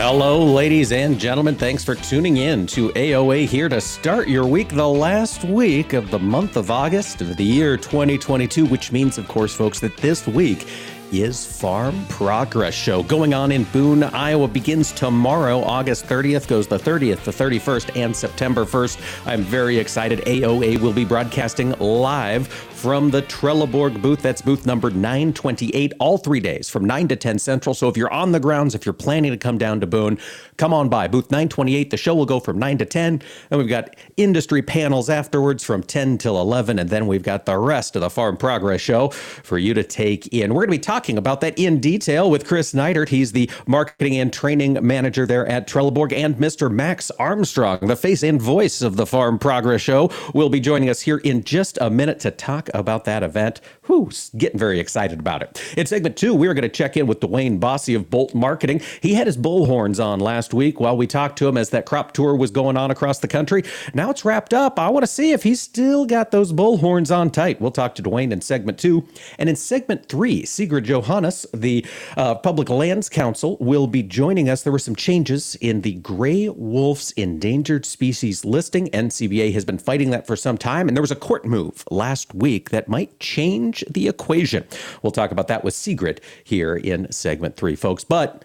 Hello, 0.00 0.44
ladies 0.44 0.92
and 0.92 1.18
gentlemen. 1.18 1.56
Thanks 1.56 1.82
for 1.82 1.96
tuning 1.96 2.36
in 2.36 2.68
to 2.68 2.90
AOA 2.90 3.46
here 3.48 3.68
to 3.68 3.80
start 3.80 4.28
your 4.28 4.46
week, 4.46 4.68
the 4.68 4.88
last 4.88 5.42
week 5.42 5.92
of 5.92 6.12
the 6.12 6.20
month 6.20 6.56
of 6.56 6.70
August 6.70 7.20
of 7.20 7.36
the 7.36 7.42
year 7.42 7.76
2022, 7.76 8.64
which 8.64 8.92
means, 8.92 9.18
of 9.18 9.26
course, 9.26 9.52
folks, 9.52 9.80
that 9.80 9.96
this 9.96 10.24
week 10.28 10.68
is 11.10 11.44
Farm 11.44 12.06
Progress 12.08 12.74
Show. 12.74 13.02
Going 13.02 13.34
on 13.34 13.50
in 13.50 13.64
Boone, 13.64 14.04
Iowa 14.04 14.46
begins 14.46 14.92
tomorrow, 14.92 15.62
August 15.62 16.06
30th, 16.06 16.46
goes 16.46 16.68
the 16.68 16.78
30th, 16.78 17.24
the 17.24 17.32
31st, 17.32 17.96
and 17.96 18.14
September 18.14 18.64
1st. 18.64 19.26
I'm 19.26 19.42
very 19.42 19.78
excited. 19.78 20.20
AOA 20.20 20.78
will 20.80 20.92
be 20.92 21.04
broadcasting 21.04 21.72
live 21.80 22.67
from 22.78 23.10
the 23.10 23.22
Trelleborg 23.22 24.00
booth. 24.00 24.22
That's 24.22 24.40
booth 24.40 24.64
number 24.64 24.88
928, 24.88 25.94
all 25.98 26.16
three 26.16 26.38
days 26.38 26.70
from 26.70 26.84
9 26.84 27.08
to 27.08 27.16
10 27.16 27.40
Central. 27.40 27.74
So 27.74 27.88
if 27.88 27.96
you're 27.96 28.12
on 28.12 28.30
the 28.30 28.38
grounds, 28.38 28.72
if 28.76 28.86
you're 28.86 28.92
planning 28.92 29.32
to 29.32 29.36
come 29.36 29.58
down 29.58 29.80
to 29.80 29.86
Boone, 29.86 30.16
come 30.58 30.72
on 30.72 30.88
by. 30.88 31.08
Booth 31.08 31.28
928, 31.32 31.90
the 31.90 31.96
show 31.96 32.14
will 32.14 32.24
go 32.24 32.38
from 32.38 32.56
9 32.56 32.78
to 32.78 32.84
10. 32.84 33.20
And 33.50 33.58
we've 33.58 33.68
got 33.68 33.96
industry 34.16 34.62
panels 34.62 35.10
afterwards 35.10 35.64
from 35.64 35.82
10 35.82 36.18
till 36.18 36.40
11. 36.40 36.78
And 36.78 36.88
then 36.88 37.08
we've 37.08 37.24
got 37.24 37.46
the 37.46 37.58
rest 37.58 37.96
of 37.96 38.00
the 38.00 38.10
Farm 38.10 38.36
Progress 38.36 38.80
Show 38.80 39.08
for 39.08 39.58
you 39.58 39.74
to 39.74 39.82
take 39.82 40.28
in. 40.28 40.54
We're 40.54 40.66
going 40.66 40.78
to 40.78 40.78
be 40.78 40.78
talking 40.78 41.18
about 41.18 41.40
that 41.40 41.58
in 41.58 41.80
detail 41.80 42.30
with 42.30 42.46
Chris 42.46 42.74
Neidert. 42.74 43.08
He's 43.08 43.32
the 43.32 43.50
marketing 43.66 44.18
and 44.18 44.32
training 44.32 44.78
manager 44.86 45.26
there 45.26 45.48
at 45.48 45.66
Trelleborg, 45.66 46.12
and 46.12 46.36
Mr. 46.36 46.70
Max 46.70 47.10
Armstrong, 47.18 47.80
the 47.80 47.96
face 47.96 48.22
and 48.22 48.40
voice 48.40 48.82
of 48.82 48.94
the 48.94 49.06
Farm 49.06 49.36
Progress 49.36 49.80
Show, 49.80 50.12
will 50.32 50.48
be 50.48 50.60
joining 50.60 50.88
us 50.88 51.00
here 51.00 51.18
in 51.18 51.42
just 51.42 51.76
a 51.80 51.90
minute 51.90 52.20
to 52.20 52.30
talk 52.30 52.67
about 52.74 53.04
that 53.04 53.22
event. 53.22 53.60
Who's 53.82 54.30
getting 54.36 54.58
very 54.58 54.80
excited 54.80 55.18
about 55.18 55.42
it. 55.42 55.62
In 55.76 55.86
segment 55.86 56.16
two, 56.16 56.34
we're 56.34 56.54
going 56.54 56.62
to 56.62 56.68
check 56.68 56.96
in 56.96 57.06
with 57.06 57.20
DuWayne 57.20 57.60
Bosse 57.60 57.90
of 57.90 58.10
Bolt 58.10 58.34
Marketing. 58.34 58.80
He 59.00 59.14
had 59.14 59.26
his 59.26 59.36
bullhorns 59.36 60.04
on 60.04 60.20
last 60.20 60.52
week 60.52 60.80
while 60.80 60.96
we 60.96 61.06
talked 61.06 61.38
to 61.38 61.48
him 61.48 61.56
as 61.56 61.70
that 61.70 61.86
crop 61.86 62.12
tour 62.12 62.34
was 62.34 62.50
going 62.50 62.76
on 62.76 62.90
across 62.90 63.18
the 63.18 63.28
country. 63.28 63.64
Now 63.94 64.10
it's 64.10 64.24
wrapped 64.24 64.52
up. 64.52 64.78
I 64.78 64.88
want 64.88 65.04
to 65.04 65.08
see 65.10 65.32
if 65.32 65.42
he's 65.42 65.60
still 65.60 66.06
got 66.06 66.30
those 66.30 66.52
bullhorns 66.52 67.14
on 67.14 67.30
tight. 67.30 67.60
We'll 67.60 67.70
talk 67.70 67.94
to 67.96 68.02
DuWayne 68.02 68.32
in 68.32 68.40
segment 68.40 68.78
two. 68.78 69.06
And 69.38 69.48
in 69.48 69.56
segment 69.56 70.08
three, 70.08 70.44
Sigrid 70.44 70.84
Johannes, 70.84 71.46
the 71.54 71.84
uh, 72.16 72.34
Public 72.36 72.68
Lands 72.68 73.08
Council, 73.08 73.56
will 73.60 73.86
be 73.86 74.02
joining 74.02 74.48
us. 74.48 74.62
There 74.62 74.72
were 74.72 74.78
some 74.78 74.96
changes 74.96 75.56
in 75.56 75.82
the 75.82 75.94
gray 75.94 76.48
wolf's 76.48 77.12
endangered 77.12 77.86
species 77.86 78.44
listing. 78.44 78.88
NCBA 78.88 79.52
has 79.52 79.64
been 79.64 79.78
fighting 79.78 80.10
that 80.10 80.26
for 80.26 80.36
some 80.36 80.58
time, 80.58 80.88
and 80.88 80.96
there 80.96 81.02
was 81.02 81.10
a 81.10 81.16
court 81.16 81.44
move 81.44 81.84
last 81.90 82.34
week 82.34 82.57
that 82.60 82.88
might 82.88 83.18
change 83.20 83.84
the 83.90 84.08
equation. 84.08 84.64
We'll 85.02 85.12
talk 85.12 85.30
about 85.30 85.48
that 85.48 85.64
with 85.64 85.74
Sigrid 85.74 86.20
here 86.44 86.76
in 86.76 87.10
segment 87.12 87.56
three, 87.56 87.76
folks. 87.76 88.04
But 88.04 88.44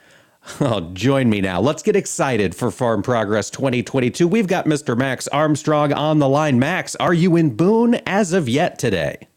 Oh, 0.59 0.91
join 0.93 1.29
me 1.29 1.41
now. 1.41 1.61
Let's 1.61 1.81
get 1.81 1.95
excited 1.95 2.53
for 2.53 2.69
Farm 2.69 3.01
Progress 3.01 3.49
2022. 3.49 4.27
We've 4.27 4.47
got 4.47 4.65
Mr. 4.65 4.97
Max 4.97 5.27
Armstrong 5.29 5.93
on 5.93 6.19
the 6.19 6.27
line. 6.27 6.59
Max, 6.59 6.95
are 6.97 7.13
you 7.13 7.37
in 7.37 7.55
Boone 7.55 7.95
as 8.05 8.33
of 8.33 8.49
yet 8.49 8.77
today? 8.77 9.27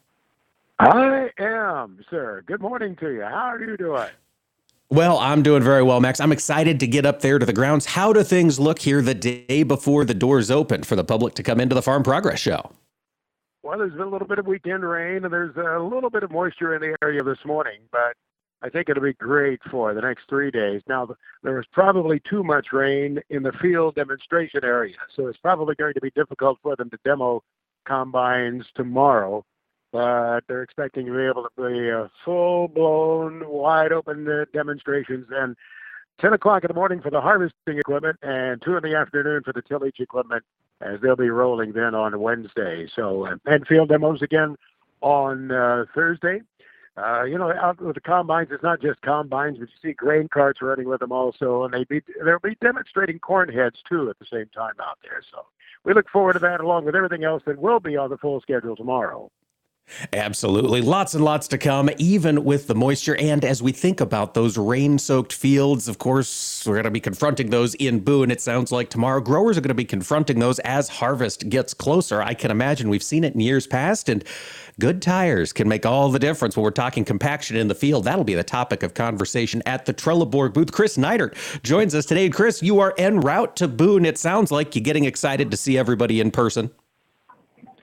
I 0.79 1.31
am, 1.39 2.05
sir. 2.11 2.43
Good 2.47 2.61
morning 2.61 2.97
to 2.97 3.11
you. 3.11 3.23
How 3.23 3.53
are 3.53 3.63
you 3.63 3.77
doing? 3.77 4.09
Well, 4.89 5.19
I'm 5.19 5.43
doing 5.43 5.63
very 5.63 5.83
well, 5.83 6.01
Max. 6.01 6.21
I'm 6.21 6.33
excited 6.33 6.79
to 6.81 6.87
get 6.87 7.07
up 7.07 7.21
there 7.21 7.39
to 7.39 7.47
the 7.47 7.53
grounds. 7.53 7.87
How 7.87 8.13
do 8.13 8.23
things 8.23 8.61
look 8.61 8.81
here 8.81 9.01
the 9.01 9.15
day 9.15 9.63
before 9.63 10.05
the 10.05 10.15
doors 10.15 10.51
open 10.51 10.83
for 10.83 10.97
the 10.97 11.05
public 11.05 11.35
to 11.35 11.43
come 11.43 11.61
into 11.61 11.75
the 11.75 11.83
Farm 11.83 12.03
Progress 12.03 12.39
Show? 12.39 12.71
Well, 13.67 13.79
there's 13.79 13.95
been 13.95 14.03
a 14.03 14.09
little 14.09 14.29
bit 14.29 14.39
of 14.39 14.47
weekend 14.47 14.85
rain, 14.85 15.25
and 15.25 15.33
there's 15.33 15.57
a 15.57 15.83
little 15.83 16.09
bit 16.09 16.23
of 16.23 16.31
moisture 16.31 16.77
in 16.77 16.81
the 16.81 16.97
area 17.03 17.21
this 17.25 17.45
morning, 17.45 17.81
but 17.91 18.15
I 18.63 18.69
think 18.69 18.89
it'll 18.89 19.03
be 19.03 19.13
great 19.15 19.59
for 19.73 19.93
the 19.93 20.01
next 20.01 20.29
three 20.29 20.53
days. 20.53 20.83
Now, 20.89 21.09
there 21.43 21.57
was 21.57 21.65
probably 21.73 22.23
too 22.31 22.45
much 22.45 22.69
rain 22.73 23.19
in 23.29 23.43
the 23.43 23.51
field 23.61 23.97
demonstration 23.97 24.61
area, 24.63 24.95
so 25.17 25.27
it's 25.27 25.39
probably 25.41 25.75
going 25.75 25.95
to 25.95 26.01
be 26.01 26.13
difficult 26.15 26.61
for 26.63 26.77
them 26.77 26.91
to 26.91 26.99
demo 27.05 27.43
combines 27.89 28.65
tomorrow. 28.77 29.45
But 29.91 30.43
they're 30.47 30.63
expecting 30.63 31.07
to 31.07 31.13
be 31.13 31.25
able 31.25 31.43
to 31.43 31.69
be 31.69 31.89
a 31.89 32.09
full-blown, 32.25 33.49
wide-open 33.49 34.29
uh, 34.29 34.45
demonstrations 34.53 35.27
and 35.33 35.57
10 36.21 36.35
o'clock 36.35 36.63
in 36.63 36.69
the 36.69 36.75
morning 36.75 37.01
for 37.01 37.11
the 37.11 37.21
harvesting 37.21 37.79
equipment 37.79 38.17
and 38.23 38.63
2 38.63 38.77
in 38.77 38.83
the 38.85 38.97
afternoon 38.97 39.43
for 39.45 39.53
the 39.53 39.63
tillage 39.63 39.97
equipment 39.99 40.45
as 40.81 41.01
they'll 41.01 41.17
be 41.17 41.31
rolling 41.31 41.73
then 41.73 41.95
on 41.95 42.19
Wednesday. 42.21 42.89
So, 42.95 43.27
uh, 43.27 43.37
and 43.47 43.67
field 43.67 43.89
demos 43.89 44.23
again 44.23 44.57
on 45.01 45.51
uh, 45.51 45.85
Thursday. 45.95 46.43
Uh, 46.99 47.25
you 47.25 47.37
know, 47.37 47.53
out 47.53 47.79
with 47.79 47.95
the 47.95 48.01
combines, 48.01 48.49
it's 48.51 48.63
not 48.63 48.81
just 48.81 49.01
combines, 49.03 49.59
but 49.59 49.69
you 49.69 49.91
see 49.91 49.93
grain 49.93 50.29
carts 50.29 50.63
running 50.63 50.89
with 50.89 51.01
them 51.01 51.13
also, 51.13 51.65
and 51.65 51.75
they 51.75 51.85
be 51.85 52.01
they'll 52.25 52.39
be 52.39 52.57
demonstrating 52.63 53.19
corn 53.19 53.53
heads 53.53 53.77
too 53.87 54.09
at 54.09 54.19
the 54.19 54.25
same 54.25 54.47
time 54.55 54.73
out 54.81 54.99
there. 55.03 55.23
So 55.31 55.45
we 55.85 55.93
look 55.93 56.09
forward 56.09 56.33
to 56.35 56.39
that, 56.39 56.61
along 56.61 56.87
with 56.87 56.97
everything 56.97 57.23
else 57.23 57.43
that 57.47 57.59
will 57.59 57.81
be 57.81 57.99
on 57.99 58.09
the 58.09 58.17
full 58.17 58.41
schedule 58.41 58.77
tomorrow. 58.77 59.31
Absolutely. 60.13 60.81
Lots 60.83 61.15
and 61.15 61.25
lots 61.25 61.49
to 61.49 61.59
come, 61.59 61.89
even 61.99 62.45
with 62.45 62.67
the 62.67 62.75
moisture. 62.75 63.17
And 63.17 63.45
as 63.45 63.63
we 63.63 63.73
think 63.73 64.01
about 64.01 64.35
those 64.35 64.59
rain 64.59 64.99
soaked 64.99 65.33
fields, 65.33 65.89
of 65.89 65.99
course, 65.99 66.65
we're 66.67 66.75
going 66.75 66.85
to 66.85 66.91
be 66.91 67.01
confronting 67.01 67.51
those 67.51 67.75
in 67.75 68.01
Boone. 68.01 68.31
It 68.31 68.41
sounds 68.41 68.73
like 68.73 68.91
tomorrow 68.91 69.21
growers 69.21 69.57
are 69.57 69.61
going 69.61 69.69
to 69.69 69.75
be 69.75 69.85
confronting 69.85 70.39
those 70.39 70.59
as 70.61 70.89
harvest 70.89 71.49
gets 71.49 71.73
closer. 71.73 72.21
I 72.21 72.35
can 72.35 72.51
imagine 72.51 72.89
we've 72.89 73.03
seen 73.03 73.25
it 73.25 73.35
in 73.35 73.41
years 73.41 73.67
past, 73.67 74.09
and 74.09 74.25
good 74.81 75.01
tires 75.01 75.53
can 75.53 75.69
make 75.69 75.87
all 75.87 76.11
the 76.11 76.19
difference 76.19 76.57
when 76.57 76.65
we're 76.65 76.71
talking 76.73 77.05
compaction 77.05 77.57
in 77.57 77.69
the 77.69 77.75
field. 77.75 78.05
That'll 78.05 78.25
be 78.25 78.35
the 78.35 78.45
topic 78.45 78.83
of 78.83 78.95
conversation 78.95 79.63
at 79.67 79.87
the 79.87 79.95
Trelleborg 79.95 80.53
booth. 80.53 80.73
Chris 80.73 80.97
Neidert 80.97 81.35
joins 81.63 81.95
us 81.95 82.07
today. 82.07 82.29
Chris, 82.29 82.63
you 82.63 82.81
are 82.81 82.93
en 82.99 83.21
route 83.21 83.57
to 83.57 83.69
Boone. 83.69 84.05
It 84.05 84.19
sounds 84.19 84.51
like 84.51 84.75
you're 84.75 84.83
getting 84.83 85.05
excited 85.05 85.51
to 85.51 85.57
see 85.57 85.79
everybody 85.79 86.21
in 86.21 86.31
person. 86.31 86.71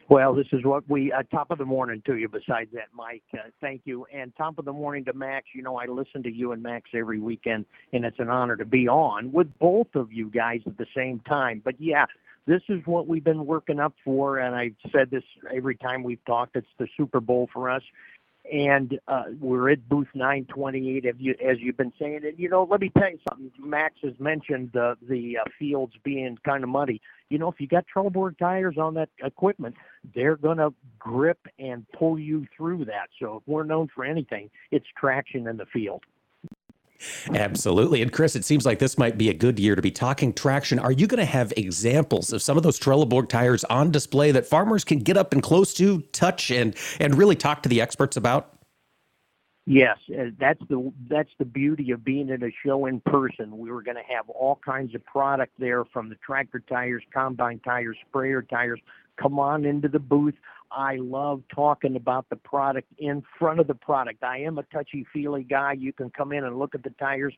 Well, 0.10 0.36
this 0.36 0.48
is 0.52 0.64
what 0.66 0.88
we 0.90 1.12
uh, 1.12 1.24
top 1.32 1.50
of 1.50 1.58
the 1.58 1.66
morning 1.66 2.02
to 2.06 2.18
you. 2.18 2.28
Besides 2.28 2.70
that, 2.74 2.88
Mike, 2.94 3.24
uh, 3.34 3.50
thank 3.62 3.82
you, 3.86 4.06
and 4.14 4.36
top 4.36 4.60
of 4.60 4.66
the 4.66 4.74
morning 4.74 5.06
to 5.06 5.14
Max. 5.14 5.48
You 5.56 5.64
know, 5.64 5.78
I 5.78 5.86
listen 5.86 6.22
to 6.24 6.32
you 6.32 6.52
and 6.52 6.62
Max 6.62 6.90
every 6.94 7.20
weekend, 7.20 7.66
and 7.94 8.04
it's 8.04 8.20
an 8.20 8.30
honor 8.30 8.58
to 8.58 8.66
be 8.66 8.88
on 8.88 9.32
with 9.32 9.48
both 9.60 9.88
of 9.96 10.12
you 10.12 10.30
guys 10.30 10.60
at 10.68 10.78
the 10.78 10.86
same 10.96 11.20
time. 11.22 11.62
But 11.64 11.76
yeah, 11.80 12.06
this 12.46 12.62
is 12.68 12.82
what 12.86 13.08
we've 13.08 13.24
been 13.24 13.46
working 13.46 13.80
up 13.80 13.94
for, 14.04 14.40
and 14.40 14.54
I've 14.54 14.76
said 14.92 15.10
this 15.10 15.24
every 15.56 15.76
time 15.76 16.04
we've 16.04 16.24
talked. 16.26 16.58
It's 16.58 16.68
the 16.78 16.88
Super 16.98 17.22
Bowl 17.22 17.50
for 17.54 17.70
us, 17.70 17.84
and 18.52 19.00
uh, 19.08 19.24
we're 19.40 19.72
at 19.72 19.88
booth 19.88 20.08
928, 20.14 21.06
as, 21.06 21.16
you, 21.18 21.36
as 21.44 21.58
you've 21.60 21.78
been 21.78 21.94
saying. 22.00 22.22
And 22.24 22.38
you 22.38 22.50
know, 22.50 22.68
let 22.70 22.82
me 22.82 22.92
tell 22.98 23.10
you 23.10 23.20
something. 23.30 23.52
Max 23.60 23.96
has 24.04 24.14
mentioned 24.20 24.76
uh, 24.76 24.96
the 25.08 25.38
uh, 25.38 25.50
fields 25.58 25.94
being 26.04 26.38
kind 26.46 26.64
of 26.64 26.70
muddy. 26.70 27.02
You 27.30 27.38
know, 27.38 27.50
if 27.50 27.60
you 27.60 27.68
got 27.68 27.86
Trelleborg 27.94 28.38
tires 28.38 28.78
on 28.78 28.94
that 28.96 29.10
equipment, 29.24 29.76
they're 30.14 30.36
going 30.36 30.58
to 30.58 30.74
grip 31.00 31.40
and 31.58 31.86
pull 31.98 32.20
you 32.20 32.46
through 32.56 32.86
that. 32.86 33.08
So 33.20 33.38
if 33.38 33.44
we're 33.48 33.64
known 33.64 33.88
for 33.94 34.04
anything, 34.04 34.50
it's 34.72 34.86
traction 34.98 35.48
in 35.48 35.58
the 35.58 35.66
field. 35.66 36.04
Absolutely. 37.34 38.02
And 38.02 38.12
Chris, 38.12 38.36
it 38.36 38.46
seems 38.46 38.66
like 38.66 38.80
this 38.80 38.98
might 38.98 39.18
be 39.18 39.30
a 39.30 39.34
good 39.34 39.60
year 39.60 39.76
to 39.76 39.82
be 39.82 39.92
talking 39.92 40.34
traction. 40.34 40.80
Are 40.80 40.92
you 40.92 41.08
going 41.08 41.20
to 41.20 41.26
have 41.26 41.54
examples 41.58 42.32
of 42.32 42.42
some 42.42 42.58
of 42.58 42.64
those 42.64 42.80
Trelleborg 42.80 43.30
tires 43.30 43.64
on 43.66 43.92
display 43.92 44.32
that 44.32 44.46
farmers 44.46 44.84
can 44.84 45.00
get 45.00 45.18
up 45.18 45.34
and 45.34 45.44
close 45.44 45.74
to, 45.76 46.02
touch, 46.14 46.52
and 46.52 46.76
and 47.00 47.18
really 47.18 47.36
talk 47.36 47.64
to 47.64 47.70
the 47.70 47.82
experts 47.82 48.16
about? 48.18 48.54
Yes, 49.66 49.98
uh, 50.10 50.26
that's 50.38 50.60
the 50.70 50.92
that's 51.08 51.30
the 51.40 51.46
beauty 51.46 51.92
of 51.92 52.04
being 52.04 52.30
at 52.32 52.44
a 52.44 52.52
show 52.66 52.86
in 52.86 53.00
person. 53.00 53.58
We 53.58 53.72
were 53.72 53.82
going 53.82 53.96
to 53.96 54.14
have 54.14 54.30
all 54.30 54.60
kinds 54.64 54.94
of 54.94 55.06
product 55.06 55.54
there, 55.58 55.86
from 55.86 56.10
the 56.10 56.16
tractor 56.16 56.62
tires, 56.68 57.04
combine 57.14 57.60
tires, 57.60 57.98
sprayer 58.10 58.42
tires. 58.42 58.82
Come 59.16 59.40
on 59.40 59.64
into 59.64 59.88
the 59.88 60.00
booth. 60.00 60.34
I 60.74 60.96
love 60.96 61.44
talking 61.54 61.96
about 61.96 62.28
the 62.30 62.36
product 62.36 62.88
in 62.98 63.24
front 63.38 63.60
of 63.60 63.68
the 63.68 63.76
product. 63.76 64.24
I 64.24 64.40
am 64.40 64.58
a 64.58 64.64
touchy 64.64 65.06
feely 65.14 65.44
guy. 65.44 65.74
You 65.74 65.94
can 65.94 66.10
come 66.10 66.32
in 66.32 66.44
and 66.44 66.58
look 66.58 66.74
at 66.74 66.84
the 66.84 66.90
tires. 66.92 67.34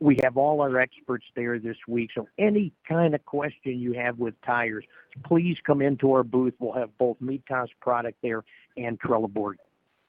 We 0.00 0.20
have 0.22 0.36
all 0.36 0.60
our 0.60 0.78
experts 0.78 1.24
there 1.34 1.58
this 1.58 1.76
week. 1.88 2.10
So 2.14 2.28
any 2.38 2.72
kind 2.88 3.14
of 3.14 3.24
question 3.24 3.78
you 3.78 3.94
have 3.94 4.18
with 4.18 4.34
tires, 4.42 4.84
please 5.24 5.56
come 5.64 5.82
into 5.82 6.12
our 6.12 6.22
booth. 6.22 6.54
We'll 6.58 6.74
have 6.74 6.96
both 6.98 7.16
Mitas 7.20 7.68
product 7.80 8.18
there 8.22 8.44
and 8.76 9.00
Trelleborg 9.00 9.54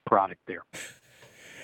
product 0.05 0.41
there. 0.45 0.63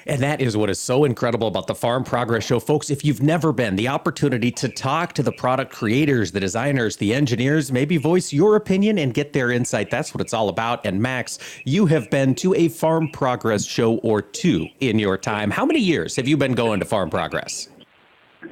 And 0.08 0.22
that 0.22 0.40
is 0.40 0.56
what 0.56 0.70
is 0.70 0.80
so 0.80 1.04
incredible 1.04 1.48
about 1.48 1.66
the 1.66 1.74
Farm 1.74 2.04
Progress 2.04 2.44
Show. 2.44 2.60
Folks, 2.60 2.92
if 2.92 3.04
you've 3.04 3.24
never 3.24 3.52
been, 3.52 3.76
the 3.76 3.88
opportunity 3.88 4.52
to 4.52 4.70
talk 4.70 5.14
to 5.14 5.24
the 5.24 5.32
product 5.32 5.74
creators, 5.74 6.32
the 6.32 6.40
designers, 6.40 6.96
the 6.98 7.12
engineers, 7.12 7.72
maybe 7.72 7.98
voice 7.98 8.32
your 8.32 8.56
opinion 8.56 9.00
and 9.00 9.16
get 9.16 9.34
their 9.34 9.50
insight. 9.50 9.90
That's 9.90 10.14
what 10.14 10.22
it's 10.22 10.34
all 10.34 10.50
about. 10.50 10.86
And 10.86 11.02
Max, 11.02 11.40
you 11.64 11.88
have 11.88 12.12
been 12.12 12.36
to 12.36 12.54
a 12.54 12.68
Farm 12.68 13.10
Progress 13.10 13.66
show 13.66 13.96
or 13.98 14.22
two 14.22 14.68
in 14.80 15.00
your 15.00 15.18
time. 15.18 15.50
How 15.50 15.66
many 15.66 15.80
years 15.80 16.16
have 16.18 16.28
you 16.28 16.38
been 16.38 16.54
going 16.54 16.80
to 16.82 16.86
Farm 16.86 17.10
Progress? 17.10 17.70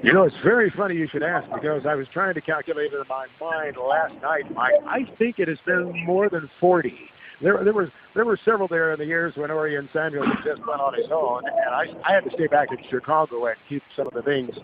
You 0.02 0.12
know, 0.12 0.24
it's 0.24 0.36
very 0.44 0.72
funny 0.76 0.96
you 0.96 1.08
should 1.08 1.22
ask 1.22 1.48
because 1.54 1.86
I 1.86 1.94
was 1.94 2.08
trying 2.12 2.34
to 2.34 2.42
calculate 2.42 2.94
it 2.94 2.96
in 3.00 3.08
my 3.08 3.28
mind 3.40 3.78
last 3.78 4.20
night, 4.24 4.52
Mike. 4.56 4.74
I 4.88 5.06
think 5.20 5.38
it 5.38 5.48
has 5.48 5.60
been 5.68 6.04
more 6.04 6.30
than 6.30 6.50
40 6.60 6.98
there 7.44 7.64
there 7.64 7.74
was 7.74 7.90
there 8.16 8.26
were 8.26 8.40
several 8.44 8.68
there 8.68 8.94
in 8.94 9.00
the 9.00 9.06
years 9.06 9.36
when 9.36 9.52
Orion 9.52 9.90
Samuel 9.94 10.26
just 10.46 10.66
went 10.66 10.82
on 10.82 10.94
his 10.94 11.08
own, 11.12 11.44
and 11.46 11.76
I 11.76 11.86
I 12.10 12.14
had 12.14 12.24
to 12.24 12.32
stay 12.32 12.48
back 12.48 12.70
in 12.72 12.78
Chicago 12.90 13.46
and 13.46 13.56
keep 13.68 13.84
some 13.96 14.08
of 14.08 14.14
the 14.14 14.22
things 14.22 14.56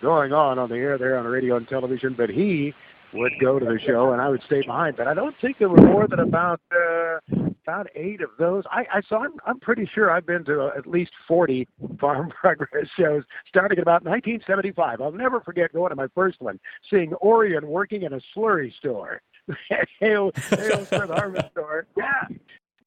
going 0.00 0.32
on 0.32 0.58
on 0.58 0.68
the 0.68 0.76
air 0.76 0.96
there 0.96 1.18
on 1.18 1.26
radio 1.26 1.56
and 1.56 1.68
television. 1.68 2.14
But 2.16 2.30
he 2.30 2.72
would 3.12 3.32
go 3.40 3.58
to 3.58 3.64
the 3.64 3.78
show, 3.84 4.12
and 4.12 4.20
I 4.20 4.28
would 4.28 4.42
stay 4.46 4.62
behind. 4.62 4.96
But 4.96 5.08
I 5.08 5.14
don't 5.14 5.34
think 5.40 5.58
there 5.58 5.68
were 5.68 5.82
more 5.82 6.06
than 6.06 6.20
about 6.20 6.60
uh, 6.72 7.18
about 7.62 7.88
eight 7.94 8.20
of 8.20 8.30
those. 8.38 8.64
I, 8.70 8.86
I 8.92 9.00
saw. 9.08 9.24
I'm, 9.24 9.34
I'm 9.46 9.60
pretty 9.60 9.88
sure 9.92 10.10
I've 10.10 10.26
been 10.26 10.44
to 10.46 10.66
uh, 10.66 10.70
at 10.76 10.86
least 10.86 11.12
40 11.26 11.68
Farm 12.00 12.30
Progress 12.40 12.86
shows, 12.96 13.24
starting 13.48 13.78
in 13.78 13.82
about 13.82 14.04
1975. 14.04 15.00
I'll 15.00 15.12
never 15.12 15.40
forget 15.40 15.72
going 15.72 15.90
to 15.90 15.96
my 15.96 16.08
first 16.14 16.40
one, 16.40 16.60
seeing 16.90 17.12
Orion 17.14 17.66
working 17.66 18.02
in 18.02 18.12
a 18.12 18.20
slurry 18.36 18.74
store. 18.76 19.20
hail, 20.00 20.30
the 20.32 21.14
Harvest 21.14 21.48
Store. 21.52 21.86
Yeah, 21.96 22.36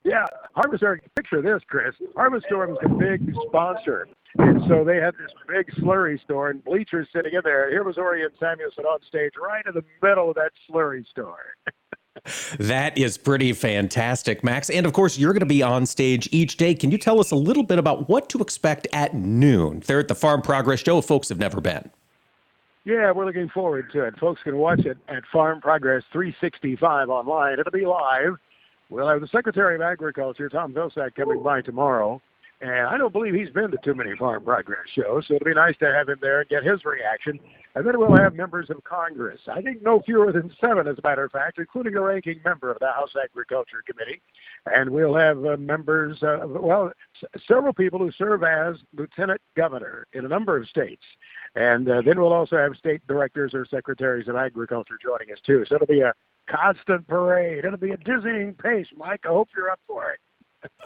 yeah. 0.04 0.26
Harvestore. 0.56 1.00
Picture 1.16 1.42
this, 1.42 1.62
Chris. 1.68 1.96
Harvestore 2.16 2.72
is 2.72 2.78
a 2.84 2.90
big 2.90 3.34
sponsor, 3.48 4.08
and 4.38 4.62
so 4.68 4.84
they 4.84 4.98
had 4.98 5.14
this 5.16 5.32
big 5.48 5.68
slurry 5.76 6.22
store 6.22 6.50
and 6.50 6.64
bleachers 6.64 7.08
sitting 7.14 7.34
in 7.34 7.42
there. 7.44 7.70
Here 7.70 7.84
was 7.84 7.98
Orion 7.98 8.30
Samuelson 8.40 8.86
on 8.86 9.00
stage, 9.08 9.34
right 9.42 9.64
in 9.66 9.74
the 9.74 9.84
middle 10.02 10.30
of 10.30 10.36
that 10.36 10.52
slurry 10.70 11.06
store. 11.08 11.56
That 12.60 12.98
is 12.98 13.18
pretty 13.18 13.54
fantastic, 13.54 14.44
Max. 14.44 14.70
And 14.70 14.86
of 14.86 14.94
course, 14.94 15.18
you're 15.18 15.34
going 15.34 15.40
to 15.40 15.46
be 15.46 15.64
on 15.64 15.86
stage 15.86 16.28
each 16.32 16.58
day. 16.58 16.76
Can 16.76 16.92
you 16.92 16.98
tell 16.98 17.20
us 17.20 17.32
a 17.32 17.36
little 17.36 17.64
bit 17.64 17.80
about 17.80 18.10
what 18.10 18.30
to 18.30 18.40
expect 18.40 18.88
at 18.94 19.16
noon 19.16 19.82
there 19.88 20.00
at 20.00 20.08
the 20.08 20.16
Farm 20.16 20.42
Progress 20.42 20.82
Show? 20.82 21.02
Folks 21.02 21.30
have 21.30 21.40
never 21.40 21.62
been. 21.62 21.90
Yeah, 22.84 23.12
we're 23.12 23.26
looking 23.26 23.50
forward 23.50 23.92
to 23.94 24.04
it. 24.06 24.18
Folks 24.20 24.42
can 24.44 24.58
watch 24.58 24.80
it 24.86 24.98
at 25.08 25.24
Farm 25.32 25.62
Progress 25.62 26.04
365 26.12 27.10
online. 27.10 27.60
It'll 27.60 27.72
be 27.72 27.86
live. 27.86 28.34
We'll 28.90 29.08
have 29.08 29.22
the 29.22 29.28
Secretary 29.28 29.76
of 29.76 29.82
Agriculture, 29.82 30.50
Tom 30.50 30.74
Vilsack, 30.74 31.16
coming 31.16 31.44
by 31.44 31.62
tomorrow. 31.62 32.22
And 32.60 32.88
I 32.88 32.98
don't 32.98 33.12
believe 33.14 33.34
he's 33.34 33.50
been 33.50 33.72
to 33.72 33.78
too 33.84 33.96
many 33.96 34.16
Farm 34.18 34.44
Progress 34.44 34.82
shows, 34.94 35.26
so 35.28 35.34
it'll 35.36 35.46
be 35.46 35.54
nice 35.56 35.76
to 35.80 35.92
have 35.92 36.10
him 36.10 36.18
there 36.22 36.42
and 36.42 36.50
get 36.50 36.64
his 36.64 36.86
reaction. 36.86 37.40
And 37.74 37.88
then 37.88 37.98
we'll 37.98 38.16
have 38.16 38.36
members 38.36 38.70
of 38.70 38.84
Congress. 38.84 39.40
I 39.52 39.62
think 39.64 39.82
no 39.82 40.02
fewer 40.06 40.32
than 40.32 40.52
seven, 40.62 40.88
as 40.88 40.98
a 41.00 41.08
matter 41.08 41.24
of 41.24 41.32
fact, 41.32 41.58
including 41.58 41.96
a 41.96 42.02
ranking 42.02 42.40
member 42.46 42.70
of 42.70 42.78
the 42.80 42.92
House 42.92 43.14
Agriculture 43.24 43.82
Committee. 43.88 44.22
And 44.68 44.92
we'll 44.92 45.16
have 45.16 45.44
uh, 45.44 45.58
members, 45.58 46.22
uh, 46.22 46.46
well, 46.48 46.92
s- 47.24 47.42
several 47.48 47.74
people 47.74 47.98
who 47.98 48.12
serve 48.12 48.44
as 48.44 48.76
lieutenant 48.96 49.42
governor 49.58 50.06
in 50.14 50.26
a 50.26 50.28
number 50.28 50.56
of 50.56 50.68
states. 50.68 51.02
And 51.56 51.90
uh, 51.90 52.02
then 52.02 52.20
we'll 52.20 52.34
also 52.34 52.58
have 52.58 52.76
state 52.78 53.06
directors 53.08 53.54
or 53.54 53.66
secretaries 53.66 54.28
of 54.28 54.36
agriculture 54.36 54.98
joining 55.02 55.34
us 55.34 55.40
too. 55.46 55.66
So 55.68 55.76
it'll 55.76 55.88
be 55.88 56.02
a 56.02 56.14
constant 56.50 57.08
parade. 57.08 57.66
It'll 57.66 57.78
be 57.78 57.92
a 57.92 57.98
dizzying 57.98 58.54
pace, 58.54 58.88
Mike. 58.96 59.22
I 59.26 59.30
hope 59.30 59.50
you're 59.56 59.70
up 59.70 59.80
for 59.88 60.12
it. 60.12 60.20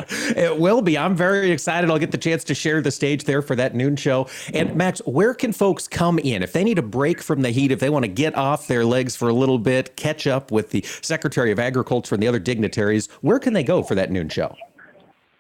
It 0.10 0.60
will 0.60 0.82
be. 0.82 0.98
I'm 0.98 1.16
very 1.16 1.52
excited. 1.52 1.90
I'll 1.90 2.00
get 2.00 2.12
the 2.12 2.18
chance 2.18 2.44
to 2.46 2.56
share 2.56 2.82
the 2.82 2.92
stage 2.92 3.26
there 3.26 3.42
for 3.42 3.56
that 3.56 3.76
noon 3.76 3.96
show. 3.96 4.28
And 4.54 4.76
Max, 4.76 5.02
where 5.06 5.34
can 5.34 5.52
folks 5.52 5.88
come 5.88 6.20
in 6.20 6.44
if 6.44 6.54
they 6.54 6.64
need 6.64 6.80
a 6.80 6.84
break 6.84 7.22
from 7.22 7.42
the 7.42 7.52
heat, 7.52 7.72
if 7.72 7.80
they 7.80 7.90
want 7.90 8.04
to 8.04 8.10
get 8.10 8.36
off 8.36 8.68
their 8.68 8.86
legs 8.86 9.16
for 9.16 9.30
a 9.30 9.34
little 9.34 9.60
bit, 9.60 9.96
catch 9.98 10.28
up 10.28 10.52
with 10.52 10.72
the 10.72 10.84
Secretary 11.02 11.52
of 11.52 11.60
Agriculture 11.60 12.16
and 12.16 12.24
the 12.24 12.28
other 12.28 12.40
dignitaries? 12.40 13.08
Where 13.22 13.40
can 13.40 13.54
they 13.54 13.64
go 13.64 13.84
for 13.84 13.96
that 13.96 14.12
noon 14.12 14.30
show? 14.30 14.56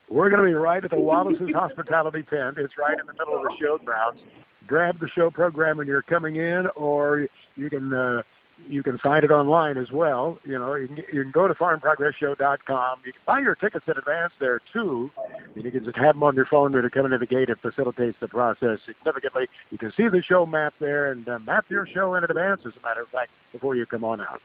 We're 0.09 0.29
going 0.29 0.41
to 0.41 0.47
be 0.47 0.53
right 0.53 0.83
at 0.83 0.91
the 0.91 0.99
Wallace's 0.99 1.49
Hospitality 1.53 2.23
Tent. 2.23 2.57
It's 2.57 2.77
right 2.77 2.97
in 2.99 3.05
the 3.05 3.13
middle 3.13 3.37
of 3.37 3.43
the 3.43 3.55
showgrounds 3.61 4.19
grab 4.67 4.99
the 4.99 5.09
show 5.09 5.29
program 5.29 5.77
when 5.77 5.87
you're 5.87 6.01
coming 6.01 6.35
in, 6.35 6.67
or 6.75 7.27
you 7.55 7.69
can 7.69 7.93
uh, 7.93 8.21
you 8.67 8.83
can 8.83 8.97
find 8.97 9.23
it 9.23 9.31
online 9.31 9.77
as 9.77 9.91
well. 9.91 10.39
You 10.45 10.57
know, 10.57 10.75
you 10.75 10.87
can, 10.87 10.97
you 11.11 11.23
can 11.23 11.31
go 11.31 11.47
to 11.47 11.53
farmprogressshow.com. 11.53 12.99
You 13.05 13.13
can 13.13 13.21
buy 13.25 13.39
your 13.39 13.55
tickets 13.55 13.85
in 13.87 13.97
advance 13.97 14.33
there 14.39 14.61
too. 14.71 15.11
And 15.55 15.65
you 15.65 15.71
can 15.71 15.83
just 15.83 15.97
have 15.97 16.15
them 16.15 16.23
on 16.23 16.35
your 16.35 16.45
phone 16.45 16.71
when 16.71 16.81
you're 16.81 16.89
coming 16.89 17.11
to 17.11 17.17
the 17.17 17.25
gate. 17.25 17.49
It 17.49 17.59
facilitates 17.61 18.17
the 18.19 18.27
process 18.27 18.79
significantly. 18.85 19.47
You 19.71 19.77
can 19.77 19.91
see 19.95 20.07
the 20.07 20.21
show 20.21 20.45
map 20.45 20.73
there 20.79 21.11
and 21.11 21.27
uh, 21.27 21.39
map 21.39 21.65
your 21.69 21.85
show 21.85 22.15
in 22.15 22.23
advance, 22.23 22.61
as 22.65 22.73
a 22.77 22.81
matter 22.85 23.01
of 23.01 23.09
fact, 23.09 23.31
before 23.51 23.75
you 23.75 23.85
come 23.85 24.03
on 24.03 24.21
out. 24.21 24.41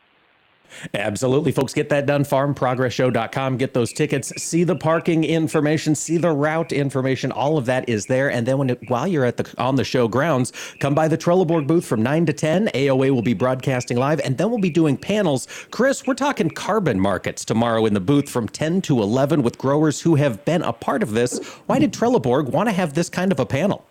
Absolutely, 0.94 1.52
folks. 1.52 1.75
Get 1.75 1.88
that 1.90 2.06
done. 2.06 2.25
FarmProgressShow.com. 2.25 3.56
Get 3.56 3.75
those 3.75 3.93
tickets. 3.93 4.32
See 4.43 4.64
the 4.64 4.76
parking 4.76 5.25
information. 5.25 5.94
See 5.94 6.17
the 6.17 6.31
route 6.31 6.72
information. 6.72 7.32
All 7.32 7.58
of 7.58 7.67
that 7.67 7.88
is 7.88 8.06
there. 8.06 8.31
And 8.31 8.46
then 8.46 8.58
when 8.58 8.70
it, 8.70 8.88
while 8.88 9.06
you're 9.06 9.25
at 9.25 9.37
the 9.37 9.52
on 9.58 9.76
the 9.76 9.84
show 9.84 10.08
grounds, 10.08 10.52
come 10.81 10.94
by 10.94 11.08
the 11.08 11.19
Trelleborg 11.19 11.67
booth 11.67 11.84
from 11.84 12.02
nine 12.02 12.26
to 12.26 12.32
ten. 12.32 12.69
AOA 12.69 13.11
will 13.11 13.22
be 13.22 13.34
broadcasting 13.34 13.96
live, 13.96 14.20
and 14.20 14.38
then 14.38 14.50
we'll 14.50 14.61
be 14.61 14.70
doing 14.70 14.96
panels. 14.96 15.46
Chris, 15.70 16.06
we're 16.06 16.14
talking 16.14 16.50
carbon 16.50 16.99
markets 17.00 17.44
tomorrow 17.44 17.87
in 17.87 17.94
the 17.94 18.00
booth 18.00 18.28
from 18.28 18.49
ten 18.49 18.81
to 18.82 19.02
eleven 19.02 19.43
with 19.43 19.58
growers 19.58 20.00
who 20.00 20.14
have 20.16 20.44
been 20.44 20.62
a 20.62 20.73
part 20.73 21.02
of 21.02 21.12
this. 21.12 21.38
Why 21.66 21.78
did 21.78 21.93
Trelleborg 21.93 22.50
want 22.50 22.69
to 22.69 22.73
have 22.73 22.94
this 22.94 23.08
kind 23.08 23.32
of 23.32 23.40
a 23.40 23.46
panel? 23.46 23.87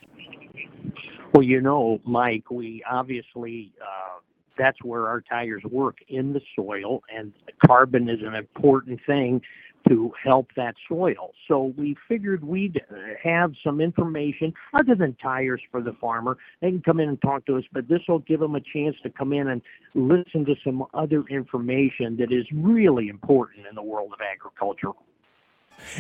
Well, 1.34 1.44
you 1.44 1.62
know, 1.62 2.00
Mike, 2.04 2.50
we 2.50 2.84
obviously. 2.90 3.74
Uh, 3.82 4.20
that's 4.60 4.78
where 4.84 5.08
our 5.08 5.22
tires 5.22 5.64
work 5.64 5.98
in 6.08 6.34
the 6.34 6.42
soil, 6.56 7.02
and 7.16 7.34
carbon 7.66 8.10
is 8.10 8.20
an 8.22 8.36
important 8.36 9.00
thing 9.08 9.42
to 9.88 10.12
help 10.22 10.48
that 10.56 10.76
soil. 10.88 11.32
So 11.48 11.74
we 11.78 11.96
figured 12.08 12.44
we'd 12.44 12.82
have 13.24 13.54
some 13.64 13.80
information 13.80 14.54
other 14.74 14.94
than 14.94 15.16
tires 15.16 15.62
for 15.72 15.82
the 15.82 15.94
farmer. 15.94 16.38
They 16.62 16.70
can 16.70 16.82
come 16.82 17.00
in 17.00 17.10
and 17.10 17.22
talk 17.22 17.46
to 17.46 17.58
us, 17.58 17.64
but 17.72 17.88
this 17.88 18.02
will 18.08 18.20
give 18.20 18.42
them 18.42 18.56
a 18.56 18.62
chance 18.62 18.98
to 19.04 19.10
come 19.10 19.32
in 19.32 19.48
and 19.48 19.62
listen 19.96 20.46
to 20.46 20.56
some 20.64 20.86
other 20.94 21.24
information 21.30 22.18
that 22.18 22.32
is 22.32 22.46
really 22.54 23.08
important 23.08 23.68
in 23.68 23.76
the 23.76 23.82
world 23.82 24.12
of 24.14 24.20
agriculture. 24.22 24.92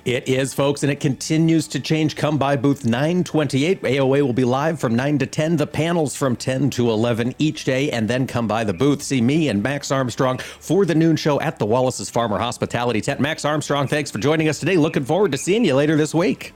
It 0.06 0.28
is, 0.28 0.54
folks, 0.54 0.84
and 0.84 0.92
it 0.92 1.00
continues 1.00 1.68
to 1.70 1.80
change. 1.80 2.16
Come 2.16 2.38
by 2.38 2.56
booth 2.56 2.86
928. 2.86 3.82
AOA 3.82 4.22
will 4.22 4.34
be 4.34 4.44
live 4.44 4.80
from 4.80 4.96
9 4.96 5.20
to 5.20 5.26
10, 5.26 5.58
the 5.58 5.68
panels 5.68 6.16
from 6.16 6.36
10 6.36 6.70
to 6.72 6.90
11 6.90 7.36
each 7.40 7.64
day, 7.64 7.92
and 7.92 8.08
then 8.08 8.28
come 8.28 8.48
by 8.48 8.64
the 8.64 8.74
booth. 8.74 9.02
See 9.02 9.22
me 9.22 9.50
and 9.50 9.62
Max 9.64 9.92
Armstrong 9.92 10.38
for 10.38 10.86
the 10.86 10.96
noon 10.96 11.16
show 11.16 11.40
at 11.42 11.60
the 11.60 11.66
Wallace's 11.66 12.10
Farmer 12.10 12.38
Hospitality 12.38 13.02
Tent. 13.02 13.20
Max 13.20 13.46
Armstrong, 13.46 13.88
thanks 13.88 14.12
for 14.12 14.20
joining 14.20 14.48
us 14.48 14.60
today. 14.60 14.78
Looking 14.78 15.06
forward 15.06 15.32
to 15.32 15.38
seeing 15.38 15.66
you 15.66 15.76
later 15.76 15.96
this 15.98 16.14
week. 16.14 16.54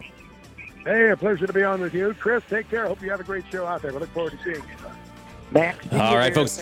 Hey, 0.84 1.10
a 1.12 1.18
pleasure 1.18 1.48
to 1.48 1.54
be 1.54 1.64
on 1.64 1.80
with 1.80 1.94
you. 1.94 2.14
Chris, 2.20 2.44
take 2.50 2.70
care. 2.70 2.88
Hope 2.88 3.02
you 3.02 3.10
have 3.10 3.20
a 3.20 3.24
great 3.24 3.46
show 3.50 3.66
out 3.66 3.82
there. 3.82 3.94
We 3.94 4.00
look 4.00 4.10
forward 4.10 4.34
to 4.34 4.44
seeing 4.44 4.56
you. 4.56 4.76
Max. 5.52 5.86
All 5.94 6.18
right, 6.18 6.34
folks. 6.34 6.62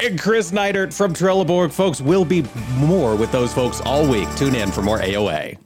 And 0.00 0.20
Chris 0.20 0.52
Neidert 0.52 0.94
from 0.94 1.12
Trelleborg. 1.12 1.72
Folks, 1.72 2.00
we'll 2.00 2.24
be 2.24 2.44
more 2.76 3.16
with 3.16 3.32
those 3.32 3.52
folks 3.52 3.80
all 3.80 4.08
week. 4.08 4.28
Tune 4.36 4.54
in 4.54 4.70
for 4.70 4.80
more 4.80 5.00
AOA. 5.00 5.58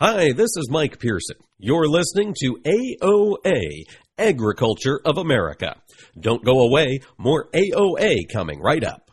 Hi, 0.00 0.30
this 0.30 0.56
is 0.56 0.70
Mike 0.70 1.00
Pearson. 1.00 1.38
You're 1.58 1.88
listening 1.88 2.32
to 2.42 2.60
AOA, 2.64 3.82
Agriculture 4.16 5.00
of 5.04 5.18
America. 5.18 5.74
Don't 6.16 6.44
go 6.44 6.60
away, 6.60 7.00
more 7.18 7.48
AOA 7.52 8.28
coming 8.32 8.60
right 8.60 8.84
up. 8.84 9.10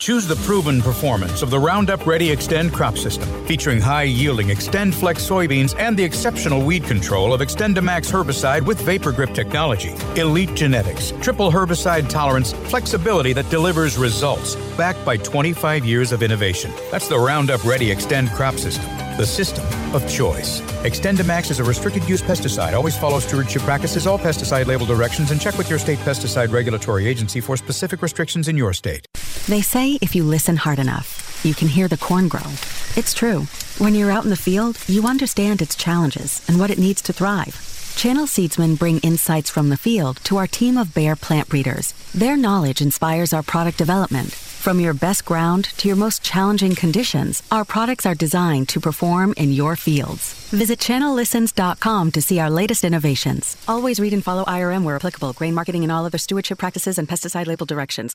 Choose 0.00 0.26
the 0.26 0.36
proven 0.36 0.82
performance 0.82 1.42
of 1.42 1.50
the 1.50 1.58
Roundup 1.58 2.04
Ready 2.06 2.28
Xtend 2.28 2.72
crop 2.72 2.98
system, 2.98 3.28
featuring 3.46 3.80
high 3.80 4.02
yielding 4.02 4.48
XtendFlex 4.48 5.18
soybeans 5.28 5.74
and 5.78 5.96
the 5.96 6.04
exceptional 6.04 6.64
weed 6.64 6.84
control 6.84 7.32
of 7.32 7.40
XtendiMax 7.40 8.12
herbicide 8.12 8.66
with 8.66 8.80
VaporGrip 8.80 9.34
technology. 9.34 9.94
Elite 10.16 10.54
genetics, 10.54 11.12
triple 11.22 11.50
herbicide 11.50 12.08
tolerance, 12.08 12.52
flexibility 12.52 13.32
that 13.32 13.48
delivers 13.50 13.96
results, 13.96 14.56
backed 14.76 15.04
by 15.04 15.16
25 15.16 15.84
years 15.84 16.12
of 16.12 16.22
innovation. 16.22 16.72
That's 16.90 17.08
the 17.08 17.18
Roundup 17.18 17.64
Ready 17.64 17.94
Xtend 17.94 18.34
crop 18.34 18.56
system, 18.56 18.84
the 19.16 19.26
system 19.26 19.64
of 19.94 20.08
choice. 20.08 20.60
XtendiMax 20.84 21.50
is 21.50 21.60
a 21.60 21.64
restricted 21.64 22.08
use 22.08 22.22
pesticide. 22.22 22.72
Always 22.72 22.96
follow 22.96 23.18
stewardship 23.18 23.62
practices, 23.62 24.06
all 24.06 24.18
pesticide 24.18 24.66
label 24.66 24.86
directions, 24.86 25.30
and 25.30 25.40
check 25.40 25.56
with 25.58 25.68
your 25.70 25.78
state 25.78 25.98
pesticide 26.00 26.52
regulatory 26.52 27.06
agency 27.06 27.40
for 27.40 27.56
specific 27.56 28.02
restrictions 28.02 28.48
in 28.48 28.56
your 28.56 28.72
state. 28.72 29.06
They 29.48 29.62
say 29.62 29.98
if 30.00 30.14
you 30.14 30.24
listen 30.24 30.56
hard 30.56 30.78
enough, 30.78 31.33
you 31.44 31.54
can 31.54 31.68
hear 31.68 31.88
the 31.88 31.96
corn 31.96 32.28
grow. 32.28 32.50
It's 32.96 33.14
true. 33.14 33.46
When 33.78 33.94
you're 33.94 34.10
out 34.10 34.24
in 34.24 34.30
the 34.30 34.36
field, 34.36 34.78
you 34.86 35.06
understand 35.06 35.60
its 35.60 35.74
challenges 35.74 36.42
and 36.48 36.58
what 36.58 36.70
it 36.70 36.78
needs 36.78 37.02
to 37.02 37.12
thrive. 37.12 37.54
Channel 37.96 38.26
Seedsmen 38.26 38.78
bring 38.78 38.98
insights 39.00 39.50
from 39.50 39.68
the 39.68 39.76
field 39.76 40.18
to 40.24 40.36
our 40.36 40.46
team 40.46 40.76
of 40.76 40.94
Bayer 40.94 41.16
plant 41.16 41.48
breeders. 41.48 41.92
Their 42.12 42.36
knowledge 42.36 42.80
inspires 42.80 43.32
our 43.32 43.42
product 43.42 43.78
development. 43.78 44.32
From 44.64 44.80
your 44.80 44.94
best 44.94 45.24
ground 45.26 45.66
to 45.76 45.88
your 45.88 45.96
most 45.96 46.22
challenging 46.22 46.74
conditions, 46.74 47.42
our 47.52 47.64
products 47.64 48.06
are 48.06 48.14
designed 48.14 48.68
to 48.70 48.80
perform 48.80 49.34
in 49.36 49.52
your 49.52 49.76
fields. 49.76 50.32
Visit 50.48 50.78
channellistens.com 50.78 52.10
to 52.12 52.22
see 52.22 52.40
our 52.40 52.50
latest 52.50 52.82
innovations. 52.82 53.62
Always 53.68 54.00
read 54.00 54.14
and 54.14 54.24
follow 54.24 54.44
IRM 54.44 54.82
where 54.82 54.96
applicable, 54.96 55.34
grain 55.34 55.54
marketing 55.54 55.82
and 55.82 55.92
all 55.92 56.06
other 56.06 56.18
stewardship 56.18 56.58
practices 56.58 56.98
and 56.98 57.06
pesticide 57.06 57.46
label 57.46 57.66
directions. 57.66 58.14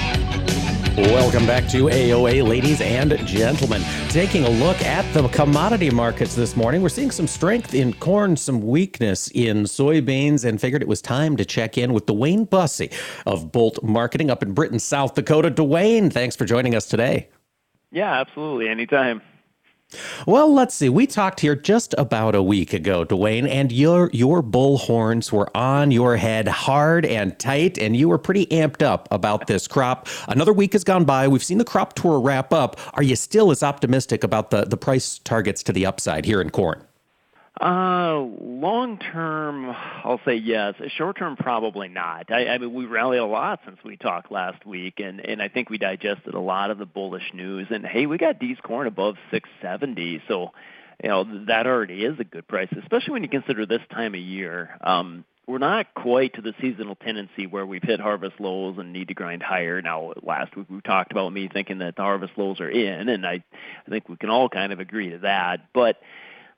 Welcome 0.97 1.47
back 1.47 1.69
to 1.69 1.85
AOA, 1.85 2.45
ladies 2.45 2.81
and 2.81 3.17
gentlemen. 3.25 3.81
Taking 4.09 4.43
a 4.43 4.49
look 4.49 4.81
at 4.81 5.09
the 5.13 5.25
commodity 5.29 5.89
markets 5.89 6.35
this 6.35 6.57
morning, 6.57 6.81
we're 6.81 6.89
seeing 6.89 7.11
some 7.11 7.27
strength 7.27 7.73
in 7.73 7.93
corn, 7.93 8.35
some 8.35 8.59
weakness 8.59 9.29
in 9.29 9.63
soybeans, 9.63 10.43
and 10.43 10.59
figured 10.59 10.81
it 10.81 10.89
was 10.89 11.01
time 11.01 11.37
to 11.37 11.45
check 11.45 11.77
in 11.77 11.93
with 11.93 12.07
DuWayne 12.07 12.49
Bosse 12.49 12.89
of 13.25 13.53
Bolt 13.53 13.81
Marketing 13.81 14.29
up 14.29 14.43
in 14.43 14.51
Britton, 14.51 14.79
South 14.79 15.15
Dakota. 15.15 15.49
DuWayne, 15.49 16.11
thanks 16.11 16.35
for 16.35 16.43
joining 16.43 16.75
us 16.75 16.85
today. 16.87 17.29
Yeah, 17.91 18.19
absolutely. 18.19 18.67
Anytime. 18.67 19.21
Well, 20.25 20.53
let's 20.53 20.75
see. 20.75 20.89
We 20.89 21.07
talked 21.07 21.39
here 21.39 21.55
just 21.55 21.93
about 21.97 22.35
a 22.35 22.43
week 22.43 22.73
ago, 22.73 23.05
DuWayne, 23.05 23.47
and 23.47 23.71
your 23.71 24.09
your 24.13 24.41
bull 24.41 24.77
horns 24.77 25.31
were 25.31 25.55
on 25.55 25.91
your 25.91 26.17
head 26.17 26.47
hard 26.47 27.05
and 27.05 27.37
tight, 27.39 27.77
and 27.77 27.95
you 27.95 28.07
were 28.07 28.17
pretty 28.17 28.45
amped 28.47 28.81
up 28.81 29.07
about 29.11 29.47
this 29.47 29.67
crop. 29.67 30.07
Another 30.27 30.53
week 30.53 30.73
has 30.73 30.83
gone 30.83 31.05
by. 31.05 31.27
We've 31.27 31.43
seen 31.43 31.57
the 31.57 31.65
crop 31.65 31.93
tour 31.93 32.19
wrap 32.19 32.53
up. 32.53 32.79
Are 32.93 33.03
you 33.03 33.15
still 33.15 33.51
as 33.51 33.63
optimistic 33.63 34.23
about 34.23 34.51
the, 34.51 34.65
the 34.65 34.77
price 34.77 35.19
targets 35.19 35.63
to 35.63 35.73
the 35.73 35.85
upside 35.85 36.25
here 36.25 36.41
in 36.41 36.49
corn? 36.49 36.81
Uh, 37.61 38.25
long 38.41 38.97
term, 38.97 39.69
I'll 39.69 40.19
say 40.25 40.35
yes. 40.35 40.73
Short 40.97 41.15
term, 41.19 41.35
probably 41.35 41.89
not. 41.89 42.31
I, 42.31 42.47
I 42.47 42.57
mean, 42.57 42.73
we 42.73 42.85
rallied 42.85 43.19
a 43.19 43.25
lot 43.25 43.59
since 43.65 43.77
we 43.85 43.97
talked 43.97 44.31
last 44.31 44.65
week, 44.65 44.95
and 44.99 45.19
and 45.19 45.43
I 45.43 45.47
think 45.47 45.69
we 45.69 45.77
digested 45.77 46.33
a 46.33 46.39
lot 46.39 46.71
of 46.71 46.79
the 46.79 46.87
bullish 46.87 47.31
news. 47.35 47.67
And 47.69 47.85
hey, 47.85 48.07
we 48.07 48.17
got 48.17 48.39
D's 48.39 48.57
corn 48.63 48.87
above 48.87 49.15
670, 49.29 50.23
so 50.27 50.53
you 51.03 51.09
know 51.09 51.45
that 51.45 51.67
already 51.67 52.03
is 52.03 52.19
a 52.19 52.23
good 52.23 52.47
price, 52.47 52.69
especially 52.81 53.11
when 53.11 53.21
you 53.21 53.29
consider 53.29 53.67
this 53.67 53.81
time 53.91 54.15
of 54.15 54.21
year. 54.21 54.75
Um, 54.81 55.23
we're 55.45 55.59
not 55.59 55.93
quite 55.93 56.33
to 56.35 56.41
the 56.41 56.53
seasonal 56.61 56.95
tendency 56.95 57.45
where 57.45 57.65
we've 57.65 57.83
hit 57.83 57.99
harvest 57.99 58.39
lows 58.39 58.77
and 58.79 58.93
need 58.93 59.09
to 59.09 59.13
grind 59.13 59.43
higher. 59.43 59.81
Now, 59.81 60.13
last 60.23 60.55
week 60.55 60.67
we 60.69 60.81
talked 60.81 61.11
about 61.11 61.31
me 61.31 61.47
thinking 61.51 61.79
that 61.79 61.95
the 61.95 62.01
harvest 62.01 62.33
lows 62.37 62.59
are 62.59 62.69
in, 62.69 63.07
and 63.09 63.23
I, 63.25 63.43
I 63.85 63.89
think 63.89 64.09
we 64.09 64.17
can 64.17 64.31
all 64.31 64.49
kind 64.49 64.73
of 64.73 64.79
agree 64.79 65.11
to 65.11 65.19
that. 65.19 65.67
But 65.73 65.97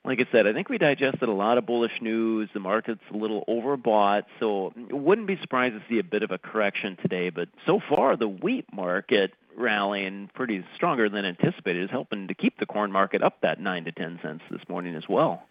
like 0.04 0.20
I 0.20 0.26
said, 0.30 0.46
I 0.46 0.52
think 0.52 0.68
we 0.68 0.76
digested 0.76 1.28
a 1.28 1.32
lot 1.32 1.56
of 1.56 1.64
bullish 1.64 2.00
news. 2.02 2.50
The 2.52 2.60
market's 2.60 3.02
a 3.12 3.16
little 3.16 3.44
overbought, 3.48 4.24
so 4.38 4.72
wouldn't 4.90 5.26
be 5.26 5.38
surprised 5.40 5.74
to 5.74 5.82
see 5.88 5.98
a 5.98 6.04
bit 6.04 6.22
of 6.22 6.30
a 6.30 6.38
correction 6.38 6.96
today. 7.00 7.30
But 7.30 7.48
so 7.64 7.80
far, 7.80 8.16
the 8.16 8.28
wheat 8.28 8.66
market 8.72 9.32
rallying 9.56 10.28
pretty 10.34 10.64
stronger 10.74 11.08
than 11.08 11.24
anticipated 11.24 11.84
is 11.84 11.90
helping 11.90 12.28
to 12.28 12.34
keep 12.34 12.58
the 12.58 12.66
corn 12.66 12.92
market 12.92 13.22
up 13.22 13.40
that 13.40 13.60
nine 13.60 13.84
to 13.84 13.92
ten 13.92 14.18
cents 14.22 14.44
this 14.50 14.60
morning 14.68 14.94
as 14.94 15.08
well. 15.08 15.44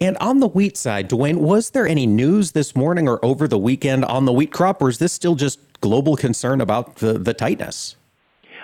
And 0.00 0.16
on 0.18 0.40
the 0.40 0.48
wheat 0.48 0.76
side, 0.76 1.08
DuWayne, 1.08 1.36
was 1.36 1.70
there 1.70 1.86
any 1.86 2.04
news 2.04 2.52
this 2.52 2.74
morning 2.74 3.08
or 3.08 3.24
over 3.24 3.46
the 3.46 3.58
weekend 3.58 4.04
on 4.06 4.24
the 4.24 4.32
wheat 4.32 4.52
crop, 4.52 4.82
or 4.82 4.88
is 4.88 4.98
this 4.98 5.12
still 5.12 5.36
just 5.36 5.60
global 5.80 6.16
concern 6.16 6.60
about 6.60 6.96
the, 6.96 7.12
the 7.12 7.32
tightness? 7.32 7.94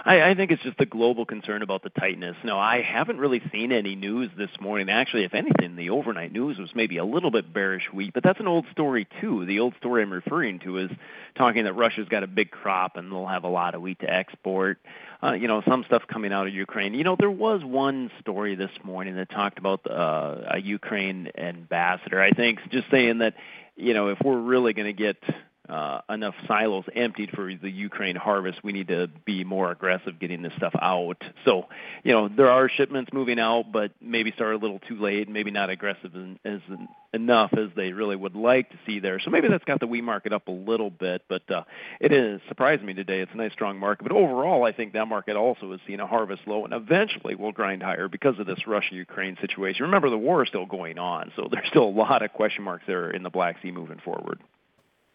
I, 0.07 0.35
think 0.35 0.51
it's 0.51 0.63
just 0.63 0.81
a 0.81 0.87
global 0.87 1.25
concern 1.25 1.63
about 1.63 1.83
the 1.83 1.89
tightness. 1.89 2.37
No, 2.45 2.59
I 2.59 2.83
haven't 2.83 3.19
really 3.19 3.41
seen 3.51 3.73
any 3.73 3.95
news 3.95 4.31
this 4.37 4.51
morning. 4.61 4.91
Actually, 4.91 5.25
if 5.25 5.33
anything, 5.33 5.77
the 5.77 5.91
overnight 5.91 6.31
news 6.31 6.59
was 6.59 6.71
maybe 6.75 6.99
a 6.99 7.05
little 7.05 7.31
bit 7.31 7.55
bearish 7.55 7.85
wheat, 7.93 8.13
but 8.13 8.23
that's 8.23 8.41
an 8.41 8.47
old 8.47 8.67
story 8.71 9.09
too. 9.21 9.47
The 9.47 9.61
old 9.61 9.75
story 9.79 10.03
I'm 10.03 10.13
referring 10.13 10.59
to 10.61 10.77
is 10.79 10.91
talking 11.37 11.65
that 11.65 11.73
Russia's 11.73 12.09
got 12.09 12.23
a 12.23 12.27
big 12.27 12.51
crop 12.51 12.97
and 12.97 13.11
they'll 13.11 13.27
have 13.27 13.45
a 13.45 13.49
lot 13.49 13.75
of 13.75 13.81
wheat 13.81 14.01
to 14.01 14.13
export. 14.13 14.79
Uh, 15.23 15.33
you 15.33 15.49
know, 15.49 15.63
some 15.67 15.85
stuff 15.87 16.03
coming 16.07 16.35
out 16.35 16.47
of 16.47 16.53
Ukraine. 16.53 16.93
You 16.93 17.05
know, 17.05 17.17
there 17.19 17.31
was 17.31 17.65
one 17.65 18.11
story 18.21 18.57
this 18.57 18.71
morning 18.83 19.17
that 19.17 19.31
talked 19.31 19.59
about 19.59 19.91
uh, 19.91 20.37
a 20.51 20.61
Ukraine 20.61 21.31
ambassador. 21.39 22.21
I 22.21 22.31
think 22.31 22.59
just 22.71 22.91
saying 22.91 23.19
that, 23.19 23.35
you 23.75 23.95
know, 23.95 24.09
if 24.09 24.19
we're 24.23 24.41
really 24.41 24.75
going 24.75 24.87
to 24.87 24.93
get 24.93 25.17
uh, 25.69 26.01
enough 26.11 26.35
silos 26.47 26.85
emptied 26.95 27.31
for 27.31 27.53
the 27.55 27.71
Ukraine 27.71 28.17
harvest, 28.17 28.63
we 28.63 28.73
need 28.73 28.89
to 28.89 29.09
be 29.25 29.45
more 29.45 29.71
aggressive 29.71 30.19
getting 30.21 30.43
this 30.43 30.53
stuff 30.57 30.75
out. 30.81 31.23
So, 31.45 31.69
you 32.03 32.13
know, 32.13 32.29
there 32.29 32.51
are 32.51 32.69
shipments 32.69 33.13
moving 33.13 33.39
out, 33.39 33.73
but 33.73 33.93
maybe 34.01 34.31
start 34.33 34.55
a 34.55 34.59
little 34.59 34.79
too 34.81 35.01
late, 35.01 35.29
maybe 35.29 35.51
not 35.51 35.71
aggressive 35.71 36.13
as 36.45 36.61
enough 37.15 37.53
as 37.55 37.69
they 37.77 37.93
really 37.93 38.17
would 38.17 38.35
like 38.35 38.69
to 38.71 38.77
see 38.85 39.01
there. 39.01 39.21
So 39.21 39.31
maybe 39.31 39.49
that's 39.49 39.65
got 39.65 39.81
the 39.81 39.87
wheat 39.87 40.03
market 40.03 40.33
up 40.33 40.49
a 40.49 40.53
little 40.53 40.91
bit, 40.91 41.23
but 41.29 41.49
uh, 41.51 41.63
it 42.01 42.13
is 42.13 42.41
surprised 42.49 42.83
me 42.83 42.93
today. 42.93 43.21
It's 43.21 43.33
a 43.33 43.37
nice 43.37 43.53
strong 43.53 43.79
market, 43.79 44.03
but 44.03 44.13
overall, 44.13 44.65
I 44.65 44.73
think 44.73 44.93
that 44.93 45.07
market 45.07 45.37
also 45.37 45.71
has 45.71 45.81
seen 45.87 46.01
a 46.01 46.07
harvest 46.07 46.43
low, 46.47 46.65
and 46.65 46.75
eventually 46.75 47.37
will 47.37 47.53
grind 47.53 47.83
higher 47.83 48.09
because 48.09 48.39
of 48.39 48.47
this 48.47 48.67
Russia-Ukraine 48.67 49.39
situation. 49.41 49.85
Remember, 49.85 50.11
the 50.11 50.19
war 50.19 50.43
is 50.43 50.49
still 50.49 50.67
going 50.67 50.99
on, 50.99 51.33
so 51.37 51.49
there's 51.51 51.69
still 51.69 51.85
a 51.85 51.89
lot 51.89 52.23
of 52.23 52.33
question 52.33 52.65
marks 52.65 52.85
there 52.87 53.11
in 53.11 53.23
the 53.23 53.31
Black 53.31 53.57
Sea 53.63 53.71
moving 53.71 54.01
forward. 54.05 54.41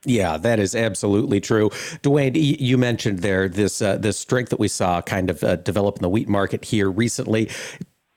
Yeah, 0.05 0.37
that 0.37 0.59
is 0.59 0.75
absolutely 0.75 1.41
true. 1.41 1.69
DuWayne, 2.03 2.35
you 2.35 2.77
mentioned 2.77 3.19
there 3.19 3.49
this 3.49 3.81
uh, 3.81 3.97
this 3.97 4.17
strength 4.17 4.49
that 4.49 4.59
we 4.59 4.69
saw 4.69 5.01
kind 5.01 5.29
of 5.29 5.43
uh, 5.43 5.57
develop 5.57 5.97
in 5.97 6.01
the 6.01 6.09
wheat 6.09 6.29
market 6.29 6.63
here 6.63 6.89
recently 6.89 7.49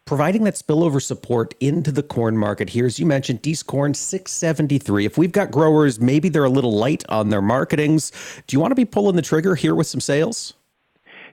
providing 0.04 0.44
that 0.44 0.54
spillover 0.54 1.00
support 1.00 1.54
into 1.60 1.92
the 1.92 2.02
corn 2.02 2.36
market 2.36 2.68
here. 2.68 2.86
As 2.86 2.98
you 2.98 3.06
mentioned, 3.06 3.40
Dees 3.40 3.62
corn 3.62 3.94
673. 3.94 5.06
If 5.06 5.16
we've 5.16 5.32
got 5.32 5.50
growers, 5.50 6.00
maybe 6.00 6.28
they're 6.28 6.44
a 6.44 6.50
little 6.50 6.76
light 6.76 7.04
on 7.08 7.30
their 7.30 7.40
marketings. 7.40 8.12
Do 8.46 8.54
you 8.54 8.60
want 8.60 8.72
to 8.72 8.76
be 8.76 8.84
pulling 8.84 9.16
the 9.16 9.22
trigger 9.22 9.54
here 9.54 9.74
with 9.74 9.86
some 9.86 10.00
sales? 10.00 10.54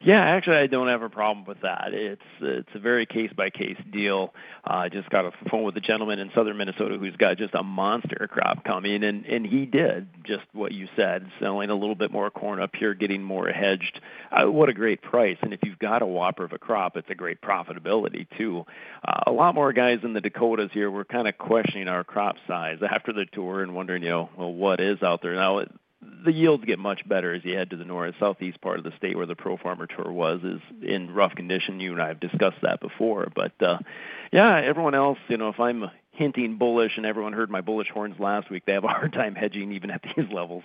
Yeah, 0.01 0.22
actually, 0.22 0.58
I 0.58 0.68
don't 0.68 0.88
have 0.88 1.01
a 1.01 1.10
problem 1.10 1.46
with 1.46 1.60
that. 1.62 1.94
It's 1.94 2.22
it's 2.39 2.70
a 2.74 2.79
very 2.79 3.06
case 3.06 3.32
by 3.36 3.50
case 3.50 3.75
deal. 3.91 4.34
Uh, 4.65 4.75
I 4.75 4.89
just 4.89 5.10
got 5.10 5.25
a 5.25 5.32
phone 5.50 5.63
with 5.63 5.75
a 5.75 5.82
gentleman 5.82 6.20
in 6.20 6.32
southern 6.34 6.56
Minnesota 6.56 6.98
who's 6.98 7.18
got 7.18 7.38
just 7.38 7.53
a 7.53 7.63
monster 7.63 8.29
crop 8.32 8.63
coming, 8.63 9.03
and 9.03 9.25
and 9.25 9.46
he 9.46 9.65
did 9.65 10.08
just 10.24 10.44
what 10.53 10.72
you 10.72 10.88
said, 10.96 11.29
selling 11.41 11.70
a 11.70 11.75
little 11.75 11.96
bit 11.96 12.12
more 12.12 12.32
corn 12.32 12.62
up 12.62 12.75
here, 12.77 12.94
getting 12.94 13.22
more 13.22 13.50
hedged. 13.50 14.00
Uh, 14.32 14.50
what 14.50 14.70
a 14.70 14.74
great 14.74 15.01
price! 15.01 15.38
And 15.41 15.53
if 15.53 15.60
you've 15.63 15.79
got 15.79 16.01
a 16.01 16.06
whopper 16.06 16.46
of 16.46 16.53
a 16.53 16.60
crop, 16.60 16.96
it's 16.96 17.10
a 17.10 17.15
great 17.15 17.41
profitability 17.41 18.25
too. 18.38 18.65
Uh, 19.06 19.24
a 19.27 19.32
lot 19.32 19.53
more 19.53 19.74
guys 19.74 20.00
in 20.03 20.13
the 20.13 20.22
Dakotas 20.22 20.72
here 20.72 20.89
were 20.89 21.03
kind 21.03 21.27
of 21.27 21.38
questioning 21.38 21.89
our 21.89 22.06
crop 22.06 22.38
size 22.48 22.77
after 22.89 23.12
the 23.12 23.25
tour 23.34 23.63
and 23.63 23.75
wondering, 23.75 24.03
you 24.03 24.10
know, 24.10 24.29
well, 24.38 24.53
what 24.53 24.79
is 24.79 25.03
out 25.03 25.22
there 25.22 25.36
now? 25.36 25.65
The 26.01 26.32
yields 26.32 26.63
get 26.65 26.79
much 26.79 27.08
better 27.08 27.34
as 27.34 27.44
you 27.44 27.56
head 27.56 27.70
to 27.70 27.75
the 27.75 27.86
north 27.86 28.15
southeast 28.20 28.62
part 28.62 28.77
of 28.77 28.84
the 28.84 28.94
state 28.98 29.18
where 29.18 29.25
the 29.25 29.36
pro 29.36 29.58
farmer 29.58 29.86
tour 29.86 30.12
was 30.12 30.41
is 30.44 30.62
in 30.82 31.13
rough 31.13 31.36
condition. 31.36 31.79
You 31.79 31.94
and 31.94 32.01
i 32.01 32.08
have 32.08 32.20
discussed 32.20 32.62
that 32.62 32.79
before 32.79 33.27
but 33.36 33.51
uh 33.62 33.79
yeah 34.32 34.58
everyone 34.58 34.96
else 34.96 35.18
you 35.27 35.38
know 35.38 35.50
if 35.50 35.60
i'm 35.60 35.89
hinting 36.12 36.58
bullish 36.58 36.98
and 36.98 37.06
everyone 37.06 37.34
heard 37.34 37.50
my 37.50 37.62
bullish 37.62 37.89
horns 37.89 38.20
last 38.20 38.50
week 38.50 38.63
they 38.65 38.74
have 38.74 38.84
a 38.84 38.89
hard 38.89 39.13
time 39.13 39.36
hedging 39.36 39.72
even 39.72 39.91
at 39.91 40.01
these 40.03 40.25
levels 40.32 40.63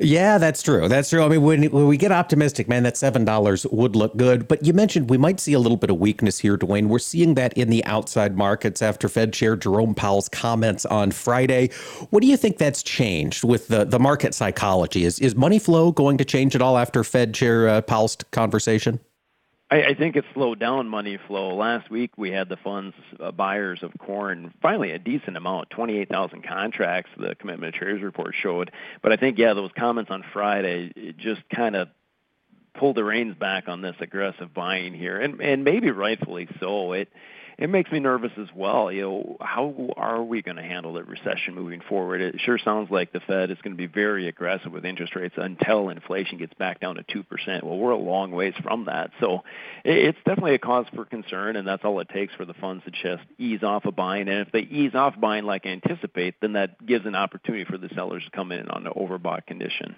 yeah, 0.00 0.38
that's 0.38 0.62
true. 0.62 0.88
That's 0.88 1.08
true. 1.10 1.22
I 1.22 1.28
mean, 1.28 1.42
when, 1.42 1.64
when 1.64 1.86
we 1.86 1.96
get 1.96 2.12
optimistic, 2.12 2.68
man, 2.68 2.82
that 2.82 2.94
$7 2.94 3.72
would 3.72 3.96
look 3.96 4.16
good. 4.16 4.46
But 4.46 4.66
you 4.66 4.72
mentioned 4.72 5.08
we 5.08 5.16
might 5.16 5.40
see 5.40 5.54
a 5.54 5.58
little 5.58 5.78
bit 5.78 5.90
of 5.90 5.98
weakness 5.98 6.38
here, 6.38 6.58
DuWayne. 6.58 6.88
We're 6.88 6.98
seeing 6.98 7.34
that 7.34 7.52
in 7.54 7.70
the 7.70 7.84
outside 7.86 8.36
markets 8.36 8.82
after 8.82 9.08
Fed 9.08 9.32
Chair 9.32 9.56
Jerome 9.56 9.94
Powell's 9.94 10.28
comments 10.28 10.84
on 10.86 11.10
Friday. 11.10 11.70
What 12.10 12.20
do 12.20 12.26
you 12.26 12.36
think 12.36 12.58
that's 12.58 12.82
changed 12.82 13.44
with 13.44 13.68
the, 13.68 13.84
the 13.84 13.98
market 13.98 14.34
psychology? 14.34 15.04
Is, 15.04 15.18
is 15.20 15.34
money 15.34 15.58
flow 15.58 15.90
going 15.90 16.18
to 16.18 16.24
change 16.24 16.54
at 16.54 16.62
all 16.62 16.76
after 16.76 17.02
Fed 17.02 17.34
Chair 17.34 17.68
uh, 17.68 17.80
Powell's 17.80 18.16
conversation? 18.30 19.00
I, 19.72 19.94
think 19.94 20.16
it 20.16 20.24
slowed 20.34 20.58
down 20.58 20.88
money 20.88 21.18
flow. 21.26 21.54
Last 21.54 21.90
week 21.90 22.18
we 22.18 22.30
had 22.30 22.48
the 22.48 22.56
funds 22.56 22.94
uh, 23.18 23.30
buyers 23.32 23.82
of 23.82 23.92
corn 23.98 24.52
finally 24.60 24.90
a 24.90 24.98
decent 24.98 25.36
amount, 25.36 25.70
28,000 25.70 26.42
contracts. 26.46 27.10
The 27.16 27.34
commitment 27.34 27.74
of 27.74 27.78
traders 27.78 28.02
report 28.02 28.34
showed, 28.40 28.70
but 29.02 29.12
I 29.12 29.16
think 29.16 29.38
yeah, 29.38 29.54
those 29.54 29.70
comments 29.76 30.10
on 30.10 30.24
Friday 30.32 30.92
it 30.94 31.16
just 31.16 31.42
kind 31.54 31.76
of 31.76 31.88
pulled 32.74 32.96
the 32.96 33.04
reins 33.04 33.36
back 33.36 33.68
on 33.68 33.82
this 33.82 33.96
aggressive 34.00 34.52
buying 34.52 34.94
here, 34.94 35.18
and 35.18 35.40
and 35.40 35.64
maybe 35.64 35.90
rightfully 35.90 36.48
so. 36.60 36.92
It 36.92 37.08
it 37.62 37.70
makes 37.70 37.92
me 37.92 38.00
nervous 38.00 38.32
as 38.38 38.48
well. 38.56 38.90
You 38.90 39.02
know, 39.02 39.36
how 39.40 39.72
are 39.96 40.20
we 40.20 40.42
going 40.42 40.56
to 40.56 40.64
handle 40.64 40.94
the 40.94 41.04
recession 41.04 41.54
moving 41.54 41.80
forward? 41.88 42.20
It 42.20 42.34
sure 42.40 42.58
sounds 42.58 42.90
like 42.90 43.12
the 43.12 43.20
Fed 43.20 43.52
is 43.52 43.58
going 43.62 43.72
to 43.72 43.76
be 43.76 43.86
very 43.86 44.26
aggressive 44.26 44.72
with 44.72 44.84
interest 44.84 45.14
rates 45.14 45.36
until 45.36 45.88
inflation 45.88 46.38
gets 46.38 46.52
back 46.54 46.80
down 46.80 46.96
to 46.96 47.04
2%. 47.04 47.62
Well, 47.62 47.78
we're 47.78 47.92
a 47.92 47.96
long 47.96 48.32
ways 48.32 48.54
from 48.64 48.86
that. 48.86 49.12
So 49.20 49.44
it's 49.84 50.18
definitely 50.26 50.54
a 50.54 50.58
cause 50.58 50.86
for 50.92 51.04
concern, 51.04 51.54
and 51.54 51.66
that's 51.66 51.84
all 51.84 52.00
it 52.00 52.08
takes 52.08 52.34
for 52.34 52.44
the 52.44 52.54
funds 52.54 52.82
to 52.84 52.90
just 52.90 53.22
ease 53.38 53.62
off 53.62 53.84
of 53.84 53.94
buying. 53.94 54.28
And 54.28 54.40
if 54.44 54.50
they 54.50 54.62
ease 54.62 54.96
off 54.96 55.14
buying 55.20 55.44
like 55.44 55.64
I 55.64 55.68
anticipate, 55.68 56.40
then 56.40 56.54
that 56.54 56.84
gives 56.84 57.06
an 57.06 57.14
opportunity 57.14 57.64
for 57.64 57.78
the 57.78 57.90
sellers 57.94 58.24
to 58.24 58.30
come 58.32 58.50
in 58.50 58.66
on 58.70 58.88
an 58.88 58.92
overbought 58.96 59.46
condition. 59.46 59.94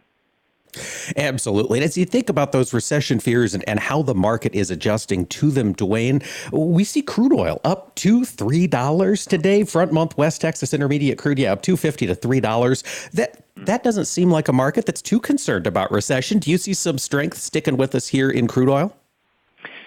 Absolutely. 1.16 1.78
And 1.78 1.84
as 1.84 1.96
you 1.96 2.04
think 2.04 2.28
about 2.28 2.52
those 2.52 2.72
recession 2.72 3.20
fears 3.20 3.54
and, 3.54 3.64
and 3.68 3.78
how 3.78 4.02
the 4.02 4.14
market 4.14 4.54
is 4.54 4.70
adjusting 4.70 5.26
to 5.26 5.50
them, 5.50 5.74
DuWayne, 5.74 6.24
we 6.52 6.84
see 6.84 7.02
crude 7.02 7.32
oil 7.32 7.60
up 7.64 7.94
to 7.96 8.22
$3 8.22 9.28
today. 9.28 9.64
Front 9.64 9.92
month 9.92 10.16
West 10.16 10.40
Texas 10.40 10.74
Intermediate 10.74 11.18
crude, 11.18 11.38
yeah, 11.38 11.52
up 11.52 11.62
250 11.62 12.06
to 12.06 12.14
$3. 12.14 13.10
That 13.12 13.40
that 13.56 13.84
doesn't 13.84 14.06
seem 14.06 14.30
like 14.30 14.48
a 14.48 14.52
market 14.52 14.84
that's 14.84 15.00
too 15.00 15.20
concerned 15.20 15.66
about 15.66 15.92
recession. 15.92 16.38
Do 16.40 16.50
you 16.50 16.58
see 16.58 16.74
some 16.74 16.98
strength 16.98 17.38
sticking 17.38 17.76
with 17.76 17.94
us 17.94 18.08
here 18.08 18.28
in 18.28 18.48
crude 18.48 18.68
oil? 18.68 18.94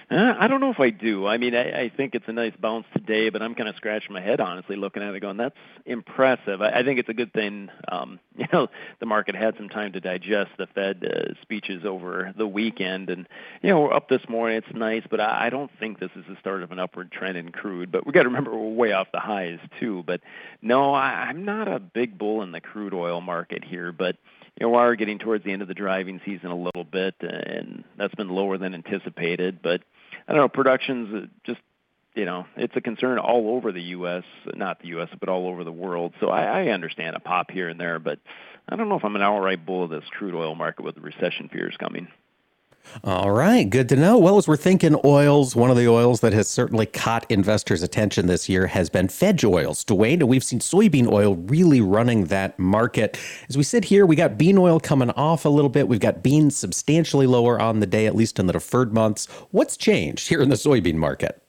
Uh, 0.09 0.35
I 0.39 0.47
don't 0.47 0.61
know 0.61 0.71
if 0.71 0.79
I 0.79 0.89
do. 0.89 1.27
I 1.27 1.37
mean, 1.37 1.53
I, 1.53 1.81
I 1.81 1.91
think 1.95 2.15
it's 2.15 2.27
a 2.29 2.31
nice 2.31 2.53
bounce 2.61 2.85
today, 2.93 3.29
but 3.29 3.41
I'm 3.41 3.53
kind 3.55 3.67
of 3.67 3.75
scratching 3.75 4.13
my 4.13 4.21
head 4.21 4.39
honestly, 4.39 4.77
looking 4.77 5.03
at 5.03 5.13
it, 5.13 5.19
going, 5.19 5.35
"That's 5.35 5.55
impressive." 5.85 6.61
I, 6.61 6.79
I 6.79 6.83
think 6.83 6.97
it's 6.99 7.09
a 7.09 7.13
good 7.13 7.33
thing. 7.33 7.69
Um, 7.89 8.19
you 8.37 8.45
know, 8.53 8.67
the 9.01 9.05
market 9.05 9.35
had 9.35 9.55
some 9.57 9.67
time 9.67 9.91
to 9.93 9.99
digest 9.99 10.51
the 10.57 10.67
Fed 10.67 11.03
uh, 11.03 11.33
speeches 11.41 11.83
over 11.83 12.33
the 12.37 12.47
weekend, 12.47 13.09
and 13.09 13.27
you 13.61 13.69
know, 13.69 13.81
we're 13.81 13.93
up 13.93 14.07
this 14.07 14.21
morning. 14.29 14.59
It's 14.59 14.77
nice, 14.77 15.03
but 15.09 15.19
I, 15.19 15.47
I 15.47 15.49
don't 15.49 15.71
think 15.77 15.99
this 15.99 16.11
is 16.15 16.23
the 16.29 16.37
start 16.39 16.63
of 16.63 16.71
an 16.71 16.79
upward 16.79 17.11
trend 17.11 17.37
in 17.37 17.51
crude. 17.51 17.91
But 17.91 18.07
we 18.07 18.13
got 18.13 18.23
to 18.23 18.29
remember 18.29 18.51
we're 18.51 18.75
way 18.75 18.93
off 18.93 19.07
the 19.11 19.19
highs 19.19 19.59
too. 19.77 20.05
But 20.07 20.21
no, 20.61 20.93
I, 20.93 21.27
I'm 21.27 21.43
not 21.43 21.67
a 21.67 21.79
big 21.79 22.17
bull 22.17 22.43
in 22.43 22.53
the 22.53 22.61
crude 22.61 22.93
oil 22.93 23.19
market 23.19 23.65
here, 23.65 23.91
but 23.91 24.15
you 24.57 24.65
know, 24.65 24.69
we 24.71 24.77
are 24.77 24.95
getting 24.95 25.19
towards 25.19 25.43
the 25.43 25.51
end 25.51 25.61
of 25.61 25.67
the 25.67 25.73
driving 25.73 26.21
season 26.25 26.49
a 26.49 26.55
little 26.55 26.85
bit, 26.85 27.15
and 27.19 27.83
that's 27.97 28.15
been 28.15 28.29
lower 28.29 28.57
than 28.57 28.73
anticipated. 28.73 29.59
But 29.61 29.81
I 30.27 30.33
don't 30.33 30.41
know, 30.41 30.49
production's 30.49 31.29
just 31.43 31.59
you 32.17 32.25
know, 32.25 32.47
it's 32.55 32.75
a 32.75 32.81
concern 32.81 33.19
all 33.19 33.55
over 33.55 33.71
the 33.71 33.81
U.S., 33.81 34.23
not 34.55 34.81
the 34.81 34.87
U.S., 34.87 35.07
but 35.19 35.29
all 35.29 35.47
over 35.47 35.63
the 35.63 35.71
world. 35.71 36.13
So 36.19 36.29
I, 36.29 36.63
I 36.63 36.67
understand 36.69 37.15
a 37.15 37.19
pop 37.19 37.51
here 37.51 37.69
and 37.69 37.79
there, 37.79 37.99
but 37.99 38.17
I 38.67 38.75
don't 38.75 38.89
know 38.89 38.97
if 38.97 39.05
I'm 39.05 39.15
an 39.15 39.21
outright 39.21 39.67
bull 39.67 39.83
of 39.83 39.91
this 39.91 40.03
crude 40.09 40.33
oil 40.33 40.55
market 40.55 40.83
with 40.83 40.95
the 40.95 41.01
recession 41.01 41.47
fears 41.47 41.75
coming. 41.79 42.07
All 43.03 43.31
right, 43.31 43.69
good 43.69 43.89
to 43.89 43.95
know. 43.95 44.17
Well, 44.17 44.37
as 44.37 44.47
we're 44.47 44.57
thinking 44.57 44.99
oils, 45.05 45.55
one 45.55 45.69
of 45.69 45.77
the 45.77 45.87
oils 45.87 46.21
that 46.21 46.33
has 46.33 46.47
certainly 46.47 46.85
caught 46.85 47.29
investors' 47.29 47.83
attention 47.83 48.27
this 48.27 48.49
year 48.49 48.67
has 48.67 48.89
been 48.89 49.07
veg 49.07 49.45
oils. 49.45 49.85
DuWayne, 49.85 50.23
we've 50.23 50.43
seen 50.43 50.59
soybean 50.59 51.11
oil 51.11 51.35
really 51.35 51.81
running 51.81 52.25
that 52.25 52.57
market. 52.57 53.19
As 53.49 53.57
we 53.57 53.63
sit 53.63 53.85
here, 53.85 54.05
we 54.05 54.15
got 54.15 54.37
bean 54.37 54.57
oil 54.57 54.79
coming 54.79 55.11
off 55.11 55.45
a 55.45 55.49
little 55.49 55.69
bit. 55.69 55.87
We've 55.87 55.99
got 55.99 56.23
beans 56.23 56.57
substantially 56.57 57.27
lower 57.27 57.59
on 57.61 57.79
the 57.79 57.87
day, 57.87 58.07
at 58.07 58.15
least 58.15 58.39
in 58.39 58.47
the 58.47 58.53
deferred 58.53 58.93
months. 58.93 59.27
What's 59.51 59.77
changed 59.77 60.29
here 60.29 60.41
in 60.41 60.49
the 60.49 60.55
soybean 60.55 60.95
market? 60.95 61.41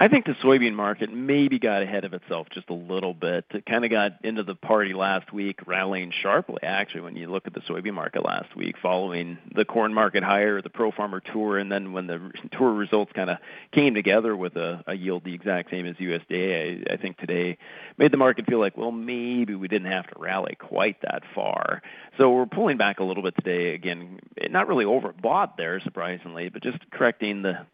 I 0.00 0.06
think 0.06 0.26
the 0.26 0.34
soybean 0.34 0.74
market 0.74 1.12
maybe 1.12 1.58
got 1.58 1.82
ahead 1.82 2.04
of 2.04 2.14
itself 2.14 2.46
just 2.52 2.70
a 2.70 2.74
little 2.74 3.14
bit. 3.14 3.44
It 3.50 3.66
kind 3.66 3.84
of 3.84 3.90
got 3.90 4.24
into 4.24 4.44
the 4.44 4.54
party 4.54 4.94
last 4.94 5.32
week, 5.32 5.58
rallying 5.66 6.12
sharply. 6.22 6.62
Actually, 6.62 7.00
when 7.00 7.16
you 7.16 7.28
look 7.28 7.48
at 7.48 7.52
the 7.52 7.62
soybean 7.62 7.94
market 7.94 8.24
last 8.24 8.54
week, 8.54 8.76
following 8.80 9.38
the 9.52 9.64
corn 9.64 9.92
market 9.92 10.22
higher, 10.22 10.62
the 10.62 10.70
Pro 10.70 10.92
Farmer 10.92 11.18
Tour, 11.18 11.58
and 11.58 11.70
then 11.70 11.92
when 11.92 12.06
the 12.06 12.30
tour 12.56 12.72
results 12.72 13.10
kind 13.12 13.28
of 13.28 13.38
came 13.72 13.94
together 13.94 14.36
with 14.36 14.54
a, 14.54 14.84
a 14.86 14.94
yield 14.94 15.24
the 15.24 15.34
exact 15.34 15.68
same 15.72 15.84
as 15.84 15.96
USDA, 15.96 16.88
I, 16.88 16.94
I 16.94 16.96
think 16.96 17.18
today 17.18 17.58
made 17.96 18.12
the 18.12 18.18
market 18.18 18.46
feel 18.46 18.60
like, 18.60 18.76
well, 18.76 18.92
maybe 18.92 19.56
we 19.56 19.66
didn't 19.66 19.90
have 19.90 20.06
to 20.06 20.14
rally 20.16 20.54
quite 20.60 21.02
that 21.02 21.24
far. 21.34 21.82
So 22.18 22.30
we're 22.30 22.46
pulling 22.46 22.76
back 22.76 23.00
a 23.00 23.04
little 23.04 23.24
bit 23.24 23.34
today. 23.34 23.74
Again, 23.74 24.20
not 24.48 24.68
really 24.68 24.84
overbought 24.84 25.56
there, 25.56 25.80
surprisingly, 25.80 26.50
but 26.50 26.62
just 26.62 26.78
correcting 26.92 27.42
the 27.42 27.66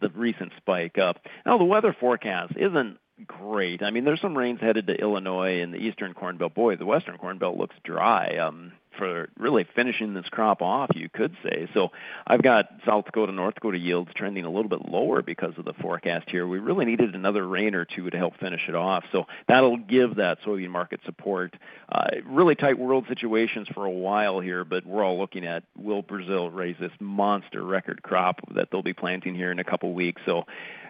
the 0.00 0.10
recent 0.10 0.52
spike 0.56 0.98
up. 0.98 1.18
Now 1.44 1.58
the 1.58 1.64
weather 1.64 1.94
forecast 1.98 2.54
isn't 2.56 2.98
great. 3.26 3.82
I 3.82 3.90
mean, 3.90 4.04
there's 4.04 4.20
some 4.20 4.36
rains 4.36 4.60
headed 4.60 4.86
to 4.88 4.94
Illinois 4.94 5.60
and 5.62 5.72
the 5.72 5.78
eastern 5.78 6.14
Corn 6.14 6.36
Belt. 6.36 6.54
Boy, 6.54 6.76
the 6.76 6.86
western 6.86 7.16
Corn 7.18 7.38
Belt 7.38 7.56
looks 7.56 7.76
dry. 7.82 8.36
Um, 8.36 8.72
for 8.96 9.28
really 9.38 9.66
finishing 9.74 10.14
this 10.14 10.26
crop 10.30 10.62
off, 10.62 10.90
you 10.94 11.08
could 11.08 11.36
say. 11.42 11.68
So 11.74 11.90
I've 12.26 12.42
got 12.42 12.68
South 12.86 13.04
Dakota, 13.06 13.32
North 13.32 13.54
Dakota 13.54 13.78
yields 13.78 14.10
trending 14.14 14.44
a 14.44 14.50
little 14.50 14.68
bit 14.68 14.88
lower 14.88 15.22
because 15.22 15.54
of 15.58 15.64
the 15.64 15.74
forecast 15.74 16.30
here. 16.30 16.46
We 16.46 16.58
really 16.58 16.84
needed 16.84 17.14
another 17.14 17.46
rain 17.46 17.74
or 17.74 17.84
two 17.84 18.10
to 18.10 18.16
help 18.16 18.38
finish 18.38 18.62
it 18.68 18.74
off. 18.74 19.04
So 19.12 19.26
that'll 19.48 19.76
give 19.76 20.16
that 20.16 20.38
soybean 20.42 20.70
market 20.70 21.00
support. 21.04 21.54
Uh, 21.90 22.08
really 22.24 22.54
tight 22.54 22.78
world 22.78 23.04
situations 23.08 23.68
for 23.72 23.84
a 23.84 23.90
while 23.90 24.40
here, 24.40 24.64
but 24.64 24.86
we're 24.86 25.04
all 25.04 25.18
looking 25.18 25.46
at 25.46 25.64
will 25.76 26.02
Brazil 26.02 26.50
raise 26.50 26.76
this 26.80 26.92
monster 27.00 27.64
record 27.64 28.02
crop 28.02 28.40
that 28.54 28.68
they'll 28.70 28.82
be 28.82 28.92
planting 28.92 29.34
here 29.34 29.50
in 29.50 29.58
a 29.58 29.64
couple 29.64 29.92
weeks. 29.92 30.20
So 30.26 30.44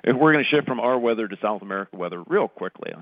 we're 0.05 0.33
going 0.33 0.45
to 0.45 0.51
shift 0.51 0.67
from 0.67 0.81
our 0.81 0.99
weather 0.99 1.29
to 1.29 1.37
South 1.43 1.63
America 1.63 1.97
weather 1.97 2.23
real 2.23 2.49
quickly, 2.49 2.93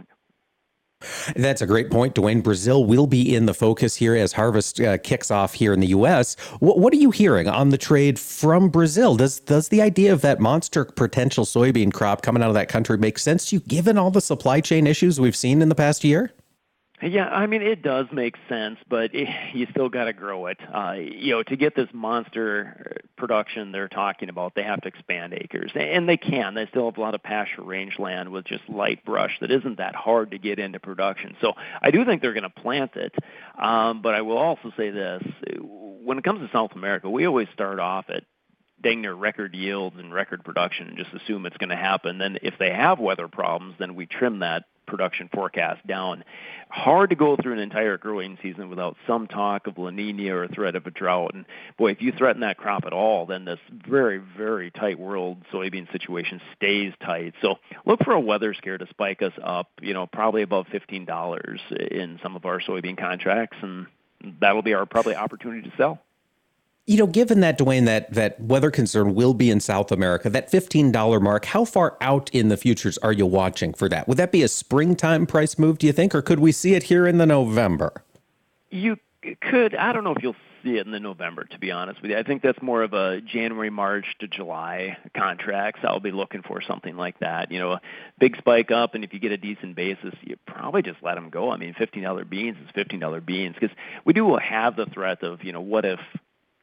that's 1.37 1.63
a 1.63 1.67
great 1.67 1.91
point, 1.91 2.15
DuWayne. 2.15 2.43
Brazil 2.43 2.85
will 2.85 3.07
be 3.07 3.35
in 3.35 3.47
the 3.47 3.55
focus 3.55 3.97
here 3.97 4.15
as 4.15 4.33
harvest 4.33 4.81
uh, 4.81 4.99
kicks 4.99 5.31
off 5.31 5.55
here 5.55 5.73
in 5.73 5.81
the 5.81 5.89
U.S. 5.89 6.37
What, 6.61 6.79
what, 6.79 6.93
are 6.93 6.97
you 6.97 7.11
hearing 7.11 7.49
on 7.49 7.71
the 7.71 7.79
trade 7.79 8.19
from 8.19 8.69
Brazil? 8.69 9.17
Does 9.17 9.41
does 9.41 9.69
the 9.69 9.83
idea 9.83 10.13
of 10.13 10.21
that 10.23 10.41
monster 10.41 10.85
potential 10.85 11.45
soybean 11.45 11.93
crop 11.93 12.23
coming 12.23 12.43
out 12.43 12.49
of 12.49 12.55
that 12.55 12.69
country 12.69 12.99
make 12.99 13.19
sense 13.19 13.47
to 13.47 13.57
you, 13.57 13.61
given 13.61 13.99
all 13.99 14.11
the 14.11 14.21
supply 14.21 14.61
chain 14.61 14.87
issues 14.87 15.21
we've 15.21 15.37
seen 15.37 15.63
in 15.63 15.69
the 15.69 15.75
past 15.75 16.05
year? 16.05 16.33
Yeah, 17.05 17.29
I 17.29 17.47
mean 17.47 17.61
it 17.61 17.83
does 17.83 18.07
make 18.13 18.35
sense, 18.49 18.79
but 18.89 19.15
it, 19.15 19.29
you 19.55 19.67
still 19.71 19.89
got 19.89 20.05
to 20.05 20.13
grow 20.13 20.47
it. 20.47 20.59
Uh, 20.73 20.93
you 20.93 21.33
know, 21.33 21.43
to 21.43 21.57
get 21.57 21.77
this 21.77 21.89
monster 21.93 22.97
production 23.17 23.73
they're 23.73 23.89
talking 23.89 24.31
about, 24.31 24.55
they 24.55 24.63
have 24.63 24.81
to 24.83 24.89
expand 24.89 25.35
acres, 25.35 25.71
and 25.75 26.09
they 26.09 26.17
can. 26.17 26.55
They 26.55 26.67
still 26.67 26.87
have 26.87 26.97
a 26.97 27.01
lot 27.01 27.15
of 27.15 27.23
pasture 27.23 27.63
rangeland 27.63 28.31
with 28.33 28.47
just 28.47 28.69
light 28.69 29.05
brush 29.05 29.33
that 29.41 29.51
isn't 29.51 29.79
that 29.79 29.95
hard 29.95 30.31
to 30.31 30.39
get 30.39 30.59
into 30.59 30.81
production. 30.81 31.37
So 31.41 31.53
I 31.83 31.91
do 31.91 32.05
think 32.05 32.23
they're 32.23 32.33
going 32.33 32.45
to 32.45 32.51
plant 32.51 32.93
it, 32.97 33.15
um, 33.61 34.01
but 34.01 34.15
I 34.15 34.23
will 34.23 34.39
also 34.39 34.73
say 34.77 34.91
this: 34.91 35.23
when 35.61 36.17
it 36.17 36.25
comes 36.25 36.41
to 36.41 36.57
South 36.57 36.73
America, 36.75 37.11
we 37.11 37.27
always 37.27 37.49
start 37.53 37.81
off 37.81 38.07
at 38.09 38.25
dang 38.83 39.03
near 39.03 39.15
record 39.15 39.55
yields 39.55 39.97
and 39.99 40.13
record 40.13 40.45
production 40.45 40.89
and 40.89 40.97
just 40.99 41.13
assume 41.13 41.47
it's 41.47 41.57
going 41.57 41.71
to 41.71 41.77
happen. 41.77 42.19
Then 42.19 42.39
if 42.43 42.55
they 42.59 42.71
have 42.71 42.99
weather 42.99 43.29
problems, 43.29 43.75
then 43.79 43.95
we 43.95 44.07
trim 44.07 44.41
that 44.41 44.65
production 44.87 45.29
forecast 45.33 45.87
down. 45.87 46.25
Hard 46.69 47.11
to 47.11 47.17
go 47.17 47.37
through 47.37 47.53
an 47.53 47.59
entire 47.59 47.97
growing 47.99 48.39
season 48.43 48.69
without 48.69 48.97
some 49.07 49.27
talk 49.27 49.67
of 49.67 49.79
La 49.79 49.91
Nina 49.91 50.35
or 50.35 50.49
threat 50.49 50.75
of 50.75 50.87
a 50.87 50.91
drought. 50.91 51.35
And 51.35 51.45
boy, 51.79 51.93
if 51.93 52.03
you 52.03 52.13
threaten 52.13 52.41
that 52.41 52.57
crop 52.57 52.85
at 52.85 52.93
all, 52.93 53.27
then 53.27 53.45
this 53.45 53.61
very, 53.71 54.19
very 54.19 54.71
tight 54.71 54.99
world 54.99 55.39
soybean 55.53 55.91
situation 55.93 56.41
stays 56.57 56.93
tight. 57.05 57.35
So 57.43 57.57
look 57.87 58.03
for 58.05 58.13
a 58.13 58.21
weather 58.21 58.55
scare 58.55 58.79
to 58.79 58.87
spike 58.89 59.23
us 59.23 59.33
up, 59.43 59.69
you 59.81 59.95
know, 59.95 60.07
probably 60.07 60.43
above 60.43 60.67
$15 60.67 61.91
in 61.91 62.19
some 62.23 62.37
of 62.37 62.45
our 62.45 62.61
soybean 62.61 62.99
contracts. 62.99 63.57
And 63.63 63.87
that'll 64.41 64.63
be 64.63 64.75
our 64.75 64.87
probably 64.87 65.15
opportunity 65.15 65.69
to 65.69 65.77
sell. 65.77 66.01
You 66.87 66.99
know, 66.99 67.07
given 67.07 67.41
that, 67.41 67.59
DuWayne, 67.59 67.87
that 67.87 68.13
that 68.13 68.39
weather 68.39 68.71
concern 68.71 69.15
will 69.15 69.33
be 69.33 69.51
in 69.51 69.61
South 69.61 69.91
America, 69.91 70.29
that 70.29 70.51
fifteen 70.51 70.93
dollar 70.93 71.19
mark, 71.19 71.47
how 71.47 71.65
far 71.65 71.97
out 72.03 72.29
in 72.35 72.49
the 72.49 72.59
futures 72.59 72.99
are 72.99 73.13
you 73.13 73.25
watching 73.25 73.73
for 73.73 73.89
that? 73.89 74.07
Would 74.07 74.19
that 74.19 74.31
be 74.31 74.43
a 74.43 74.49
springtime 74.49 75.25
price 75.27 75.59
move, 75.59 75.79
do 75.79 75.87
you 75.87 75.95
think, 75.95 76.15
or 76.15 76.21
could 76.21 76.41
we 76.41 76.53
see 76.53 76.75
it 76.75 76.85
here 76.85 77.07
in 77.07 77.17
the 77.17 77.25
November? 77.25 78.05
You 78.71 78.99
could. 79.41 79.75
I 79.75 79.95
don't 79.95 80.05
know 80.05 80.13
if 80.13 80.23
you'll 80.23 80.37
see 80.63 80.77
it 80.77 80.85
in 80.85 80.93
the 80.93 81.01
November, 81.01 81.45
to 81.45 81.59
be 81.59 81.71
honest 81.71 82.03
with 82.03 82.11
you. 82.11 82.19
I 82.19 82.23
think 82.23 82.43
that's 82.43 82.61
more 82.61 82.83
of 82.83 82.93
a 82.93 83.23
January, 83.23 83.71
March 83.71 84.05
to 84.21 84.29
July 84.29 84.99
contracts. 85.17 85.81
I'll 85.85 86.01
be 86.01 86.11
looking 86.11 86.43
for 86.43 86.61
something 86.61 86.99
like 86.99 87.19
that. 87.21 87.51
You 87.51 87.61
know, 87.61 87.73
a 87.73 87.81
big 88.19 88.37
spike 88.37 88.71
up, 88.71 88.95
and 88.95 89.05
if 89.05 89.15
you 89.15 89.21
get 89.21 89.33
a 89.33 89.39
decent 89.39 89.75
basis, 89.77 90.15
you 90.21 90.37
probably 90.47 90.83
just 90.83 91.03
let 91.03 91.15
them 91.15 91.31
go. 91.31 91.51
I 91.51 91.57
mean, 91.57 91.75
$15 91.75 92.29
beans 92.29 92.57
is 92.63 92.71
$15 92.77 93.25
beans 93.25 93.55
because 93.59 93.75
we 94.05 94.13
do 94.13 94.37
have 94.37 94.77
the 94.77 94.85
threat 94.87 95.23
of, 95.23 95.45
you 95.45 95.53
know, 95.53 95.63
what 95.63 95.87
if 95.87 96.01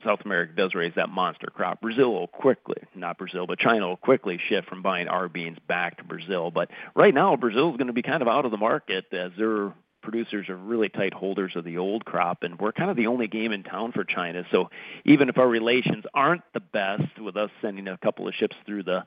South 0.04 0.22
America 0.26 0.54
does 0.56 0.74
raise 0.74 0.94
that 0.96 1.10
monster 1.10 1.48
crop. 1.48 1.82
Brazil 1.82 2.14
will 2.14 2.28
quickly, 2.28 2.78
not 2.96 3.18
Brazil, 3.18 3.48
but 3.48 3.60
China 3.60 3.88
will 3.88 3.98
quickly 3.98 4.40
shift 4.50 4.68
from 4.68 4.82
buying 4.82 5.08
our 5.08 5.28
beans 5.28 5.58
back 5.68 5.98
to 5.98 6.04
Brazil. 6.04 6.52
But 6.52 6.70
right 6.96 7.14
now, 7.14 7.36
Brazil 7.36 7.72
is 7.72 7.78
going 7.78 7.88
to 7.88 7.94
be 7.94 8.02
kind 8.02 8.22
of 8.22 8.28
out 8.28 8.46
of 8.46 8.52
the 8.52 8.58
market 8.58 9.06
as 9.12 9.32
their 9.38 9.74
producers 10.02 10.50
are 10.50 10.58
really 10.58 10.90
tight 10.90 11.14
holders 11.14 11.54
of 11.56 11.64
the 11.64 11.78
old 11.78 12.06
crop, 12.06 12.44
and 12.44 12.60
we're 12.60 12.72
kind 12.72 12.90
of 12.90 12.98
the 12.98 13.08
only 13.08 13.28
game 13.28 13.52
in 13.52 13.64
town 13.64 13.92
for 13.92 14.04
China. 14.04 14.44
So 14.52 14.70
even 15.06 15.30
if 15.30 15.38
our 15.38 15.48
relations 15.48 16.04
aren't 16.14 16.44
the 16.54 16.60
best 16.60 17.20
with 17.20 17.38
us 17.38 17.50
sending 17.62 17.88
a 17.88 17.98
couple 17.98 18.28
of 18.28 18.34
ships 18.34 18.56
through 18.66 18.84
the 18.84 19.04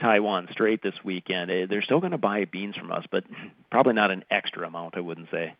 Taiwan 0.00 0.48
Strait 0.52 0.82
this 0.82 0.94
weekend, 1.04 1.50
eh, 1.50 1.66
they're 1.68 1.82
still 1.82 2.00
going 2.00 2.12
to 2.12 2.18
buy 2.18 2.44
beans 2.44 2.76
from 2.76 2.92
us, 2.92 3.04
but 3.10 3.24
probably 3.70 3.94
not 3.94 4.10
an 4.10 4.24
extra 4.30 4.66
amount, 4.66 4.96
I 4.96 5.00
wouldn't 5.00 5.28
say. 5.30 5.54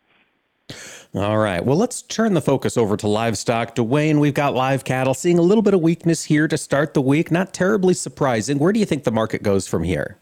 All 1.15 1.39
right. 1.39 1.65
Well, 1.65 1.77
let's 1.77 2.03
turn 2.03 2.35
the 2.35 2.41
focus 2.41 2.77
over 2.77 2.95
to 2.97 3.07
livestock. 3.07 3.75
DuWayne, 3.75 4.19
we've 4.19 4.33
got 4.35 4.53
live 4.53 4.83
cattle 4.83 5.15
seeing 5.15 5.39
a 5.39 5.43
little 5.43 5.63
bit 5.63 5.73
of 5.73 5.81
weakness 5.81 6.25
here 6.25 6.47
to 6.47 6.57
start 6.57 6.93
the 6.93 7.01
week. 7.01 7.31
Not 7.31 7.51
terribly 7.51 7.95
surprising. 7.95 8.59
Where 8.59 8.71
do 8.71 8.79
you 8.79 8.85
think 8.85 9.05
the 9.05 9.11
market 9.11 9.41
goes 9.41 9.67
from 9.67 9.83
here? 9.83 10.21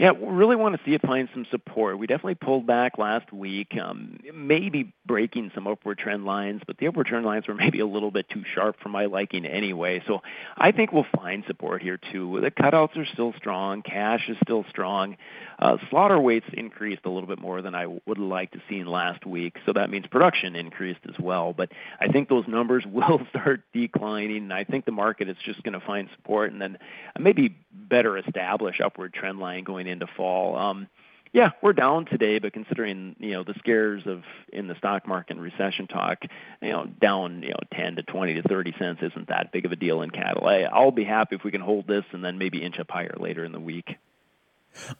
Yeah, 0.00 0.12
we 0.12 0.28
really 0.32 0.56
want 0.56 0.74
to 0.74 0.80
see 0.82 0.94
it 0.94 1.02
find 1.02 1.28
some 1.34 1.46
support. 1.50 1.98
We 1.98 2.06
definitely 2.06 2.36
pulled 2.36 2.66
back 2.66 2.96
last 2.96 3.34
week, 3.34 3.76
um, 3.78 4.18
maybe 4.32 4.94
breaking 5.04 5.50
some 5.54 5.66
upward 5.66 5.98
trend 5.98 6.24
lines, 6.24 6.62
but 6.66 6.78
the 6.78 6.86
upward 6.86 7.06
trend 7.06 7.26
lines 7.26 7.46
were 7.46 7.54
maybe 7.66 7.80
a 7.80 7.86
little 7.86 8.10
bit 8.10 8.26
too 8.30 8.42
sharp 8.54 8.76
for 8.82 8.88
my 8.88 9.04
liking 9.04 9.44
anyway. 9.44 10.02
So 10.06 10.22
I 10.56 10.72
think 10.72 10.90
we'll 10.90 11.04
find 11.14 11.44
support 11.46 11.82
here 11.82 11.98
too. 12.12 12.40
The 12.40 12.50
cutouts 12.50 12.96
are 12.96 13.04
still 13.12 13.34
strong, 13.36 13.82
cash 13.82 14.26
is 14.30 14.38
still 14.42 14.64
strong. 14.70 15.18
Uh, 15.58 15.76
slaughter 15.90 16.18
weights 16.18 16.46
increased 16.54 17.02
a 17.04 17.10
little 17.10 17.28
bit 17.28 17.38
more 17.38 17.60
than 17.60 17.74
I 17.74 17.84
would 17.84 18.16
like 18.16 18.52
to 18.52 18.62
see 18.70 18.78
in 18.78 18.86
last 18.86 19.26
week, 19.26 19.58
so 19.66 19.74
that 19.74 19.90
means 19.90 20.06
production 20.06 20.56
increased 20.56 21.00
as 21.06 21.18
well. 21.20 21.52
But 21.52 21.72
I 22.00 22.08
think 22.08 22.30
those 22.30 22.48
numbers 22.48 22.84
will 22.90 23.20
start 23.28 23.64
declining, 23.74 24.38
and 24.38 24.52
I 24.54 24.64
think 24.64 24.86
the 24.86 24.92
market 24.92 25.28
is 25.28 25.36
just 25.44 25.62
going 25.62 25.78
to 25.78 25.86
find 25.86 26.08
support 26.16 26.52
and 26.52 26.62
then 26.62 26.78
maybe 27.18 27.54
better 27.72 28.16
establish 28.16 28.80
upward 28.80 29.12
trend 29.12 29.38
line 29.38 29.64
going 29.64 29.89
into 29.90 30.06
fall. 30.06 30.56
Um, 30.56 30.88
yeah, 31.32 31.50
we're 31.62 31.72
down 31.72 32.06
today, 32.06 32.40
but 32.40 32.52
considering 32.52 33.14
you 33.20 33.32
know 33.32 33.44
the 33.44 33.54
scares 33.58 34.02
of 34.06 34.24
in 34.52 34.66
the 34.66 34.74
stock 34.76 35.06
market 35.06 35.36
and 35.36 35.42
recession 35.42 35.86
talk, 35.86 36.24
you 36.60 36.70
know, 36.72 36.86
down 36.86 37.42
you 37.42 37.50
know 37.50 37.60
10 37.72 37.96
to 37.96 38.02
20 38.02 38.34
to 38.34 38.42
30 38.42 38.74
cents 38.78 39.00
isn't 39.02 39.28
that 39.28 39.52
big 39.52 39.64
of 39.64 39.70
a 39.70 39.76
deal 39.76 40.02
in 40.02 40.10
cattle. 40.10 40.46
I, 40.46 40.62
I'll 40.62 40.90
be 40.90 41.04
happy 41.04 41.36
if 41.36 41.44
we 41.44 41.52
can 41.52 41.60
hold 41.60 41.86
this 41.86 42.04
and 42.12 42.24
then 42.24 42.38
maybe 42.38 42.62
inch 42.62 42.80
up 42.80 42.90
higher 42.90 43.14
later 43.16 43.44
in 43.44 43.52
the 43.52 43.60
week. 43.60 43.96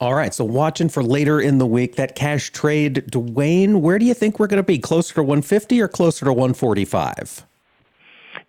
All 0.00 0.14
right, 0.14 0.34
so 0.34 0.44
watching 0.44 0.88
for 0.88 1.02
later 1.02 1.40
in 1.40 1.58
the 1.58 1.66
week 1.66 1.96
that 1.96 2.16
cash 2.16 2.50
trade, 2.50 3.06
DuWayne, 3.10 3.80
Where 3.80 3.98
do 3.98 4.04
you 4.04 4.14
think 4.14 4.38
we're 4.38 4.48
going 4.48 4.62
to 4.62 4.66
be? 4.66 4.78
Closer 4.78 5.14
to 5.14 5.22
150 5.22 5.80
or 5.80 5.88
closer 5.88 6.24
to 6.24 6.32
145? 6.32 7.46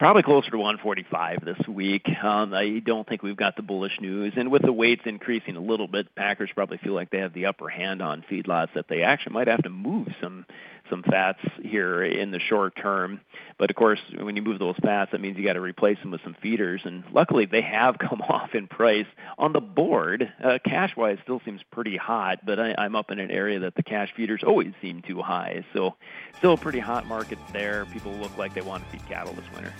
Probably 0.01 0.23
closer 0.23 0.49
to 0.49 0.57
145 0.57 1.45
this 1.45 1.67
week. 1.67 2.07
Um, 2.23 2.55
I 2.55 2.79
don't 2.83 3.07
think 3.07 3.21
we've 3.21 3.37
got 3.37 3.55
the 3.55 3.61
bullish 3.61 3.99
news, 4.01 4.33
and 4.35 4.51
with 4.51 4.63
the 4.63 4.73
weights 4.73 5.03
increasing 5.05 5.55
a 5.55 5.59
little 5.59 5.87
bit, 5.87 6.15
Packers 6.15 6.49
probably 6.55 6.79
feel 6.79 6.93
like 6.93 7.11
they 7.11 7.19
have 7.19 7.35
the 7.35 7.45
upper 7.45 7.69
hand 7.69 8.01
on 8.01 8.23
feedlots 8.23 8.73
that 8.73 8.87
they 8.89 9.03
actually 9.03 9.33
might 9.33 9.47
have 9.47 9.61
to 9.61 9.69
move 9.69 10.07
some 10.19 10.47
some 10.91 11.01
fats 11.01 11.39
here 11.63 12.03
in 12.03 12.29
the 12.29 12.39
short 12.39 12.75
term. 12.75 13.21
But 13.57 13.71
of 13.71 13.75
course, 13.75 13.99
when 14.19 14.35
you 14.35 14.43
move 14.43 14.59
those 14.59 14.75
fats, 14.81 15.11
that 15.11 15.21
means 15.21 15.37
you 15.37 15.43
got 15.43 15.53
to 15.53 15.61
replace 15.61 15.97
them 16.01 16.11
with 16.11 16.21
some 16.23 16.35
feeders, 16.41 16.81
and 16.83 17.03
luckily 17.11 17.45
they 17.45 17.61
have 17.61 17.97
come 18.09 18.21
off 18.21 18.53
in 18.53 18.67
price 18.67 19.07
on 19.39 19.53
the 19.53 19.61
board. 19.61 20.31
Uh, 20.43 20.59
cash 20.63 20.95
wise, 20.95 21.17
still 21.23 21.41
seems 21.43 21.61
pretty 21.71 21.97
hot, 21.97 22.45
but 22.45 22.59
I, 22.59 22.75
I'm 22.77 22.95
up 22.95 23.09
in 23.09 23.17
an 23.17 23.31
area 23.31 23.59
that 23.59 23.73
the 23.73 23.83
cash 23.83 24.13
feeders 24.15 24.43
always 24.45 24.73
seem 24.81 25.01
too 25.01 25.21
high. 25.21 25.65
So, 25.73 25.95
still 26.37 26.53
a 26.53 26.57
pretty 26.57 26.79
hot 26.79 27.07
market 27.07 27.39
there. 27.53 27.85
People 27.87 28.11
look 28.13 28.37
like 28.37 28.53
they 28.53 28.61
want 28.61 28.83
to 28.83 28.89
feed 28.91 29.07
cattle 29.07 29.33
this 29.33 29.45
winter. 29.55 29.73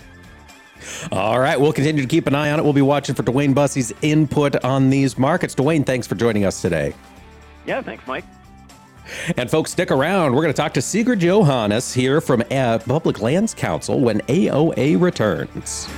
All 1.12 1.38
right, 1.38 1.60
we'll 1.60 1.72
continue 1.72 2.02
to 2.02 2.08
keep 2.08 2.26
an 2.26 2.34
eye 2.34 2.50
on 2.50 2.58
it. 2.58 2.62
We'll 2.62 2.72
be 2.72 2.82
watching 2.82 3.14
for 3.14 3.22
DuWayne 3.22 3.54
Bosse's 3.54 3.92
input 4.02 4.64
on 4.64 4.90
these 4.90 5.16
markets. 5.16 5.54
DuWayne, 5.54 5.86
thanks 5.86 6.06
for 6.06 6.16
joining 6.16 6.44
us 6.44 6.60
today. 6.60 6.92
Yeah, 7.66 7.82
thanks, 7.82 8.04
Mike. 8.06 8.24
And 9.36 9.50
folks, 9.50 9.72
stick 9.72 9.90
around. 9.90 10.34
We're 10.34 10.42
going 10.42 10.54
to 10.54 10.60
talk 10.60 10.74
to 10.74 10.82
Sigrid 10.82 11.20
Johannes 11.20 11.92
here 11.92 12.20
from 12.20 12.42
uh, 12.50 12.78
Public 12.78 13.20
Lands 13.20 13.54
Council 13.54 14.00
when 14.00 14.20
AOA 14.22 15.00
returns. 15.00 15.88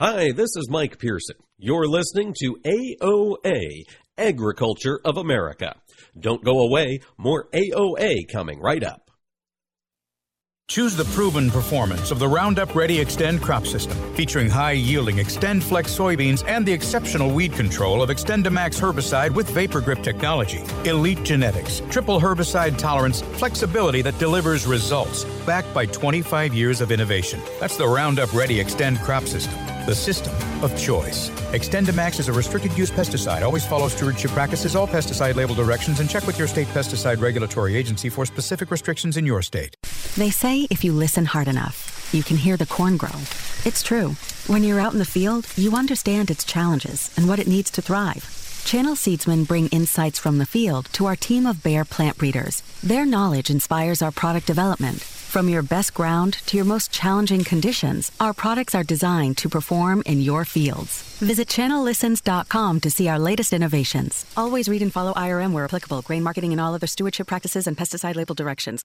Hi, 0.00 0.32
this 0.32 0.56
is 0.56 0.70
Mike 0.70 0.98
Pearson. 0.98 1.36
You're 1.58 1.86
listening 1.86 2.34
to 2.38 2.56
AOA, 2.64 3.82
Agriculture 4.16 4.98
of 5.04 5.18
America. 5.18 5.74
Don't 6.18 6.42
go 6.42 6.60
away, 6.60 7.00
more 7.18 7.50
AOA 7.52 8.20
coming 8.32 8.60
right 8.60 8.82
up. 8.82 9.09
Choose 10.70 10.94
the 10.94 11.04
proven 11.06 11.50
performance 11.50 12.12
of 12.12 12.20
the 12.20 12.28
Roundup 12.28 12.76
Ready 12.76 13.04
Xtend 13.04 13.42
crop 13.42 13.66
system, 13.66 13.98
featuring 14.14 14.48
high 14.48 14.70
yielding 14.70 15.16
XtendFlex 15.16 15.88
soybeans 15.98 16.44
and 16.46 16.64
the 16.64 16.72
exceptional 16.72 17.28
weed 17.28 17.54
control 17.54 18.04
of 18.04 18.08
XtendiMax 18.08 18.78
herbicide 18.78 19.34
with 19.34 19.50
VaporGrip 19.50 20.04
technology. 20.04 20.62
Elite 20.84 21.24
genetics, 21.24 21.82
triple 21.90 22.20
herbicide 22.20 22.78
tolerance, 22.78 23.20
flexibility 23.20 24.00
that 24.00 24.16
delivers 24.20 24.64
results, 24.64 25.24
backed 25.44 25.74
by 25.74 25.86
25 25.86 26.54
years 26.54 26.80
of 26.80 26.92
innovation. 26.92 27.40
That's 27.58 27.76
the 27.76 27.88
Roundup 27.88 28.32
Ready 28.32 28.62
Xtend 28.62 29.02
crop 29.02 29.24
system 29.24 29.58
the 29.90 29.94
system 29.96 30.32
of 30.62 30.70
choice. 30.78 31.30
XtendiMax 31.50 32.20
is 32.20 32.28
a 32.28 32.32
restricted 32.32 32.72
use 32.78 32.92
pesticide. 32.92 33.42
Always 33.42 33.66
follow 33.66 33.88
stewardship 33.88 34.30
practices, 34.30 34.76
all 34.76 34.86
pesticide 34.86 35.34
label 35.34 35.56
directions, 35.56 35.98
and 35.98 36.08
check 36.08 36.24
with 36.28 36.38
your 36.38 36.46
state 36.46 36.68
pesticide 36.68 37.20
regulatory 37.20 37.74
agency 37.74 38.08
for 38.08 38.24
specific 38.24 38.70
restrictions 38.70 39.16
in 39.16 39.26
your 39.26 39.42
state. 39.42 39.76
They 40.16 40.30
say 40.30 40.68
if 40.70 40.84
you 40.84 40.92
listen 40.92 41.24
hard 41.24 41.48
enough, 41.48 42.08
you 42.14 42.22
can 42.22 42.36
hear 42.36 42.56
the 42.56 42.66
corn 42.66 42.98
grow. 42.98 43.18
It's 43.64 43.82
true. 43.82 44.10
When 44.46 44.62
you're 44.62 44.78
out 44.78 44.92
in 44.92 45.00
the 45.00 45.04
field, 45.04 45.48
you 45.56 45.74
understand 45.74 46.30
its 46.30 46.44
challenges 46.44 47.10
and 47.16 47.26
what 47.26 47.40
it 47.40 47.48
needs 47.48 47.72
to 47.72 47.82
thrive. 47.82 48.62
Channel 48.64 48.94
Seedsmen 48.94 49.44
bring 49.44 49.66
insights 49.68 50.20
from 50.20 50.38
the 50.38 50.46
field 50.46 50.86
to 50.92 51.06
our 51.06 51.16
team 51.16 51.46
of 51.46 51.64
Bayer 51.64 51.84
plant 51.84 52.16
breeders. 52.16 52.62
Their 52.80 53.04
knowledge 53.04 53.50
inspires 53.50 54.02
our 54.02 54.12
product 54.12 54.46
development 54.46 55.02
from 55.30 55.48
your 55.48 55.62
best 55.62 55.94
ground 55.94 56.34
to 56.46 56.56
your 56.56 56.66
most 56.66 56.90
challenging 56.90 57.44
conditions, 57.44 58.10
our 58.20 58.34
products 58.34 58.74
are 58.74 58.84
designed 58.84 59.38
to 59.38 59.48
perform 59.48 60.02
in 60.04 60.20
your 60.20 60.44
fields. 60.44 61.02
Visit 61.18 61.48
channellistens.com 61.48 62.80
to 62.80 62.90
see 62.90 63.08
our 63.08 63.18
latest 63.18 63.52
innovations. 63.52 64.26
Always 64.36 64.68
read 64.68 64.82
and 64.82 64.92
follow 64.92 65.12
IRM 65.14 65.52
where 65.52 65.64
applicable, 65.64 66.02
grain 66.02 66.22
marketing 66.22 66.52
and 66.52 66.60
all 66.60 66.74
other 66.74 66.86
stewardship 66.86 67.28
practices 67.28 67.66
and 67.66 67.76
pesticide 67.76 68.16
label 68.16 68.34
directions. 68.34 68.82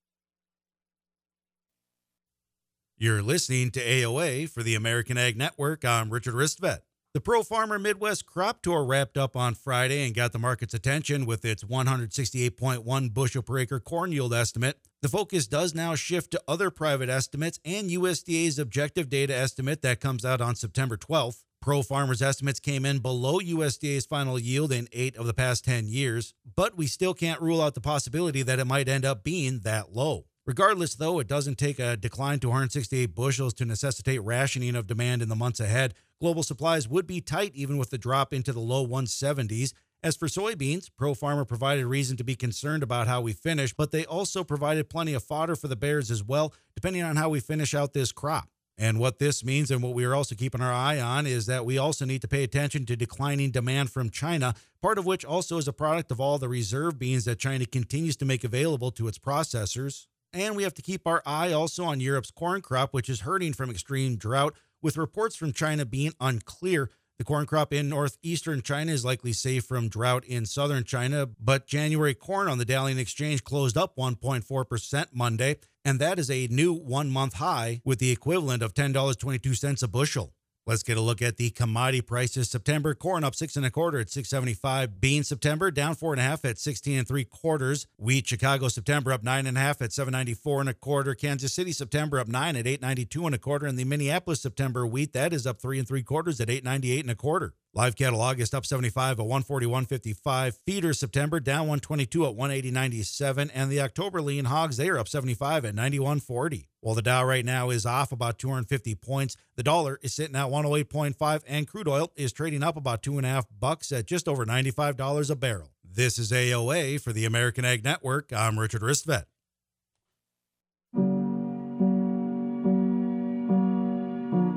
You're 2.98 3.22
listening 3.22 3.72
to 3.72 3.82
AOA 3.82 4.50
for 4.50 4.64
the 4.64 4.76
American 4.76 5.18
Ag 5.18 5.36
Network. 5.36 5.84
I'm 5.84 6.12
Richard 6.12 6.34
Ristvet. 6.34 6.80
The 7.14 7.22
Pro 7.22 7.44
Farmer 7.44 7.78
Midwest 7.80 8.26
Crop 8.26 8.62
Tour 8.62 8.86
wrapped 8.86 9.18
up 9.18 9.36
on 9.36 9.54
Friday 9.54 10.06
and 10.06 10.14
got 10.14 10.32
the 10.32 10.40
market's 10.40 10.74
attention 10.74 11.26
with 11.26 11.44
its 11.46 11.64
168.1 11.64 13.14
bushel 13.14 13.42
per 13.42 13.60
acre 13.60 13.80
corn 13.80 14.12
yield 14.12 14.34
estimate. 14.34 14.80
The 15.02 15.10
focus 15.10 15.48
does 15.48 15.76
now 15.76 15.96
shift 15.96 16.32
to 16.32 16.42
other 16.48 16.72
private 16.72 17.10
estimates 17.10 17.60
and 17.64 17.90
USDA's 17.90 18.58
objective 18.58 19.10
data 19.10 19.36
estimate 19.36 19.82
that 19.82 20.00
comes 20.00 20.26
out 20.26 20.42
on 20.42 20.56
September 20.56 20.98
12th. 20.98 21.44
Pro 21.62 21.82
Farmers 21.82 22.22
estimates 22.22 22.60
came 22.60 22.86
in 22.86 23.00
below 23.00 23.40
USDA's 23.40 24.06
final 24.06 24.38
yield 24.38 24.72
in 24.72 24.88
eight 24.92 25.16
of 25.18 25.26
the 25.26 25.34
past 25.34 25.66
10 25.66 25.88
years, 25.88 26.34
but 26.56 26.78
we 26.78 26.88
still 26.88 27.14
can't 27.14 27.42
rule 27.42 27.62
out 27.62 27.74
the 27.74 27.82
possibility 27.82 28.44
that 28.44 28.60
it 28.60 28.66
might 28.66 28.88
end 28.88 29.04
up 29.04 29.24
being 29.24 29.62
that 29.62 29.92
low. 29.92 30.26
Regardless, 30.46 30.94
though, 30.94 31.18
it 31.20 31.28
doesn't 31.28 31.58
take 31.58 31.80
a 31.80 31.98
decline 31.98 32.40
to 32.40 32.50
168 32.50 33.16
bushels 33.16 33.54
to 33.56 33.66
necessitate 33.66 34.22
rationing 34.22 34.76
of 34.76 34.86
demand 34.86 35.24
in 35.24 35.30
the 35.30 35.36
months 35.36 35.60
ahead. 35.60 35.96
Global 36.22 36.44
supplies 36.44 36.88
would 36.88 37.08
be 37.08 37.20
tight 37.20 37.52
even 37.56 37.80
with 37.80 37.90
the 37.90 37.98
drop 37.98 38.32
into 38.32 38.54
the 38.54 38.60
low 38.60 38.86
170s. 38.86 39.74
As 40.06 40.16
for 40.16 40.28
soybeans, 40.28 40.92
Pro 40.96 41.16
Farmer 41.16 41.46
provided 41.46 41.88
reason 41.88 42.16
to 42.18 42.24
be 42.24 42.36
concerned 42.36 42.84
about 42.84 43.08
how 43.08 43.22
we 43.22 43.34
finish, 43.34 43.74
but 43.74 43.90
they 43.90 44.06
also 44.06 44.44
provided 44.44 44.88
plenty 44.88 45.16
of 45.16 45.24
fodder 45.24 45.56
for 45.56 45.68
the 45.68 45.76
bears 45.76 46.12
as 46.12 46.24
well, 46.24 46.54
depending 46.76 47.02
on 47.02 47.16
how 47.16 47.30
we 47.30 47.40
finish 47.40 47.74
out 47.74 47.94
this 47.94 48.12
crop. 48.12 48.48
And 48.78 49.00
what 49.00 49.18
this 49.18 49.44
means, 49.44 49.72
and 49.72 49.82
what 49.82 49.96
we 49.96 50.06
are 50.06 50.14
also 50.14 50.36
keeping 50.36 50.62
our 50.62 50.72
eye 50.72 51.00
on, 51.00 51.26
is 51.26 51.48
that 51.48 51.66
we 51.66 51.80
also 51.80 52.06
need 52.06 52.22
to 52.22 52.28
pay 52.28 52.44
attention 52.44 52.86
to 52.86 52.96
declining 52.96 53.50
demand 53.50 53.90
from 53.90 54.12
China, 54.12 54.54
part 54.80 55.00
of 55.00 55.08
which 55.08 55.26
also 55.26 55.58
is 55.58 55.68
a 55.68 55.74
product 55.74 56.12
of 56.12 56.22
all 56.22 56.38
the 56.38 56.50
reserve 56.50 57.00
beans 57.00 57.26
that 57.26 57.40
China 57.40 57.66
continues 57.66 58.16
to 58.18 58.26
make 58.26 58.44
available 58.44 58.92
to 58.92 59.08
its 59.08 59.18
processors. 59.18 60.06
And 60.32 60.56
we 60.56 60.62
have 60.62 60.76
to 60.76 60.84
keep 60.84 61.08
our 61.08 61.24
eye 61.26 61.52
also 61.52 61.84
on 61.84 62.00
Europe's 62.00 62.30
corn 62.30 62.62
crop, 62.62 62.94
which 62.94 63.10
is 63.10 63.22
hurting 63.22 63.54
from 63.54 63.72
extreme 63.72 64.18
drought, 64.18 64.54
with 64.84 64.98
reports 64.98 65.36
from 65.36 65.52
China 65.52 65.84
being 65.84 66.14
unclear 66.20 66.92
the 67.18 67.24
corn 67.24 67.46
crop 67.46 67.72
in 67.72 67.90
northeastern 67.90 68.62
China 68.62 68.92
is 68.92 69.06
likely 69.06 69.34
safe 69.34 69.64
from 69.66 69.90
drought 69.90 70.26
in 70.26 70.46
southern 70.46 70.84
China, 70.84 71.28
but 71.40 71.66
January 71.66 72.14
corn 72.14 72.48
on 72.48 72.58
the 72.58 72.66
Dalian 72.66 73.00
Exchange 73.00 73.44
closed 73.44 73.78
up 73.78 73.96
1.4% 73.96 75.08
Monday, 75.14 75.58
and 75.84 76.00
that 76.00 76.20
is 76.20 76.30
a 76.30 76.48
new 76.48 76.74
one 76.74 77.10
month 77.10 77.36
high 77.36 77.82
with 77.86 78.00
the 78.00 78.12
equivalent 78.12 78.62
of 78.62 78.74
$10.22 78.74 79.82
a 79.82 79.88
bushel. 79.88 80.35
Let's 80.68 80.82
get 80.82 80.98
a 80.98 81.02
look 81.02 81.22
at 81.22 81.38
the 81.38 81.52
commodity 81.52 82.02
prices. 82.02 82.50
September 82.50 82.96
corn 82.96 83.24
up 83.24 83.36
six 83.36 83.56
and 83.56 83.68
a 83.68 83.70
quarter 83.70 84.00
at 84.00 84.10
675. 84.10 85.00
Bean 85.00 85.24
September 85.24 85.70
down 85.70 85.94
four 85.94 86.12
and 86.12 86.20
a 86.20 86.24
half 86.24 86.44
at 86.44 86.58
16 86.58 86.98
and 86.98 87.08
three 87.08 87.24
quarters. 87.24 87.86
Wheat 87.98 88.28
Chicago 88.28 88.68
September 88.68 89.12
up 89.12 89.22
nine 89.22 89.46
and 89.46 89.58
a 89.58 89.62
half 89.62 89.80
at 89.84 89.94
794 89.94 90.62
and 90.62 90.70
a 90.70 90.74
quarter. 90.74 91.14
Kansas 91.14 91.54
City 91.54 91.72
September 91.72 92.18
up 92.20 92.28
nine 92.28 92.56
at 92.56 92.66
892 92.66 93.28
and 93.28 93.36
a 93.36 93.38
quarter. 93.38 93.68
And 93.68 93.78
the 93.78 93.84
Minneapolis 93.84 94.42
September 94.42 94.88
wheat 94.88 95.14
that 95.14 95.34
is 95.34 95.46
up 95.46 95.62
three 95.62 95.78
and 95.78 95.88
three 95.88 96.02
quarters 96.02 96.42
at 96.42 96.50
898 96.50 97.02
and 97.02 97.12
a 97.12 97.16
quarter. 97.16 97.54
Live 97.78 97.98
cattle 97.98 98.22
August 98.22 98.56
up 98.56 98.66
75 98.66 99.20
at 99.20 99.26
141.55. 99.26 100.58
Feeder 100.66 100.94
September 100.94 101.42
down 101.42 101.68
122 101.68 102.26
at 102.26 102.34
180.97. 102.34 103.52
And 103.54 103.70
the 103.70 103.82
October 103.82 104.22
lean 104.22 104.46
hogs, 104.46 104.78
they 104.78 104.88
are 104.88 104.98
up 104.98 105.10
75 105.10 105.66
at 105.66 105.76
91.40. 105.76 106.68
While 106.80 106.96
the 106.96 107.02
Dow 107.02 107.26
right 107.26 107.44
now 107.44 107.72
is 107.72 107.86
off 107.86 108.14
about 108.14 108.40
250 108.40 108.96
points, 108.96 109.36
the 109.58 109.64
dollar 109.64 110.00
is 110.02 110.14
sitting 110.14 110.38
at 110.38 110.48
108.5 110.48 111.44
and 111.46 111.68
crude 111.68 111.90
oil 111.90 112.14
is 112.16 112.32
trading 112.32 112.64
up 112.64 112.78
about 112.78 113.04
two 113.04 113.18
and 113.18 113.26
a 113.26 113.30
half 113.30 113.46
bucks 113.60 113.92
at 113.92 114.08
just 114.08 114.30
over 114.30 114.46
$95 114.46 115.30
a 115.30 115.36
barrel. 115.36 115.72
This 115.84 116.18
is 116.18 116.32
AOA 116.32 117.02
for 117.02 117.12
the 117.12 117.26
American 117.26 117.66
Ag 117.66 117.84
Network. 117.84 118.32
I'm 118.32 118.58
Richard 118.58 118.84
Ristvet. 118.84 119.26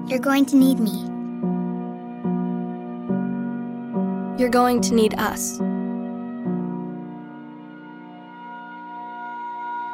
You're 0.09 0.21
going 0.21 0.47
to 0.47 0.57
need 0.57 0.79
me. 0.79 1.18
You're 4.39 4.49
going 4.49 4.81
to 4.83 4.95
need 4.95 5.15
us. 5.19 5.59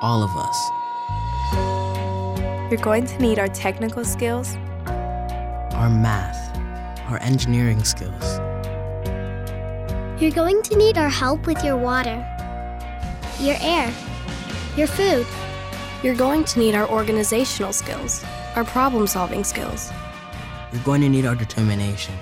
All 0.03 0.23
of 0.23 0.37
us. 0.37 0.71
You're 2.71 2.83
going 2.83 3.07
to 3.07 3.19
need 3.23 3.39
our 3.39 3.49
technical 3.49 4.05
skills, 4.05 4.57
our 4.85 5.89
math, 5.89 6.55
our 7.09 7.19
engineering 7.23 7.83
skills. 7.85 8.39
You're 10.21 10.31
going 10.31 10.61
to 10.65 10.77
need 10.77 10.99
our 10.99 11.09
help 11.09 11.47
with 11.47 11.65
your 11.65 11.79
water, 11.79 12.17
your 13.41 13.57
air, 13.61 13.91
your 14.77 14.89
food. 14.89 15.27
You're 16.03 16.17
going 16.17 16.45
to 16.45 16.59
need 16.59 16.75
our 16.75 16.87
organizational 16.91 17.73
skills, 17.73 18.23
our 18.57 18.65
problem 18.65 19.07
solving 19.07 19.43
skills. 19.43 19.91
You're 20.71 20.83
going 20.83 21.01
to 21.01 21.09
need 21.09 21.25
our 21.25 21.35
determination, 21.35 22.15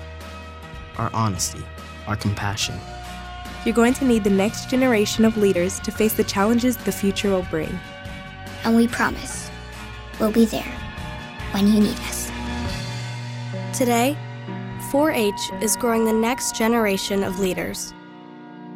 our 0.97 1.09
honesty 1.13 1.65
our 2.07 2.15
compassion. 2.15 2.75
You're 3.65 3.75
going 3.75 3.93
to 3.95 4.05
need 4.05 4.23
the 4.23 4.29
next 4.29 4.69
generation 4.69 5.25
of 5.25 5.37
leaders 5.37 5.79
to 5.81 5.91
face 5.91 6.13
the 6.13 6.23
challenges 6.23 6.75
the 6.77 6.91
future 6.91 7.29
will 7.29 7.47
bring. 7.49 7.79
And 8.63 8.75
we 8.75 8.87
promise 8.87 9.49
we'll 10.19 10.31
be 10.31 10.45
there 10.45 10.73
when 11.51 11.67
you 11.67 11.79
need 11.79 11.99
us. 12.01 12.31
Today, 13.77 14.17
4 14.91 15.11
H 15.11 15.33
is 15.61 15.75
growing 15.75 16.05
the 16.05 16.13
next 16.13 16.55
generation 16.55 17.23
of 17.23 17.39
leaders. 17.39 17.93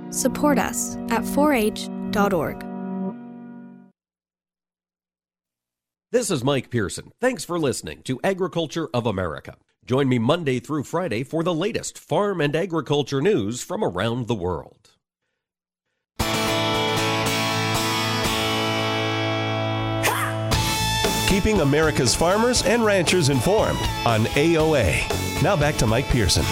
Support 0.09 0.57
us 0.57 0.95
at 1.09 1.23
4h.org. 1.23 2.65
This 6.09 6.31
is 6.31 6.43
Mike 6.43 6.69
Pearson. 6.69 7.11
Thanks 7.19 7.43
for 7.43 7.59
listening 7.59 8.01
to 8.03 8.19
Agriculture 8.23 8.87
of 8.93 9.05
America. 9.05 9.57
Join 9.87 10.09
me 10.09 10.19
Monday 10.19 10.59
through 10.59 10.83
Friday 10.83 11.23
for 11.23 11.43
the 11.43 11.53
latest 11.53 11.97
farm 11.97 12.41
and 12.41 12.53
agriculture 12.53 13.21
news 13.21 13.63
from 13.63 13.85
around 13.85 14.27
the 14.27 14.35
world. 14.35 14.89
Keeping 21.29 21.61
America's 21.61 22.13
farmers 22.13 22.63
and 22.63 22.83
ranchers 22.83 23.29
informed 23.29 23.79
on 24.05 24.25
AOA. 24.35 25.41
Now 25.41 25.55
back 25.55 25.75
to 25.77 25.87
Mike 25.87 26.07
Pearson. 26.09 26.43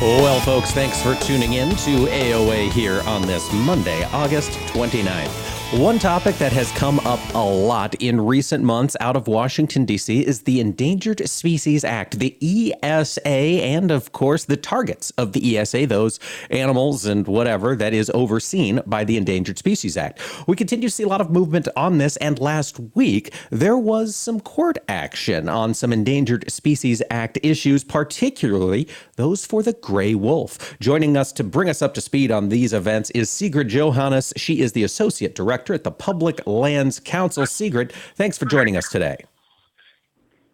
Well, 0.00 0.38
folks, 0.42 0.70
thanks 0.70 1.02
for 1.02 1.16
tuning 1.16 1.54
in 1.54 1.70
to 1.70 2.06
AOA 2.06 2.70
here 2.70 3.00
on 3.00 3.22
this 3.22 3.52
Monday, 3.52 4.04
August 4.12 4.52
29th. 4.72 5.59
One 5.74 6.00
topic 6.00 6.34
that 6.38 6.50
has 6.50 6.72
come 6.72 6.98
up 7.06 7.20
a 7.32 7.38
lot 7.38 7.94
in 8.02 8.20
recent 8.20 8.64
months 8.64 8.96
out 8.98 9.14
of 9.14 9.28
Washington, 9.28 9.84
D.C. 9.84 10.26
is 10.26 10.42
the 10.42 10.58
Endangered 10.58 11.28
Species 11.28 11.84
Act, 11.84 12.18
the 12.18 12.36
ESA, 12.82 13.24
and 13.24 13.92
of 13.92 14.10
course 14.10 14.44
the 14.44 14.56
targets 14.56 15.12
of 15.12 15.32
the 15.32 15.56
ESA, 15.56 15.86
those 15.86 16.18
animals 16.50 17.06
and 17.06 17.28
whatever 17.28 17.76
that 17.76 17.94
is 17.94 18.10
overseen 18.10 18.80
by 18.84 19.04
the 19.04 19.16
Endangered 19.16 19.58
Species 19.58 19.96
Act. 19.96 20.20
We 20.48 20.56
continue 20.56 20.88
to 20.88 20.94
see 20.94 21.04
a 21.04 21.08
lot 21.08 21.20
of 21.20 21.30
movement 21.30 21.68
on 21.76 21.98
this, 21.98 22.16
and 22.16 22.40
last 22.40 22.80
week 22.96 23.32
there 23.50 23.78
was 23.78 24.16
some 24.16 24.40
court 24.40 24.76
action 24.88 25.48
on 25.48 25.74
some 25.74 25.92
Endangered 25.92 26.50
Species 26.50 27.00
Act 27.10 27.38
issues, 27.44 27.84
particularly 27.84 28.88
those 29.14 29.46
for 29.46 29.62
the 29.62 29.74
gray 29.74 30.16
wolf. 30.16 30.76
Joining 30.80 31.16
us 31.16 31.30
to 31.34 31.44
bring 31.44 31.68
us 31.68 31.80
up 31.80 31.94
to 31.94 32.00
speed 32.00 32.32
on 32.32 32.48
these 32.48 32.72
events 32.72 33.10
is 33.10 33.30
Sigrid 33.30 33.68
Johannes. 33.68 34.32
She 34.36 34.62
is 34.62 34.72
the 34.72 34.82
Associate 34.82 35.32
Director 35.32 35.59
Director 35.60 35.74
at 35.74 35.84
the 35.84 35.90
Public 35.90 36.46
Lands 36.46 37.00
Council. 37.00 37.44
Sigrid, 37.44 37.92
thanks 38.14 38.38
for 38.38 38.46
joining 38.46 38.78
us 38.78 38.88
today. 38.88 39.16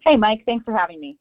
Hey, 0.01 0.17
Mike, 0.17 0.43
thanks 0.45 0.65
for 0.65 0.77
having 0.77 0.99
me. 0.99 1.17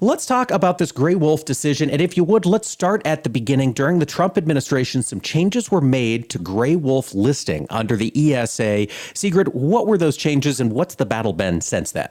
Let's 0.00 0.24
talk 0.24 0.52
about 0.52 0.78
this 0.78 0.92
gray 0.92 1.16
wolf 1.16 1.44
decision. 1.44 1.90
And 1.90 2.00
if 2.00 2.16
you 2.16 2.22
would, 2.22 2.46
let's 2.46 2.68
start 2.68 3.02
at 3.04 3.24
the 3.24 3.28
beginning. 3.28 3.72
During 3.72 3.98
the 3.98 4.06
Trump 4.06 4.38
administration, 4.38 5.02
some 5.02 5.20
changes 5.20 5.70
were 5.70 5.80
made 5.80 6.30
to 6.30 6.38
gray 6.38 6.76
wolf 6.76 7.12
listing 7.12 7.66
under 7.70 7.96
the 7.96 8.12
ESA. 8.34 8.86
Sigrid, 9.14 9.48
what 9.48 9.88
were 9.88 9.98
those 9.98 10.16
changes 10.16 10.60
and 10.60 10.72
what's 10.72 10.94
the 10.94 11.06
battle 11.06 11.32
been 11.32 11.60
since 11.60 11.90
then? 11.90 12.08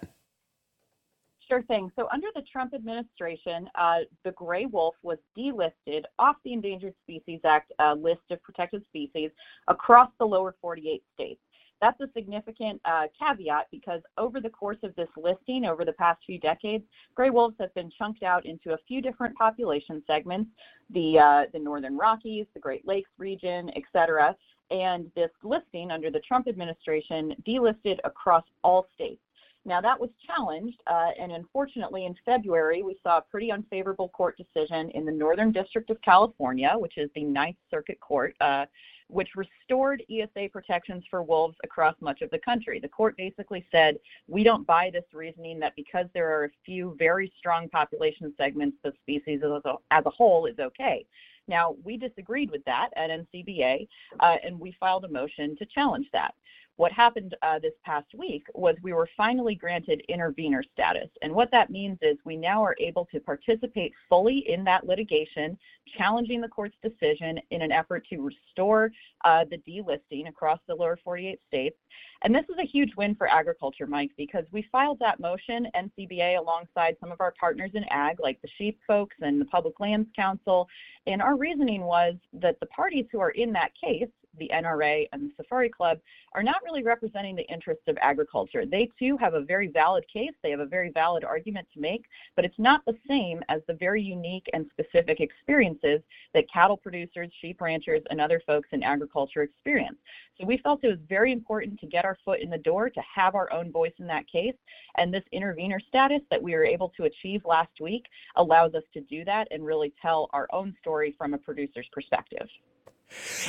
Sure 1.49 1.63
thing. 1.63 1.91
So 1.95 2.07
under 2.13 2.27
the 2.35 2.43
Trump 2.43 2.75
administration, 2.75 3.67
uh, 3.73 4.01
the 4.23 4.31
gray 4.33 4.67
wolf 4.67 4.93
was 5.01 5.17
delisted 5.35 6.03
off 6.19 6.35
the 6.45 6.53
Endangered 6.53 6.93
Species 7.03 7.39
Act 7.43 7.71
uh, 7.79 7.93
list 7.93 8.21
of 8.29 8.41
protected 8.43 8.83
species 8.85 9.31
across 9.67 10.11
the 10.19 10.25
lower 10.25 10.55
48 10.61 11.01
states. 11.15 11.41
That's 11.81 11.99
a 12.01 12.09
significant 12.13 12.79
uh, 12.85 13.07
caveat 13.17 13.67
because 13.71 14.01
over 14.17 14.39
the 14.39 14.49
course 14.49 14.77
of 14.83 14.93
this 14.95 15.07
listing, 15.17 15.65
over 15.65 15.85
the 15.85 15.93
past 15.93 16.19
few 16.25 16.37
decades, 16.37 16.83
gray 17.15 17.31
wolves 17.31 17.55
have 17.59 17.73
been 17.73 17.89
chunked 17.97 18.21
out 18.21 18.45
into 18.45 18.73
a 18.73 18.77
few 18.87 19.01
different 19.01 19.35
population 19.35 20.03
segments, 20.05 20.51
the, 20.91 21.17
uh, 21.17 21.45
the 21.51 21.59
Northern 21.59 21.97
Rockies, 21.97 22.45
the 22.53 22.59
Great 22.59 22.85
Lakes 22.87 23.09
region, 23.17 23.71
et 23.75 23.83
cetera. 23.91 24.35
And 24.69 25.09
this 25.15 25.31
listing 25.41 25.89
under 25.89 26.11
the 26.11 26.19
Trump 26.19 26.47
administration 26.47 27.33
delisted 27.47 27.97
across 28.03 28.43
all 28.63 28.87
states. 28.93 29.21
Now, 29.65 29.81
that 29.81 29.99
was 29.99 30.09
challenged, 30.25 30.81
uh, 30.87 31.11
and 31.19 31.31
unfortunately, 31.31 32.05
in 32.05 32.15
February, 32.25 32.81
we 32.81 32.97
saw 33.03 33.17
a 33.17 33.21
pretty 33.21 33.51
unfavorable 33.51 34.09
court 34.09 34.37
decision 34.37 34.89
in 34.91 35.05
the 35.05 35.11
Northern 35.11 35.51
District 35.51 35.89
of 35.89 36.01
California, 36.01 36.73
which 36.77 36.97
is 36.97 37.09
the 37.13 37.23
Ninth 37.23 37.57
Circuit 37.69 37.99
Court, 37.99 38.35
uh, 38.39 38.65
which 39.09 39.29
restored 39.35 40.03
ESA 40.09 40.49
protections 40.51 41.03
for 41.09 41.23
wolves 41.23 41.57
across 41.63 41.95
much 41.99 42.21
of 42.21 42.29
the 42.29 42.39
country. 42.39 42.79
The 42.79 42.87
court 42.87 43.17
basically 43.17 43.65
said, 43.71 43.97
we 44.27 44.43
don't 44.43 44.65
buy 44.65 44.91
this 44.93 45.05
reasoning 45.13 45.59
that 45.59 45.75
because 45.75 46.05
there 46.13 46.29
are 46.29 46.45
a 46.45 46.51
few 46.65 46.95
very 46.97 47.31
strong 47.37 47.67
population 47.69 48.33
segments, 48.37 48.77
the 48.83 48.93
species 49.01 49.41
as 49.43 49.51
a, 49.65 49.75
as 49.91 50.05
a 50.05 50.11
whole 50.11 50.45
is 50.45 50.59
okay. 50.59 51.05
Now, 51.47 51.75
we 51.83 51.97
disagreed 51.97 52.51
with 52.51 52.63
that 52.65 52.89
at 52.95 53.09
NCBA, 53.09 53.87
uh, 54.19 54.37
and 54.43 54.59
we 54.59 54.75
filed 54.79 55.05
a 55.05 55.09
motion 55.09 55.55
to 55.57 55.65
challenge 55.65 56.07
that. 56.13 56.35
What 56.79 56.93
happened 56.93 57.35
uh, 57.41 57.59
this 57.59 57.73
past 57.83 58.07
week 58.17 58.45
was 58.53 58.73
we 58.81 58.93
were 58.93 59.09
finally 59.17 59.53
granted 59.53 60.01
intervener 60.07 60.63
status. 60.71 61.09
And 61.21 61.33
what 61.33 61.51
that 61.51 61.69
means 61.69 61.97
is 62.01 62.15
we 62.23 62.37
now 62.37 62.63
are 62.63 62.77
able 62.79 63.05
to 63.11 63.19
participate 63.19 63.91
fully 64.07 64.45
in 64.47 64.63
that 64.63 64.87
litigation, 64.87 65.57
challenging 65.97 66.39
the 66.39 66.47
court's 66.47 66.77
decision 66.81 67.37
in 67.51 67.61
an 67.61 67.73
effort 67.73 68.07
to 68.09 68.21
restore 68.21 68.91
uh, 69.25 69.43
the 69.51 69.57
delisting 69.69 70.29
across 70.29 70.59
the 70.69 70.73
lower 70.73 70.97
48 71.03 71.37
states. 71.45 71.75
And 72.23 72.33
this 72.33 72.45
is 72.49 72.55
a 72.57 72.65
huge 72.65 72.95
win 72.95 73.13
for 73.13 73.27
agriculture, 73.27 73.85
Mike, 73.85 74.11
because 74.15 74.45
we 74.53 74.65
filed 74.71 74.99
that 74.99 75.19
motion, 75.19 75.67
NCBA, 75.75 76.37
alongside 76.37 76.95
some 77.01 77.11
of 77.11 77.19
our 77.19 77.33
partners 77.37 77.71
in 77.73 77.83
ag, 77.89 78.21
like 78.21 78.41
the 78.41 78.49
sheep 78.57 78.79
folks 78.87 79.17
and 79.19 79.41
the 79.41 79.45
Public 79.45 79.81
Lands 79.81 80.07
Council. 80.15 80.65
And 81.07 81.21
our 81.21 81.35
reasoning 81.35 81.81
was 81.81 82.15
that 82.31 82.57
the 82.61 82.67
parties 82.67 83.05
who 83.11 83.19
are 83.19 83.31
in 83.31 83.51
that 83.51 83.71
case, 83.75 84.07
the 84.39 84.49
NRA 84.53 85.07
and 85.13 85.29
the 85.29 85.33
Safari 85.37 85.69
Club, 85.69 85.99
are 86.33 86.43
not 86.43 86.63
really 86.63 86.83
representing 86.83 87.35
the 87.35 87.47
interests 87.49 87.83
of 87.87 87.97
agriculture. 88.01 88.65
They 88.65 88.89
too 88.97 89.17
have 89.17 89.33
a 89.33 89.41
very 89.41 89.67
valid 89.67 90.05
case, 90.11 90.33
they 90.41 90.51
have 90.51 90.59
a 90.59 90.65
very 90.65 90.91
valid 90.91 91.23
argument 91.23 91.67
to 91.73 91.79
make, 91.79 92.05
but 92.35 92.45
it's 92.45 92.59
not 92.59 92.85
the 92.85 92.97
same 93.07 93.41
as 93.49 93.61
the 93.67 93.73
very 93.73 94.01
unique 94.01 94.47
and 94.53 94.69
specific 94.71 95.19
experiences 95.19 96.01
that 96.33 96.51
cattle 96.51 96.77
producers, 96.77 97.29
sheep 97.41 97.61
ranchers, 97.61 98.01
and 98.09 98.21
other 98.21 98.41
folks 98.45 98.69
in 98.71 98.83
agriculture 98.83 99.43
experience. 99.43 99.97
So 100.39 100.45
we 100.45 100.57
felt 100.57 100.83
it 100.83 100.87
was 100.87 100.99
very 101.09 101.31
important 101.31 101.79
to 101.81 101.85
get 101.85 102.05
our 102.05 102.17
foot 102.23 102.39
in 102.39 102.49
the 102.49 102.57
door, 102.57 102.89
to 102.89 103.01
have 103.13 103.35
our 103.35 103.51
own 103.51 103.71
voice 103.71 103.93
in 103.99 104.07
that 104.07 104.27
case. 104.27 104.55
And 104.97 105.13
this 105.13 105.23
intervener 105.31 105.79
status 105.79 106.21
that 106.31 106.41
we 106.41 106.53
were 106.53 106.65
able 106.65 106.89
to 106.95 107.03
achieve 107.03 107.41
last 107.45 107.81
week 107.81 108.05
allows 108.35 108.73
us 108.73 108.83
to 108.93 109.01
do 109.01 109.25
that 109.25 109.47
and 109.51 109.65
really 109.65 109.93
tell 110.01 110.29
our 110.31 110.47
own 110.51 110.75
story 110.79 111.13
from 111.17 111.33
a 111.33 111.37
producer's 111.37 111.87
perspective. 111.91 112.47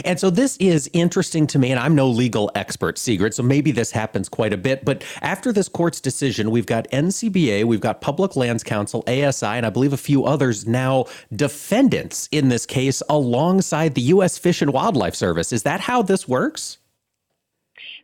And 0.04 0.18
so 0.18 0.30
this 0.30 0.56
is 0.56 0.90
interesting 0.92 1.46
to 1.48 1.58
me, 1.58 1.70
and 1.70 1.78
I'm 1.78 1.94
no 1.94 2.08
legal 2.08 2.50
expert, 2.54 2.98
Sigrid, 2.98 3.34
so 3.34 3.42
maybe 3.42 3.72
this 3.72 3.90
happens 3.90 4.28
quite 4.28 4.52
a 4.52 4.56
bit. 4.56 4.84
But 4.84 5.04
after 5.22 5.52
this 5.52 5.68
court's 5.68 6.00
decision, 6.00 6.50
we've 6.50 6.66
got 6.66 6.88
NCBA, 6.90 7.64
we've 7.64 7.80
got 7.80 8.00
Public 8.00 8.36
Lands 8.36 8.64
Council, 8.64 9.04
ASI, 9.06 9.46
and 9.46 9.66
I 9.66 9.70
believe 9.70 9.92
a 9.92 9.98
few 9.98 10.24
others 10.24 10.66
now 10.66 11.06
defendants 11.34 12.28
in 12.32 12.48
this 12.48 12.66
case 12.66 13.02
alongside 13.08 13.94
the 13.94 14.02
U.S. 14.02 14.38
Fish 14.38 14.62
and 14.62 14.72
Wildlife 14.72 15.14
Service. 15.14 15.52
Is 15.52 15.62
that 15.62 15.80
how 15.80 16.02
this 16.02 16.26
works? 16.26 16.79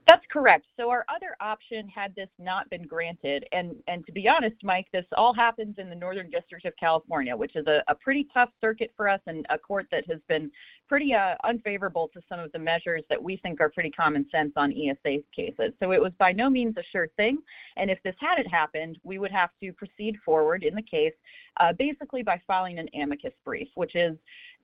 That's 0.06 0.24
correct. 0.30 0.66
So 0.78 0.88
our 0.88 1.04
other 1.08 1.36
option, 1.40 1.88
had 1.88 2.14
this 2.14 2.28
not 2.38 2.70
been 2.70 2.86
granted, 2.86 3.44
and 3.50 3.74
and 3.88 4.06
to 4.06 4.12
be 4.12 4.28
honest, 4.28 4.54
Mike, 4.62 4.86
this 4.92 5.04
all 5.16 5.34
happens 5.34 5.74
in 5.78 5.90
the 5.90 5.96
Northern 5.96 6.30
District 6.30 6.64
of 6.64 6.74
California, 6.78 7.36
which 7.36 7.56
is 7.56 7.66
a, 7.66 7.82
a 7.88 7.94
pretty 7.96 8.28
tough 8.32 8.50
circuit 8.60 8.92
for 8.96 9.08
us 9.08 9.20
and 9.26 9.44
a 9.50 9.58
court 9.58 9.86
that 9.90 10.04
has 10.08 10.20
been 10.28 10.48
pretty 10.88 11.12
uh, 11.12 11.34
unfavorable 11.42 12.08
to 12.14 12.20
some 12.28 12.38
of 12.38 12.52
the 12.52 12.58
measures 12.58 13.02
that 13.10 13.20
we 13.20 13.36
think 13.38 13.60
are 13.60 13.68
pretty 13.68 13.90
common 13.90 14.24
sense 14.30 14.52
on 14.56 14.72
ESA 14.72 15.18
cases. 15.34 15.72
So 15.80 15.90
it 15.90 16.00
was 16.00 16.12
by 16.20 16.30
no 16.30 16.48
means 16.48 16.76
a 16.76 16.84
sure 16.92 17.08
thing. 17.16 17.38
And 17.76 17.90
if 17.90 18.00
this 18.04 18.14
hadn't 18.20 18.46
happened, 18.46 18.98
we 19.02 19.18
would 19.18 19.32
have 19.32 19.50
to 19.60 19.72
proceed 19.72 20.16
forward 20.24 20.62
in 20.62 20.76
the 20.76 20.82
case 20.82 21.14
uh, 21.58 21.72
basically 21.72 22.22
by 22.22 22.40
filing 22.46 22.78
an 22.78 22.88
amicus 22.94 23.32
brief, 23.44 23.68
which 23.74 23.96
is 23.96 24.16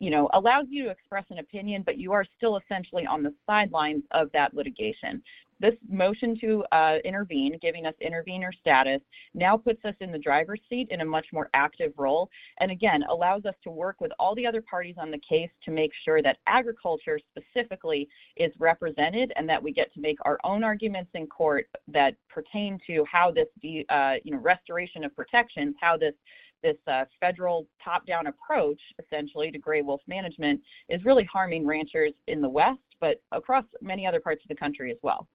you 0.02 0.10
know, 0.10 0.28
allows 0.32 0.66
you 0.68 0.82
to 0.82 0.90
express 0.90 1.24
an 1.30 1.38
opinion, 1.38 1.84
but 1.86 1.96
you 1.96 2.10
are 2.10 2.26
still 2.36 2.56
essentially 2.56 3.06
on 3.06 3.22
the 3.22 3.32
sidelines 3.46 4.02
of 4.10 4.32
that 4.32 4.52
litigation. 4.52 5.22
This 5.60 5.76
motion 5.88 6.36
to 6.40 6.64
uh, 6.72 6.98
intervene, 7.04 7.56
giving 7.62 7.86
us 7.86 7.94
intervener 8.00 8.50
status, 8.52 9.00
now 9.32 9.56
puts 9.56 9.84
us 9.84 9.94
in 10.00 10.10
the 10.10 10.18
driver's 10.18 10.58
seat 10.68 10.88
in 10.90 11.02
a 11.02 11.04
much 11.04 11.26
more 11.32 11.48
active 11.54 11.92
role, 11.96 12.28
and 12.58 12.72
again, 12.72 13.04
allows 13.08 13.44
us 13.44 13.54
to 13.62 13.70
work 13.70 14.00
with 14.00 14.10
all 14.18 14.34
the 14.34 14.44
other 14.44 14.60
parties 14.60 14.96
on 14.98 15.12
the 15.12 15.18
case 15.18 15.50
to 15.64 15.70
make 15.70 15.92
sure 16.04 16.20
that 16.20 16.38
agriculture 16.48 17.20
specifically 17.30 18.08
is 18.34 18.50
represented 18.58 19.32
and 19.36 19.48
that 19.48 19.62
we 19.62 19.72
get 19.72 19.94
to 19.94 20.00
make 20.00 20.18
our 20.22 20.40
own 20.42 20.64
arguments 20.64 21.12
in 21.14 21.28
court 21.28 21.68
that 21.86 22.16
pertain 22.28 22.76
to 22.88 23.04
how 23.08 23.30
this, 23.30 23.46
uh, 23.88 24.14
you 24.24 24.32
know, 24.32 24.38
restoration 24.38 25.04
of 25.04 25.14
protections, 25.14 25.76
how 25.80 25.96
this 25.96 26.14
this 26.62 26.76
uh, 26.86 27.04
federal 27.20 27.66
top-down 27.82 28.26
approach, 28.26 28.80
essentially, 29.04 29.50
to 29.50 29.58
gray 29.58 29.82
wolf 29.82 30.00
management 30.06 30.60
is 30.88 31.04
really 31.04 31.24
harming 31.24 31.66
ranchers 31.66 32.12
in 32.26 32.40
the 32.40 32.48
West, 32.48 32.80
but 33.00 33.20
across 33.32 33.64
many 33.80 34.06
other 34.06 34.20
parts 34.20 34.42
of 34.44 34.48
the 34.48 34.54
country 34.54 34.90
as 34.90 34.98
well. 35.02 35.26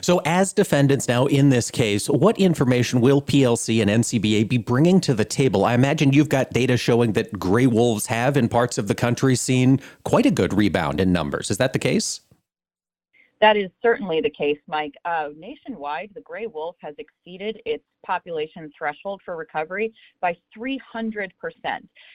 So, 0.00 0.20
as 0.24 0.52
defendants 0.52 1.08
now 1.08 1.26
in 1.26 1.48
this 1.48 1.70
case, 1.70 2.08
what 2.08 2.38
information 2.38 3.00
will 3.00 3.20
PLC 3.20 3.82
and 3.82 3.90
NCBA 3.90 4.48
be 4.48 4.56
bringing 4.56 5.00
to 5.00 5.14
the 5.14 5.24
table? 5.24 5.64
I 5.64 5.74
imagine 5.74 6.12
you've 6.12 6.28
got 6.28 6.52
data 6.52 6.76
showing 6.76 7.14
that 7.14 7.38
gray 7.38 7.66
wolves 7.66 8.06
have, 8.06 8.36
in 8.36 8.48
parts 8.48 8.78
of 8.78 8.86
the 8.86 8.94
country, 8.94 9.34
seen 9.34 9.80
quite 10.04 10.26
a 10.26 10.30
good 10.30 10.54
rebound 10.54 11.00
in 11.00 11.12
numbers. 11.12 11.50
Is 11.50 11.56
that 11.58 11.72
the 11.72 11.78
case? 11.80 12.20
That 13.40 13.56
is 13.56 13.70
certainly 13.82 14.20
the 14.20 14.30
case, 14.30 14.58
Mike. 14.66 14.94
Uh, 15.04 15.28
nationwide, 15.36 16.10
the 16.14 16.20
gray 16.20 16.46
wolf 16.46 16.76
has 16.80 16.94
exceeded 16.98 17.60
its 17.64 17.84
population 18.04 18.70
threshold 18.76 19.20
for 19.24 19.36
recovery 19.36 19.92
by 20.20 20.36
300%. 20.56 21.30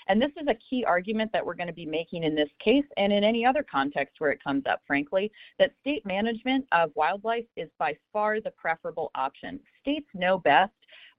And 0.07 0.21
this 0.21 0.31
is 0.41 0.47
a 0.47 0.57
key 0.69 0.83
argument 0.85 1.31
that 1.33 1.45
we're 1.45 1.53
going 1.53 1.67
to 1.67 1.73
be 1.73 1.85
making 1.85 2.23
in 2.23 2.35
this 2.35 2.49
case 2.59 2.85
and 2.97 3.13
in 3.13 3.23
any 3.23 3.45
other 3.45 3.63
context 3.63 4.15
where 4.19 4.31
it 4.31 4.43
comes 4.43 4.65
up, 4.65 4.81
frankly, 4.85 5.31
that 5.59 5.73
state 5.81 6.05
management 6.05 6.65
of 6.71 6.91
wildlife 6.95 7.45
is 7.55 7.69
by 7.79 7.95
far 8.11 8.41
the 8.41 8.51
preferable 8.51 9.11
option. 9.15 9.59
States 9.81 10.07
know 10.13 10.37
best 10.39 10.71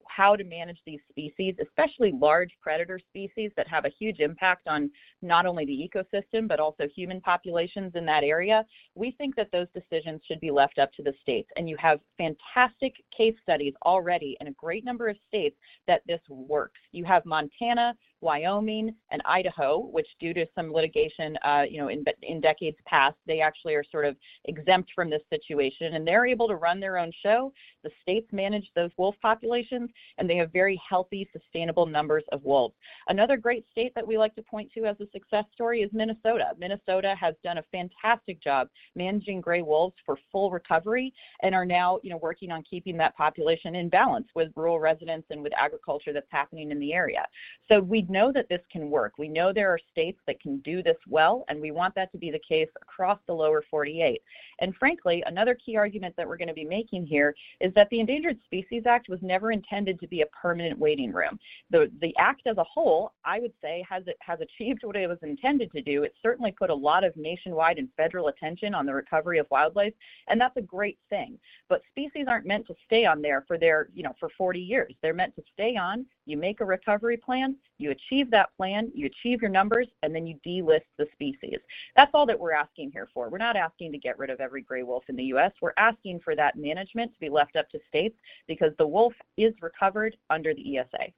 how 0.07 0.35
to 0.35 0.43
manage 0.43 0.79
these 0.85 0.99
species, 1.09 1.55
especially 1.61 2.11
large 2.11 2.51
predator 2.61 2.99
species 2.99 3.51
that 3.57 3.67
have 3.67 3.85
a 3.85 3.93
huge 3.99 4.19
impact 4.19 4.67
on 4.67 4.89
not 5.21 5.45
only 5.45 5.65
the 5.65 5.89
ecosystem 5.89 6.47
but 6.47 6.59
also 6.59 6.87
human 6.95 7.21
populations 7.21 7.93
in 7.95 8.05
that 8.05 8.23
area, 8.23 8.65
we 8.95 9.11
think 9.11 9.35
that 9.35 9.51
those 9.51 9.67
decisions 9.73 10.21
should 10.25 10.39
be 10.39 10.51
left 10.51 10.79
up 10.79 10.91
to 10.93 11.03
the 11.03 11.13
states. 11.21 11.49
And 11.57 11.69
you 11.69 11.77
have 11.77 11.99
fantastic 12.17 12.95
case 13.15 13.35
studies 13.41 13.73
already 13.85 14.37
in 14.41 14.47
a 14.47 14.53
great 14.53 14.85
number 14.85 15.07
of 15.07 15.17
states 15.27 15.57
that 15.87 16.01
this 16.07 16.21
works. 16.29 16.79
You 16.91 17.03
have 17.05 17.25
Montana, 17.25 17.95
Wyoming, 18.25 18.93
and 19.11 19.21
Idaho, 19.23 19.79
which 19.79 20.07
due 20.19 20.33
to 20.33 20.45
some 20.55 20.73
litigation, 20.73 21.37
uh, 21.45 21.63
you 21.69 21.77
know, 21.79 21.89
in, 21.89 22.03
in 22.23 22.41
decades 22.41 22.77
past, 22.85 23.15
they 23.25 23.39
actually 23.39 23.75
are 23.75 23.83
sort 23.89 24.05
of 24.05 24.17
exempt 24.45 24.89
from 24.95 25.09
this 25.09 25.21
situation, 25.29 25.93
and 25.93 26.05
they're 26.05 26.25
able 26.25 26.47
to 26.47 26.55
run 26.55 26.79
their 26.79 26.97
own 26.97 27.11
show. 27.23 27.53
The 27.83 27.91
states 28.01 28.27
manage 28.33 28.67
those 28.75 28.89
wolf 28.97 29.15
populations, 29.21 29.91
and 30.17 30.27
they 30.27 30.37
have 30.37 30.51
very 30.51 30.81
healthy, 30.89 31.29
sustainable 31.31 31.85
numbers 31.85 32.23
of 32.31 32.43
wolves. 32.43 32.75
Another 33.07 33.37
great 33.37 33.65
state 33.71 33.93
that 33.95 34.07
we 34.07 34.17
like 34.17 34.35
to 34.35 34.41
point 34.41 34.71
to 34.73 34.85
as 34.85 34.99
a 34.99 35.07
success 35.11 35.45
story 35.53 35.81
is 35.81 35.91
Minnesota. 35.93 36.47
Minnesota 36.57 37.15
has 37.19 37.35
done 37.43 37.59
a 37.59 37.63
fantastic 37.71 38.41
job 38.41 38.67
managing 38.95 39.39
gray 39.39 39.61
wolves 39.61 39.95
for 40.05 40.17
full 40.31 40.49
recovery, 40.49 41.13
and 41.43 41.53
are 41.53 41.65
now, 41.65 41.99
you 42.03 42.09
know, 42.09 42.17
working 42.17 42.51
on 42.51 42.63
keeping 42.63 42.97
that 42.97 43.15
population 43.15 43.75
in 43.75 43.87
balance 43.87 44.27
with 44.35 44.51
rural 44.55 44.79
residents 44.79 45.27
and 45.29 45.43
with 45.43 45.53
agriculture 45.55 46.11
that's 46.11 46.25
happening 46.31 46.71
in 46.71 46.79
the 46.79 46.91
area. 46.91 47.23
So 47.69 47.79
we 47.79 48.01
know 48.15 48.31
that 48.31 48.47
this 48.47 48.61
can 48.71 48.89
work. 48.89 49.13
We 49.17 49.27
know 49.27 49.51
there 49.51 49.69
are 49.69 49.79
states 49.91 50.19
that 50.25 50.39
can 50.39 50.59
do 50.59 50.81
this 50.81 50.95
well, 51.07 51.43
and 51.49 51.59
we 51.59 51.71
want 51.71 51.93
that 51.95 52.11
to 52.13 52.17
be 52.17 52.31
the 52.31 52.39
case 52.47 52.69
across 52.81 53.19
the 53.27 53.33
lower 53.33 53.61
48. 53.69 54.21
And 54.59 54.73
frankly, 54.77 55.21
another 55.27 55.53
key 55.53 55.75
argument 55.75 56.15
that 56.15 56.25
we're 56.25 56.37
going 56.37 56.47
to 56.47 56.53
be 56.53 56.63
making 56.63 57.05
here 57.05 57.35
is 57.59 57.73
that 57.73 57.89
the 57.89 57.99
Endangered 57.99 58.39
Species 58.45 58.83
Act 58.85 59.09
was 59.09 59.19
never 59.21 59.51
intended 59.51 59.99
to 59.99 60.07
be 60.07 60.21
a 60.21 60.25
permanent 60.27 60.79
waiting 60.79 61.11
room. 61.11 61.37
The, 61.71 61.91
the 61.99 62.15
act 62.17 62.47
as 62.47 62.57
a 62.57 62.63
whole, 62.63 63.11
I 63.25 63.41
would 63.41 63.53
say, 63.61 63.83
has, 63.89 64.03
has 64.21 64.39
achieved 64.39 64.83
what 64.83 64.95
it 64.95 65.09
was 65.09 65.19
intended 65.21 65.73
to 65.73 65.81
do. 65.81 66.03
It 66.03 66.13
certainly 66.23 66.53
put 66.53 66.69
a 66.69 66.75
lot 66.75 67.03
of 67.03 67.15
nationwide 67.17 67.79
and 67.79 67.89
federal 67.97 68.29
attention 68.29 68.73
on 68.73 68.85
the 68.85 68.93
recovery 68.93 69.39
of 69.39 69.47
wildlife, 69.51 69.93
and 70.29 70.39
that's 70.39 70.55
a 70.55 70.61
great 70.61 70.99
thing. 71.09 71.37
But 71.67 71.81
species 71.89 72.27
aren't 72.29 72.45
meant 72.45 72.65
to 72.67 72.75
stay 72.85 73.05
on 73.05 73.21
there 73.21 73.43
for 73.45 73.57
their, 73.57 73.89
you 73.93 74.03
know, 74.03 74.15
for 74.19 74.29
40 74.37 74.61
years. 74.61 74.93
They're 75.01 75.13
meant 75.13 75.35
to 75.35 75.43
stay 75.53 75.75
on. 75.75 76.05
You 76.25 76.37
make 76.37 76.59
a 76.59 76.65
recovery 76.65 77.17
plan, 77.17 77.55
you 77.77 77.91
achieve 77.91 78.31
that 78.31 78.49
plan, 78.57 78.91
you 78.95 79.05
achieve 79.05 79.41
your 79.41 79.51
numbers, 79.51 79.87
and 80.01 80.13
then 80.13 80.25
you 80.25 80.39
delist 80.45 80.81
the 80.97 81.05
species. 81.13 81.59
That's 81.95 82.11
all 82.13 82.25
that 82.25 82.39
we're 82.39 82.53
asking 82.53 82.91
here 82.91 83.07
for. 83.13 83.29
We're 83.29 83.37
not 83.37 83.55
asking 83.55 83.91
to 83.91 83.99
get 83.99 84.17
rid 84.17 84.31
of 84.31 84.41
every 84.41 84.63
gray 84.63 84.81
wolf 84.81 85.03
in 85.07 85.15
the 85.15 85.25
U.S. 85.25 85.51
We're 85.61 85.73
asking 85.77 86.21
for 86.21 86.35
that 86.35 86.57
management 86.57 87.13
to 87.13 87.19
be 87.19 87.29
left 87.29 87.55
up 87.55 87.69
to 87.69 87.79
states 87.87 88.17
because 88.47 88.71
the 88.79 88.87
wolf 88.87 89.13
is 89.37 89.53
recovered 89.61 90.17
under 90.31 90.53
the 90.55 90.79
ESA. 90.79 91.13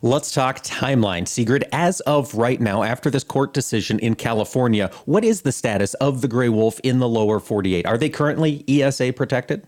Let's 0.00 0.32
talk 0.32 0.62
timeline. 0.62 1.28
Sigrid, 1.28 1.64
as 1.72 2.00
of 2.00 2.34
right 2.34 2.58
now, 2.58 2.82
after 2.82 3.10
this 3.10 3.24
court 3.24 3.52
decision 3.52 3.98
in 3.98 4.14
California, 4.14 4.90
what 5.04 5.24
is 5.24 5.42
the 5.42 5.52
status 5.52 5.92
of 5.94 6.22
the 6.22 6.28
gray 6.28 6.48
wolf 6.48 6.80
in 6.80 6.98
the 6.98 7.08
lower 7.08 7.38
48? 7.38 7.84
Are 7.84 7.98
they 7.98 8.08
currently 8.08 8.64
ESA 8.66 9.12
protected? 9.12 9.66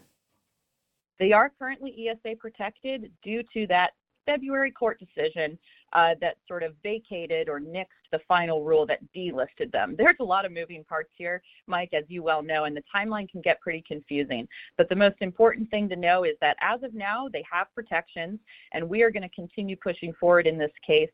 They 1.19 1.33
are 1.33 1.53
currently 1.59 2.09
ESA 2.09 2.37
protected 2.37 3.13
due 3.23 3.43
to 3.53 3.67
that 3.67 3.93
February 4.27 4.71
court 4.71 5.01
decision 5.01 5.59
uh, 5.93 6.15
that 6.21 6.37
sort 6.49 6.63
of 6.63 6.75
vacated 6.83 7.49
or 7.49 7.61
nixed 7.61 7.87
the 8.11 8.21
final 8.29 8.63
rule 8.63 8.87
that 8.87 9.01
delisted 9.15 9.71
them. 9.73 9.95
There's 9.97 10.17
a 10.21 10.25
lot 10.25 10.45
of 10.45 10.53
moving 10.53 10.85
parts 10.85 11.11
here, 11.17 11.43
Mike, 11.67 11.91
as 11.93 12.05
you 12.09 12.23
well 12.23 12.43
know, 12.43 12.65
and 12.65 12.77
the 12.77 12.83
timeline 12.95 13.29
can 13.29 13.41
get 13.41 13.61
pretty 13.61 13.83
confusing. 13.87 14.47
But 14.77 14.89
the 14.89 14.97
most 14.97 15.17
important 15.21 15.71
thing 15.71 15.89
to 15.89 15.97
know 15.97 16.25
is 16.25 16.37
that 16.41 16.57
as 16.61 16.83
of 16.83 16.95
now, 16.95 17.29
they 17.33 17.45
have 17.51 17.75
protections, 17.75 18.39
and 18.73 18.89
we 18.89 19.03
are 19.03 19.11
going 19.11 19.23
to 19.23 19.35
continue 19.35 19.77
pushing 19.77 20.13
forward 20.15 20.47
in 20.47 20.59
this 20.59 20.73
case 20.87 21.11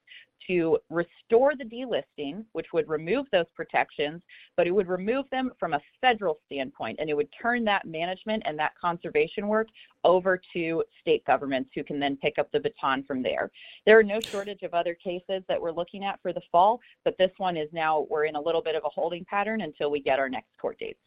to 0.46 0.78
restore 0.88 1.54
the 1.54 1.64
delisting, 1.64 2.44
which 2.52 2.72
would 2.72 2.88
remove 2.88 3.26
those 3.30 3.46
protections, 3.54 4.22
but 4.56 4.66
it 4.66 4.70
would 4.70 4.88
remove 4.88 5.26
them 5.30 5.50
from 5.58 5.74
a 5.74 5.80
federal 6.00 6.38
standpoint, 6.46 6.98
and 7.00 7.10
it 7.10 7.16
would 7.16 7.28
turn 7.40 7.64
that 7.64 7.86
management 7.86 8.42
and 8.46 8.58
that 8.58 8.72
conservation 8.80 9.48
work 9.48 9.68
over 10.04 10.40
to 10.52 10.82
state 11.00 11.24
governments 11.24 11.70
who 11.74 11.84
can 11.84 11.98
then 11.98 12.16
pick 12.16 12.38
up 12.38 12.50
the 12.52 12.60
baton 12.60 13.02
from 13.04 13.22
there. 13.22 13.50
There 13.84 13.98
are 13.98 14.04
no 14.04 14.20
shortage 14.20 14.62
of 14.62 14.67
other 14.74 14.94
cases 14.94 15.42
that 15.48 15.60
we're 15.60 15.72
looking 15.72 16.04
at 16.04 16.20
for 16.22 16.32
the 16.32 16.40
fall, 16.50 16.80
but 17.04 17.16
this 17.18 17.30
one 17.38 17.56
is 17.56 17.68
now, 17.72 18.06
we're 18.10 18.24
in 18.24 18.36
a 18.36 18.40
little 18.40 18.62
bit 18.62 18.74
of 18.74 18.84
a 18.84 18.88
holding 18.88 19.24
pattern 19.24 19.60
until 19.62 19.90
we 19.90 20.00
get 20.00 20.18
our 20.18 20.28
next 20.28 20.56
court 20.60 20.78
dates. 20.78 20.98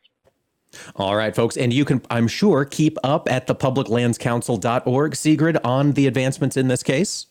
All 0.95 1.15
right, 1.15 1.35
folks. 1.35 1.57
And 1.57 1.73
you 1.73 1.85
can, 1.85 2.01
I'm 2.09 2.27
sure, 2.27 2.65
keep 2.65 2.97
up 3.03 3.29
at 3.29 3.47
the 3.47 3.55
publiclandscouncil.org, 3.55 5.15
Sigrid, 5.15 5.57
on 5.63 5.91
the 5.93 6.07
advancements 6.07 6.57
in 6.57 6.67
this 6.67 6.83
case. 6.83 7.27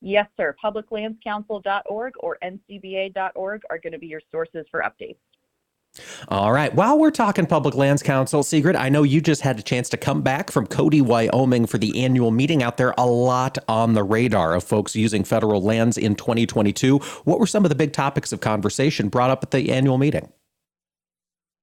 Yes, 0.00 0.26
sir. 0.36 0.54
Publiclandscouncil.org 0.62 2.12
or 2.20 2.38
ncba.org 2.44 3.62
are 3.70 3.78
going 3.78 3.92
to 3.92 3.98
be 3.98 4.06
your 4.06 4.20
sources 4.30 4.66
for 4.70 4.82
updates. 4.82 5.16
All 6.28 6.52
right. 6.52 6.74
While 6.74 6.98
we're 6.98 7.10
talking 7.10 7.46
Public 7.46 7.74
Lands 7.74 8.02
Council, 8.02 8.42
Sigrid, 8.42 8.76
I 8.76 8.88
know 8.88 9.02
you 9.02 9.20
just 9.20 9.42
had 9.42 9.58
a 9.58 9.62
chance 9.62 9.88
to 9.90 9.96
come 9.96 10.22
back 10.22 10.50
from 10.50 10.66
Cody, 10.66 11.00
Wyoming 11.00 11.66
for 11.66 11.78
the 11.78 12.02
annual 12.04 12.30
meeting 12.30 12.62
out 12.62 12.76
there. 12.76 12.94
A 12.98 13.06
lot 13.06 13.58
on 13.68 13.94
the 13.94 14.02
radar 14.02 14.54
of 14.54 14.64
folks 14.64 14.96
using 14.96 15.22
federal 15.22 15.62
lands 15.62 15.96
in 15.96 16.16
2022. 16.16 16.98
What 17.24 17.38
were 17.38 17.46
some 17.46 17.64
of 17.64 17.68
the 17.68 17.74
big 17.74 17.92
topics 17.92 18.32
of 18.32 18.40
conversation 18.40 19.08
brought 19.08 19.30
up 19.30 19.42
at 19.42 19.50
the 19.52 19.70
annual 19.70 19.98
meeting? 19.98 20.32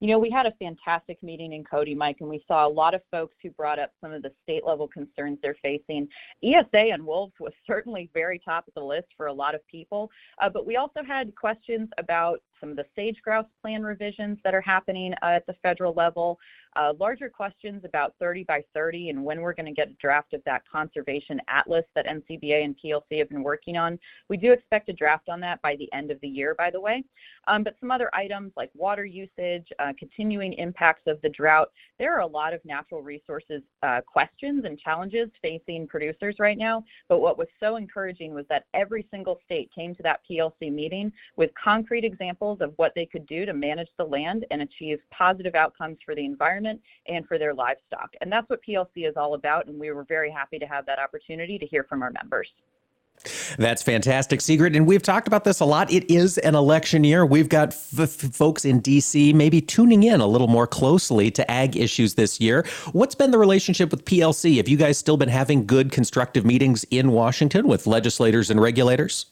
You 0.01 0.07
know, 0.07 0.17
we 0.17 0.31
had 0.31 0.47
a 0.47 0.53
fantastic 0.53 1.21
meeting 1.21 1.53
in 1.53 1.63
Cody, 1.63 1.93
Mike, 1.93 2.17
and 2.21 2.29
we 2.29 2.43
saw 2.47 2.67
a 2.67 2.69
lot 2.69 2.95
of 2.95 3.01
folks 3.11 3.35
who 3.43 3.51
brought 3.51 3.77
up 3.77 3.91
some 4.01 4.11
of 4.11 4.23
the 4.23 4.31
state 4.41 4.65
level 4.65 4.87
concerns 4.87 5.37
they're 5.43 5.55
facing. 5.61 6.07
ESA 6.43 6.91
and 6.91 7.05
wolves 7.05 7.33
was 7.39 7.53
certainly 7.67 8.09
very 8.11 8.39
top 8.39 8.67
of 8.67 8.73
the 8.73 8.81
list 8.81 9.09
for 9.15 9.27
a 9.27 9.33
lot 9.33 9.53
of 9.53 9.61
people, 9.67 10.09
uh, 10.41 10.49
but 10.49 10.65
we 10.65 10.75
also 10.75 11.03
had 11.07 11.35
questions 11.35 11.87
about 11.99 12.41
some 12.61 12.69
of 12.69 12.77
the 12.77 12.85
sage 12.95 13.17
grouse 13.21 13.45
plan 13.61 13.83
revisions 13.83 14.37
that 14.45 14.55
are 14.55 14.61
happening 14.61 15.13
uh, 15.21 15.25
at 15.25 15.45
the 15.47 15.55
federal 15.61 15.93
level, 15.93 16.39
uh, 16.75 16.93
larger 16.99 17.29
questions 17.29 17.83
about 17.83 18.13
30 18.19 18.45
by 18.45 18.63
30 18.73 19.09
and 19.09 19.23
when 19.23 19.41
we're 19.41 19.53
going 19.53 19.65
to 19.65 19.73
get 19.73 19.89
a 19.89 19.93
draft 19.93 20.33
of 20.33 20.41
that 20.45 20.61
conservation 20.71 21.41
atlas 21.49 21.83
that 21.95 22.05
NCBA 22.05 22.63
and 22.63 22.75
PLC 22.83 23.19
have 23.19 23.29
been 23.29 23.43
working 23.43 23.75
on. 23.75 23.99
We 24.29 24.37
do 24.37 24.53
expect 24.53 24.87
a 24.89 24.93
draft 24.93 25.27
on 25.27 25.41
that 25.41 25.61
by 25.61 25.75
the 25.75 25.91
end 25.91 26.11
of 26.11 26.21
the 26.21 26.27
year, 26.27 26.55
by 26.55 26.71
the 26.71 26.79
way. 26.79 27.03
Um, 27.47 27.63
but 27.63 27.75
some 27.79 27.91
other 27.91 28.09
items 28.13 28.53
like 28.55 28.69
water 28.73 29.03
usage, 29.03 29.67
uh, 29.79 29.91
continuing 29.97 30.53
impacts 30.53 31.07
of 31.07 31.21
the 31.21 31.29
drought, 31.29 31.69
there 31.99 32.15
are 32.15 32.21
a 32.21 32.27
lot 32.27 32.53
of 32.53 32.63
natural 32.63 33.01
resources 33.01 33.61
uh, 33.83 34.01
questions 34.01 34.63
and 34.65 34.79
challenges 34.79 35.29
facing 35.41 35.87
producers 35.87 36.35
right 36.39 36.57
now. 36.57 36.83
But 37.09 37.19
what 37.19 37.37
was 37.37 37.47
so 37.59 37.75
encouraging 37.75 38.33
was 38.33 38.45
that 38.49 38.65
every 38.73 39.07
single 39.11 39.39
state 39.43 39.69
came 39.73 39.93
to 39.95 40.03
that 40.03 40.21
PLC 40.29 40.71
meeting 40.71 41.11
with 41.35 41.51
concrete 41.61 42.05
examples 42.05 42.50
of 42.59 42.73
what 42.75 42.91
they 42.95 43.05
could 43.05 43.25
do 43.27 43.45
to 43.45 43.53
manage 43.53 43.87
the 43.97 44.03
land 44.03 44.45
and 44.51 44.61
achieve 44.61 44.99
positive 45.11 45.55
outcomes 45.55 45.97
for 46.05 46.15
the 46.15 46.25
environment 46.25 46.81
and 47.07 47.25
for 47.27 47.37
their 47.37 47.53
livestock. 47.53 48.09
And 48.19 48.31
that's 48.31 48.49
what 48.49 48.59
PLC 48.67 49.07
is 49.07 49.15
all 49.15 49.35
about. 49.35 49.67
And 49.67 49.79
we 49.79 49.91
were 49.91 50.03
very 50.03 50.31
happy 50.31 50.59
to 50.59 50.65
have 50.65 50.85
that 50.87 50.99
opportunity 50.99 51.57
to 51.57 51.65
hear 51.65 51.85
from 51.85 52.01
our 52.01 52.11
members. 52.11 52.49
That's 53.57 53.83
fantastic, 53.83 54.41
Sigrid. 54.41 54.75
And 54.75 54.87
we've 54.87 55.03
talked 55.03 55.27
about 55.27 55.43
this 55.43 55.59
a 55.59 55.65
lot. 55.65 55.91
It 55.91 56.09
is 56.09 56.37
an 56.39 56.55
election 56.55 57.03
year. 57.03 57.25
We've 57.25 57.49
got 57.49 57.69
f- 57.69 58.09
folks 58.09 58.65
in 58.65 58.81
DC 58.81 59.33
maybe 59.33 59.61
tuning 59.61 60.03
in 60.03 60.21
a 60.21 60.25
little 60.25 60.47
more 60.47 60.65
closely 60.65 61.29
to 61.31 61.51
ag 61.51 61.75
issues 61.75 62.15
this 62.15 62.39
year. 62.39 62.65
What's 62.93 63.13
been 63.13 63.31
the 63.31 63.37
relationship 63.37 63.91
with 63.91 64.05
PLC? 64.05 64.57
Have 64.57 64.67
you 64.67 64.77
guys 64.77 64.97
still 64.97 65.17
been 65.17 65.29
having 65.29 65.65
good, 65.65 65.91
constructive 65.91 66.45
meetings 66.45 66.83
in 66.85 67.11
Washington 67.11 67.67
with 67.67 67.85
legislators 67.85 68.49
and 68.49 68.59
regulators? 68.59 69.27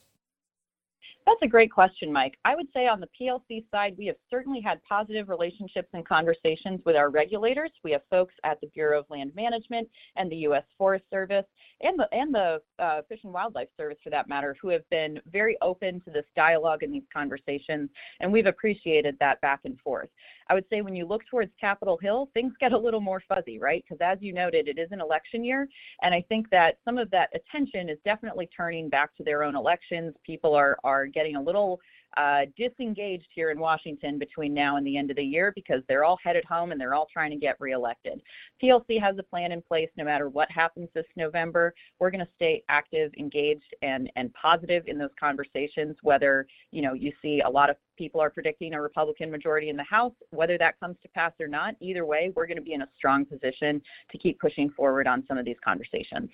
That's 1.30 1.44
a 1.44 1.48
great 1.48 1.72
question, 1.72 2.12
Mike. 2.12 2.40
I 2.44 2.56
would 2.56 2.66
say 2.74 2.88
on 2.88 3.00
the 3.00 3.10
PLC 3.22 3.64
side, 3.70 3.94
we 4.00 4.08
have 4.08 4.16
certainly 4.32 4.62
had 4.62 4.82
positive 4.84 5.30
relationships 5.30 5.90
and 5.94 6.04
conversations 6.04 6.82
with 6.88 6.96
our 6.96 7.12
regulators. 7.12 7.70
We 7.84 7.92
have 7.92 8.02
folks 8.10 8.34
at 8.44 8.60
the 8.62 8.68
Bureau 8.70 9.02
of 9.02 9.06
Land 9.12 9.34
Management 9.36 9.88
and 10.16 10.32
the 10.32 10.38
U.S. 10.38 10.64
Forest 10.76 11.06
Service 11.14 11.46
and 11.82 12.00
the 12.00 12.08
and 12.12 12.34
the 12.34 12.62
uh, 12.80 13.02
Fish 13.08 13.20
and 13.24 13.32
Wildlife 13.32 13.68
Service, 13.78 14.00
for 14.04 14.10
that 14.10 14.28
matter, 14.28 14.58
who 14.60 14.70
have 14.70 14.90
been 14.90 15.22
very 15.32 15.56
open 15.62 16.02
to 16.02 16.10
this 16.10 16.26
dialogue 16.36 16.82
and 16.82 16.92
these 16.92 17.04
conversations, 17.14 17.92
and 18.22 18.34
we've 18.34 18.48
appreciated 18.48 19.16
that 19.20 19.40
back 19.42 19.60
and 19.66 19.80
forth. 19.82 20.10
I 20.50 20.56
would 20.56 20.66
say 20.72 20.82
when 20.82 20.96
you 20.96 21.06
look 21.06 21.22
towards 21.30 21.52
Capitol 21.62 21.98
Hill, 22.02 22.30
things 22.34 22.54
get 22.60 22.74
a 22.74 22.78
little 22.78 23.02
more 23.02 23.22
fuzzy, 23.28 23.60
right? 23.60 23.86
Because 23.88 24.02
as 24.02 24.18
you 24.20 24.34
noted, 24.34 24.68
it 24.68 24.80
is 24.80 24.90
an 24.92 25.00
election 25.00 25.44
year. 25.44 25.68
And 26.02 26.14
I 26.14 26.26
think 26.28 26.50
that 26.50 26.80
some 26.84 26.98
of 26.98 27.12
that 27.12 27.30
attention 27.36 27.88
is 27.88 28.00
definitely 28.04 28.50
turning 28.56 28.90
back 28.90 29.16
to 29.18 29.24
their 29.24 29.44
own 29.44 29.56
elections. 29.56 30.16
People 30.26 30.56
are, 30.56 30.78
are 30.84 31.06
getting 31.06 31.19
a 31.28 31.42
little 31.42 31.80
uh, 32.18 32.42
disengaged 32.58 33.28
here 33.34 33.52
in 33.52 33.60
Washington 33.60 34.18
between 34.18 34.54
now 34.54 34.78
and 34.78 34.86
the 34.86 34.98
end 34.98 35.10
of 35.12 35.18
the 35.18 35.24
year 35.24 35.52
because 35.56 35.82
they're 35.88 36.04
all 36.04 36.18
headed 36.24 36.44
home 36.46 36.72
and 36.72 36.82
they're 36.82 36.94
all 36.94 37.08
trying 37.12 37.30
to 37.32 37.38
get 37.38 37.56
reelected. 37.60 38.22
PLC 38.62 39.00
has 39.00 39.18
a 39.20 39.24
plan 39.24 39.52
in 39.52 39.62
place 39.62 39.90
no 39.96 40.04
matter 40.04 40.28
what 40.28 40.50
happens 40.52 40.90
this 40.94 41.06
November. 41.16 41.74
We're 42.00 42.12
going 42.12 42.26
to 42.26 42.32
stay 42.36 42.64
active, 42.68 43.12
engaged, 43.18 43.76
and, 43.82 44.12
and 44.16 44.34
positive 44.34 44.84
in 44.88 44.98
those 44.98 45.12
conversations, 45.20 45.96
whether 46.02 46.48
you 46.72 46.82
know 46.82 46.94
you 46.94 47.12
see 47.22 47.42
a 47.46 47.50
lot 47.50 47.70
of 47.70 47.76
people 47.98 48.22
are 48.22 48.30
predicting 48.30 48.74
a 48.74 48.82
Republican 48.82 49.30
majority 49.30 49.70
in 49.70 49.78
the 49.78 49.84
House, 49.84 50.14
whether 50.32 50.58
that 50.58 50.80
comes 50.80 50.96
to 51.04 51.10
pass 51.10 51.34
or 51.40 51.48
not, 51.48 51.76
either 51.82 52.06
way, 52.06 52.32
we're 52.36 52.48
going 52.48 52.58
to 52.58 52.64
be 52.64 52.74
in 52.74 52.82
a 52.82 52.90
strong 52.98 53.26
position 53.26 53.82
to 54.12 54.18
keep 54.18 54.40
pushing 54.40 54.70
forward 54.70 55.06
on 55.06 55.24
some 55.28 55.38
of 55.38 55.46
these 55.46 55.58
conversations. 55.64 56.30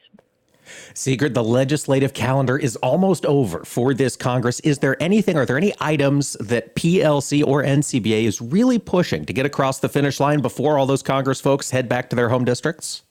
Sigrid, 0.93 1.34
the 1.34 1.43
legislative 1.43 2.13
calendar 2.13 2.57
is 2.57 2.76
almost 2.78 3.26
over 3.26 3.63
for 3.63 3.93
this 3.93 4.16
Congress. 4.16 4.59
Is 4.61 4.80
there 4.80 5.01
anything, 5.01 5.38
are 5.38 5.45
there 5.45 5.57
any 5.57 5.74
items 5.80 6.34
that 6.39 6.76
PLC 6.76 7.45
or 7.45 7.63
NCBA 7.63 8.24
is 8.24 8.41
really 8.41 8.80
pushing 8.80 9.26
to 9.26 9.34
get 9.34 9.45
across 9.45 9.80
the 9.80 9.89
finish 9.89 10.20
line 10.20 10.41
before 10.41 10.78
all 10.78 10.86
those 10.86 11.03
Congress 11.03 11.41
folks 11.41 11.72
head 11.72 11.89
back 11.89 12.09
to 12.09 12.16
their 12.16 12.30
home 12.30 12.45
districts? 12.45 13.03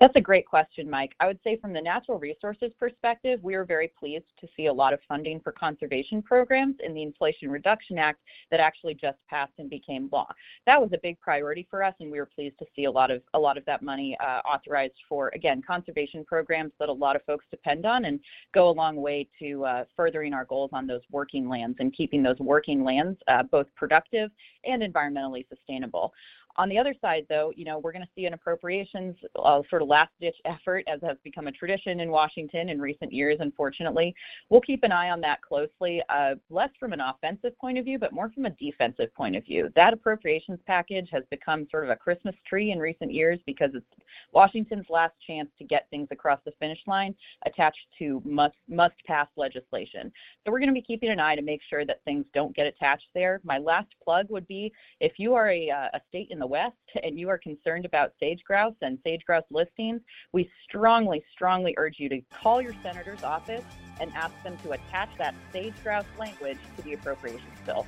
That's 0.00 0.16
a 0.16 0.20
great 0.20 0.46
question, 0.46 0.88
Mike. 0.88 1.14
I 1.20 1.26
would 1.26 1.38
say 1.44 1.58
from 1.58 1.74
the 1.74 1.80
natural 1.82 2.18
resources 2.18 2.72
perspective, 2.78 3.38
we 3.42 3.54
are 3.54 3.66
very 3.66 3.92
pleased 3.98 4.24
to 4.40 4.48
see 4.56 4.64
a 4.64 4.72
lot 4.72 4.94
of 4.94 5.00
funding 5.06 5.40
for 5.40 5.52
conservation 5.52 6.22
programs 6.22 6.76
in 6.82 6.94
the 6.94 7.02
Inflation 7.02 7.50
Reduction 7.50 7.98
Act 7.98 8.20
that 8.50 8.60
actually 8.60 8.94
just 8.94 9.18
passed 9.28 9.52
and 9.58 9.68
became 9.68 10.08
law. 10.10 10.26
That 10.64 10.80
was 10.80 10.90
a 10.94 10.98
big 11.02 11.20
priority 11.20 11.66
for 11.68 11.84
us, 11.84 11.94
and 12.00 12.10
we 12.10 12.18
were 12.18 12.30
pleased 12.34 12.58
to 12.60 12.66
see 12.74 12.84
a 12.84 12.90
lot 12.90 13.10
of 13.10 13.20
a 13.34 13.38
lot 13.38 13.58
of 13.58 13.64
that 13.66 13.82
money 13.82 14.16
uh, 14.20 14.40
authorized 14.48 14.94
for 15.06 15.28
again 15.34 15.60
conservation 15.60 16.24
programs 16.24 16.72
that 16.80 16.88
a 16.88 16.92
lot 16.92 17.14
of 17.14 17.22
folks 17.26 17.44
depend 17.50 17.84
on 17.84 18.06
and 18.06 18.20
go 18.54 18.70
a 18.70 18.72
long 18.72 18.96
way 18.96 19.28
to 19.38 19.66
uh, 19.66 19.84
furthering 19.94 20.32
our 20.32 20.46
goals 20.46 20.70
on 20.72 20.86
those 20.86 21.02
working 21.10 21.46
lands 21.46 21.76
and 21.78 21.92
keeping 21.92 22.22
those 22.22 22.38
working 22.38 22.82
lands 22.84 23.18
uh, 23.28 23.42
both 23.42 23.66
productive 23.76 24.30
and 24.64 24.82
environmentally 24.82 25.46
sustainable. 25.50 26.10
On 26.56 26.68
the 26.68 26.78
other 26.78 26.94
side, 27.00 27.26
though, 27.28 27.52
you 27.56 27.64
know, 27.64 27.78
we're 27.78 27.92
going 27.92 28.04
to 28.04 28.10
see 28.14 28.26
an 28.26 28.34
appropriations 28.34 29.16
uh, 29.36 29.62
sort 29.70 29.82
of 29.82 29.88
last-ditch 29.88 30.36
effort, 30.44 30.84
as 30.88 31.00
has 31.02 31.16
become 31.22 31.46
a 31.46 31.52
tradition 31.52 32.00
in 32.00 32.10
Washington 32.10 32.68
in 32.68 32.80
recent 32.80 33.12
years, 33.12 33.38
unfortunately. 33.40 34.14
We'll 34.48 34.60
keep 34.60 34.82
an 34.82 34.92
eye 34.92 35.10
on 35.10 35.20
that 35.22 35.40
closely, 35.42 36.02
uh, 36.08 36.34
less 36.50 36.70
from 36.78 36.92
an 36.92 37.00
offensive 37.00 37.56
point 37.58 37.78
of 37.78 37.84
view, 37.84 37.98
but 37.98 38.12
more 38.12 38.30
from 38.30 38.46
a 38.46 38.50
defensive 38.50 39.14
point 39.14 39.36
of 39.36 39.44
view. 39.44 39.70
That 39.76 39.92
appropriations 39.92 40.58
package 40.66 41.08
has 41.12 41.22
become 41.30 41.66
sort 41.70 41.84
of 41.84 41.90
a 41.90 41.96
Christmas 41.96 42.34
tree 42.46 42.72
in 42.72 42.78
recent 42.78 43.12
years 43.12 43.38
because 43.46 43.70
it's 43.74 43.86
Washington's 44.32 44.86
last 44.90 45.14
chance 45.26 45.48
to 45.58 45.64
get 45.64 45.86
things 45.90 46.08
across 46.10 46.40
the 46.44 46.52
finish 46.58 46.80
line 46.86 47.14
attached 47.46 47.86
to 47.98 48.20
must 48.24 48.56
must 48.68 48.94
pass 49.06 49.28
legislation. 49.36 50.12
So 50.44 50.52
we're 50.52 50.58
going 50.58 50.68
to 50.68 50.74
be 50.74 50.82
keeping 50.82 51.10
an 51.10 51.20
eye 51.20 51.36
to 51.36 51.42
make 51.42 51.60
sure 51.68 51.84
that 51.84 52.02
things 52.04 52.24
don't 52.34 52.54
get 52.54 52.66
attached 52.66 53.06
there. 53.14 53.40
My 53.44 53.58
last 53.58 53.88
plug 54.02 54.26
would 54.30 54.46
be 54.48 54.72
if 55.00 55.12
you 55.18 55.34
are 55.34 55.48
a, 55.50 55.70
uh, 55.70 55.88
a 55.94 56.00
state 56.08 56.28
in 56.30 56.39
the 56.40 56.46
West 56.46 56.74
and 57.04 57.18
you 57.18 57.28
are 57.28 57.38
concerned 57.38 57.84
about 57.84 58.12
sage 58.18 58.42
grouse 58.44 58.74
and 58.82 58.98
sage 59.04 59.24
grouse 59.24 59.44
listings, 59.50 60.00
we 60.32 60.50
strongly, 60.64 61.22
strongly 61.32 61.74
urge 61.76 61.96
you 61.98 62.08
to 62.08 62.20
call 62.42 62.60
your 62.60 62.74
senator's 62.82 63.22
office 63.22 63.62
and 64.00 64.12
ask 64.14 64.32
them 64.42 64.56
to 64.64 64.72
attach 64.72 65.10
that 65.18 65.34
sage 65.52 65.74
grouse 65.84 66.06
language 66.18 66.58
to 66.76 66.82
the 66.82 66.94
appropriations 66.94 67.58
bill. 67.64 67.86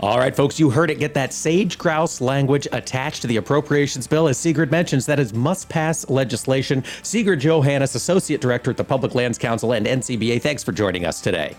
All 0.00 0.18
right, 0.18 0.34
folks, 0.34 0.58
you 0.58 0.70
heard 0.70 0.90
it. 0.90 0.98
Get 0.98 1.14
that 1.14 1.32
sage 1.32 1.76
grouse 1.78 2.20
language 2.20 2.66
attached 2.72 3.22
to 3.22 3.28
the 3.28 3.36
appropriations 3.36 4.06
bill. 4.06 4.28
As 4.28 4.38
Sigrid 4.38 4.70
mentions, 4.70 5.04
that 5.06 5.20
is 5.20 5.34
must 5.34 5.68
pass 5.68 6.08
legislation. 6.08 6.82
Sigrid 7.02 7.40
Johannes, 7.40 7.94
Associate 7.94 8.40
Director 8.40 8.70
at 8.70 8.76
the 8.76 8.84
Public 8.84 9.14
Lands 9.14 9.36
Council 9.36 9.72
and 9.72 9.86
NCBA, 9.86 10.40
thanks 10.40 10.62
for 10.64 10.72
joining 10.72 11.04
us 11.04 11.20
today. 11.20 11.54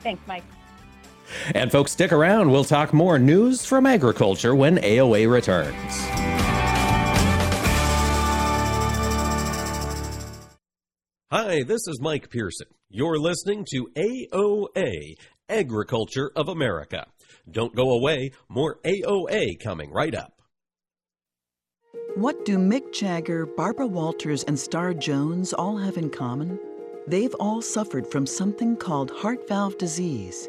Thanks, 0.00 0.22
Mike. 0.26 0.44
And 1.54 1.70
folks, 1.72 1.92
stick 1.92 2.12
around. 2.12 2.50
We'll 2.50 2.64
talk 2.64 2.92
more 2.92 3.18
news 3.18 3.64
from 3.64 3.86
agriculture 3.86 4.54
when 4.54 4.78
AOA 4.78 5.30
returns. 5.30 6.26
Hi, 11.30 11.64
this 11.64 11.88
is 11.88 12.00
Mike 12.00 12.30
Pearson. 12.30 12.68
You're 12.88 13.18
listening 13.18 13.66
to 13.72 13.88
AOA, 13.96 15.16
Agriculture 15.48 16.30
of 16.36 16.48
America. 16.48 17.06
Don't 17.50 17.74
go 17.74 17.90
away, 17.90 18.30
more 18.48 18.78
AOA 18.84 19.60
coming 19.60 19.90
right 19.92 20.14
up. 20.14 20.32
What 22.14 22.44
do 22.44 22.58
Mick 22.58 22.92
Jagger, 22.92 23.44
Barbara 23.44 23.86
Walters, 23.86 24.44
and 24.44 24.58
Star 24.58 24.94
Jones 24.94 25.52
all 25.52 25.76
have 25.76 25.96
in 25.96 26.10
common? 26.10 26.58
They've 27.06 27.34
all 27.38 27.60
suffered 27.60 28.06
from 28.06 28.26
something 28.26 28.76
called 28.76 29.10
heart 29.10 29.46
valve 29.48 29.76
disease. 29.78 30.48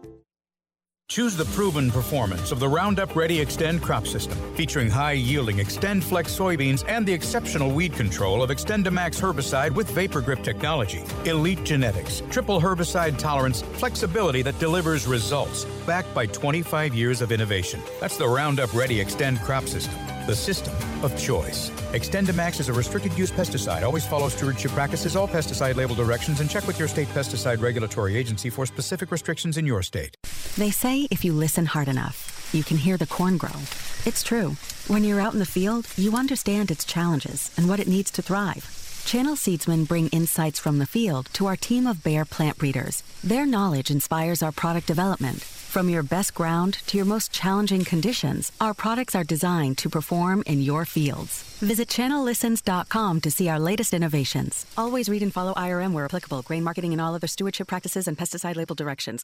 Choose 1.11 1.35
the 1.35 1.43
proven 1.43 1.91
performance 1.91 2.53
of 2.53 2.61
the 2.61 2.69
Roundup 2.69 3.17
Ready 3.17 3.43
Xtend 3.45 3.81
crop 3.81 4.07
system, 4.07 4.37
featuring 4.55 4.89
high 4.89 5.11
yielding 5.11 5.57
XtendFlex 5.57 6.27
soybeans 6.29 6.85
and 6.87 7.05
the 7.05 7.11
exceptional 7.11 7.69
weed 7.69 7.91
control 7.91 8.41
of 8.41 8.49
XtendiMax 8.49 9.19
herbicide 9.19 9.71
with 9.71 9.91
VaporGrip 9.91 10.41
technology. 10.41 11.03
Elite 11.25 11.65
genetics, 11.65 12.23
triple 12.29 12.61
herbicide 12.61 13.17
tolerance, 13.17 13.61
flexibility 13.61 14.41
that 14.41 14.57
delivers 14.57 15.05
results, 15.05 15.65
backed 15.85 16.13
by 16.15 16.27
25 16.27 16.95
years 16.95 17.21
of 17.21 17.33
innovation. 17.33 17.81
That's 17.99 18.15
the 18.15 18.29
Roundup 18.29 18.73
Ready 18.73 19.03
Xtend 19.03 19.43
crop 19.43 19.65
system, 19.65 19.93
the 20.27 20.35
system 20.35 20.73
of 21.03 21.11
choice. 21.19 21.71
XtendiMax 21.91 22.61
is 22.61 22.69
a 22.69 22.73
restricted 22.73 23.11
use 23.17 23.31
pesticide. 23.31 23.83
Always 23.83 24.07
follow 24.07 24.29
stewardship 24.29 24.71
practices, 24.71 25.17
all 25.17 25.27
pesticide 25.27 25.75
label 25.75 25.93
directions, 25.93 26.39
and 26.39 26.49
check 26.49 26.65
with 26.65 26.79
your 26.79 26.87
state 26.87 27.09
pesticide 27.09 27.61
regulatory 27.61 28.15
agency 28.15 28.49
for 28.49 28.65
specific 28.65 29.11
restrictions 29.11 29.57
in 29.57 29.65
your 29.65 29.81
state. 29.81 30.15
They 30.57 30.71
say 30.71 31.07
if 31.09 31.23
you 31.23 31.33
listen 31.33 31.65
hard 31.65 31.87
enough, 31.87 32.49
you 32.53 32.63
can 32.63 32.77
hear 32.77 32.97
the 32.97 33.07
corn 33.07 33.37
grow. 33.37 33.55
It's 34.05 34.21
true. 34.21 34.57
When 34.87 35.03
you're 35.03 35.21
out 35.21 35.33
in 35.33 35.39
the 35.39 35.45
field, 35.45 35.87
you 35.95 36.15
understand 36.15 36.71
its 36.71 36.83
challenges 36.83 37.51
and 37.57 37.69
what 37.69 37.79
it 37.79 37.87
needs 37.87 38.11
to 38.11 38.21
thrive. 38.21 38.67
Channel 39.05 39.35
Seedsmen 39.35 39.87
bring 39.87 40.09
insights 40.09 40.59
from 40.59 40.77
the 40.77 40.85
field 40.85 41.29
to 41.33 41.45
our 41.45 41.55
team 41.55 41.87
of 41.87 42.03
Bayer 42.03 42.25
plant 42.25 42.57
breeders. 42.57 43.01
Their 43.23 43.45
knowledge 43.45 43.89
inspires 43.89 44.43
our 44.43 44.51
product 44.51 44.87
development. 44.87 45.41
From 45.41 45.89
your 45.89 46.03
best 46.03 46.33
ground 46.33 46.79
to 46.87 46.97
your 46.97 47.05
most 47.05 47.31
challenging 47.31 47.85
conditions, 47.85 48.51
our 48.59 48.73
products 48.73 49.15
are 49.15 49.23
designed 49.23 49.77
to 49.77 49.89
perform 49.89 50.43
in 50.45 50.61
your 50.61 50.83
fields. 50.83 51.43
Visit 51.59 51.87
channellistens.com 51.87 53.21
to 53.21 53.31
see 53.31 53.47
our 53.47 53.59
latest 53.59 53.93
innovations. 53.93 54.65
Always 54.77 55.07
read 55.07 55.23
and 55.23 55.33
follow 55.33 55.53
IRM 55.53 55.93
where 55.93 56.05
applicable, 56.05 56.41
grain 56.41 56.63
marketing 56.63 56.91
and 56.91 56.99
all 56.99 57.15
other 57.15 57.27
stewardship 57.27 57.67
practices 57.67 58.05
and 58.05 58.17
pesticide 58.17 58.57
label 58.57 58.75
directions. 58.75 59.23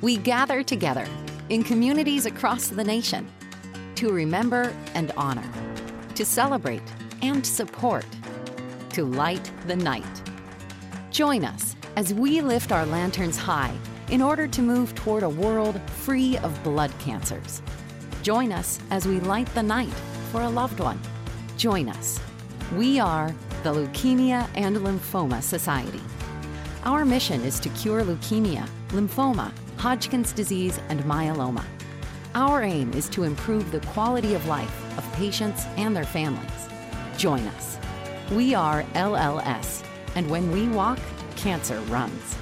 We 0.00 0.16
gather 0.16 0.62
together 0.62 1.08
in 1.48 1.64
communities 1.64 2.24
across 2.24 2.68
the 2.68 2.84
nation 2.84 3.28
to 3.96 4.12
remember 4.12 4.72
and 4.94 5.10
honor, 5.16 5.50
to 6.14 6.24
celebrate 6.24 6.82
and 7.20 7.44
support, 7.44 8.06
to 8.92 9.04
light 9.04 9.50
the 9.66 9.74
night. 9.74 10.04
Join 11.10 11.44
us 11.44 11.74
as 11.96 12.14
we 12.14 12.40
lift 12.40 12.70
our 12.70 12.86
lanterns 12.86 13.36
high 13.36 13.74
in 14.10 14.22
order 14.22 14.46
to 14.46 14.62
move 14.62 14.94
toward 14.94 15.24
a 15.24 15.28
world 15.28 15.80
free 15.90 16.38
of 16.38 16.62
blood 16.62 16.92
cancers. 17.00 17.60
Join 18.22 18.52
us 18.52 18.78
as 18.90 19.04
we 19.04 19.18
light 19.20 19.52
the 19.54 19.62
night 19.64 19.92
for 20.30 20.42
a 20.42 20.48
loved 20.48 20.78
one. 20.78 21.00
Join 21.56 21.88
us. 21.88 22.20
We 22.76 23.00
are 23.00 23.34
the 23.64 23.72
Leukemia 23.72 24.48
and 24.54 24.76
Lymphoma 24.76 25.42
Society. 25.42 26.00
Our 26.84 27.04
mission 27.04 27.42
is 27.42 27.58
to 27.60 27.68
cure 27.70 28.04
leukemia, 28.04 28.68
lymphoma, 28.90 29.52
Hodgkin's 29.78 30.32
disease, 30.32 30.80
and 30.88 31.00
myeloma. 31.04 31.64
Our 32.34 32.62
aim 32.62 32.92
is 32.92 33.08
to 33.10 33.22
improve 33.22 33.70
the 33.70 33.80
quality 33.92 34.34
of 34.34 34.44
life 34.46 34.98
of 34.98 35.12
patients 35.12 35.64
and 35.76 35.94
their 35.96 36.04
families. 36.04 36.68
Join 37.16 37.46
us. 37.46 37.78
We 38.32 38.54
are 38.54 38.82
LLS, 38.94 39.84
and 40.14 40.28
when 40.28 40.50
we 40.50 40.68
walk, 40.68 40.98
cancer 41.36 41.78
runs. 41.82 42.36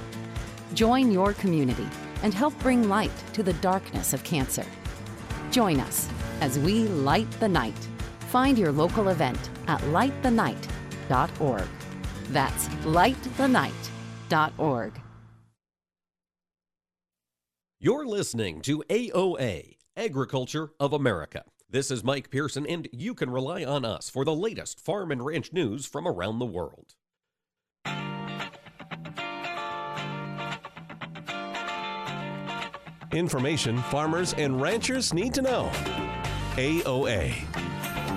Join 0.73 1.11
your 1.11 1.33
community 1.33 1.87
and 2.23 2.33
help 2.33 2.57
bring 2.59 2.89
light 2.89 3.11
to 3.33 3.43
the 3.43 3.53
darkness 3.53 4.13
of 4.13 4.23
cancer. 4.23 4.65
Join 5.51 5.79
us 5.79 6.09
as 6.41 6.57
we 6.59 6.87
light 6.87 7.29
the 7.39 7.47
night. 7.47 7.87
Find 8.31 8.57
your 8.57 8.71
local 8.71 9.09
event 9.09 9.51
at 9.67 9.79
lightthenight.org. 9.81 11.67
That's 12.29 12.67
lightthenight.org. 12.67 15.01
You're 17.79 18.07
listening 18.07 18.61
to 18.61 18.83
AOA, 18.89 19.75
Agriculture 19.95 20.71
of 20.79 20.93
America. 20.93 21.43
This 21.69 21.91
is 21.91 22.03
Mike 22.03 22.31
Pearson, 22.31 22.65
and 22.65 22.87
you 22.91 23.13
can 23.13 23.29
rely 23.29 23.63
on 23.63 23.85
us 23.85 24.09
for 24.09 24.25
the 24.25 24.33
latest 24.33 24.83
farm 24.83 25.11
and 25.11 25.23
ranch 25.23 25.53
news 25.53 25.85
from 25.85 26.07
around 26.07 26.39
the 26.39 26.47
world. 26.47 26.95
Information 33.11 33.77
farmers 33.83 34.33
and 34.33 34.59
ranchers 34.59 35.13
need 35.13 35.35
to 35.35 35.43
know. 35.43 35.69
AOA. 36.55 37.31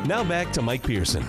Now 0.07 0.25
back 0.25 0.55
to 0.55 0.63
Mike 0.63 0.85
Pearson. 0.85 1.23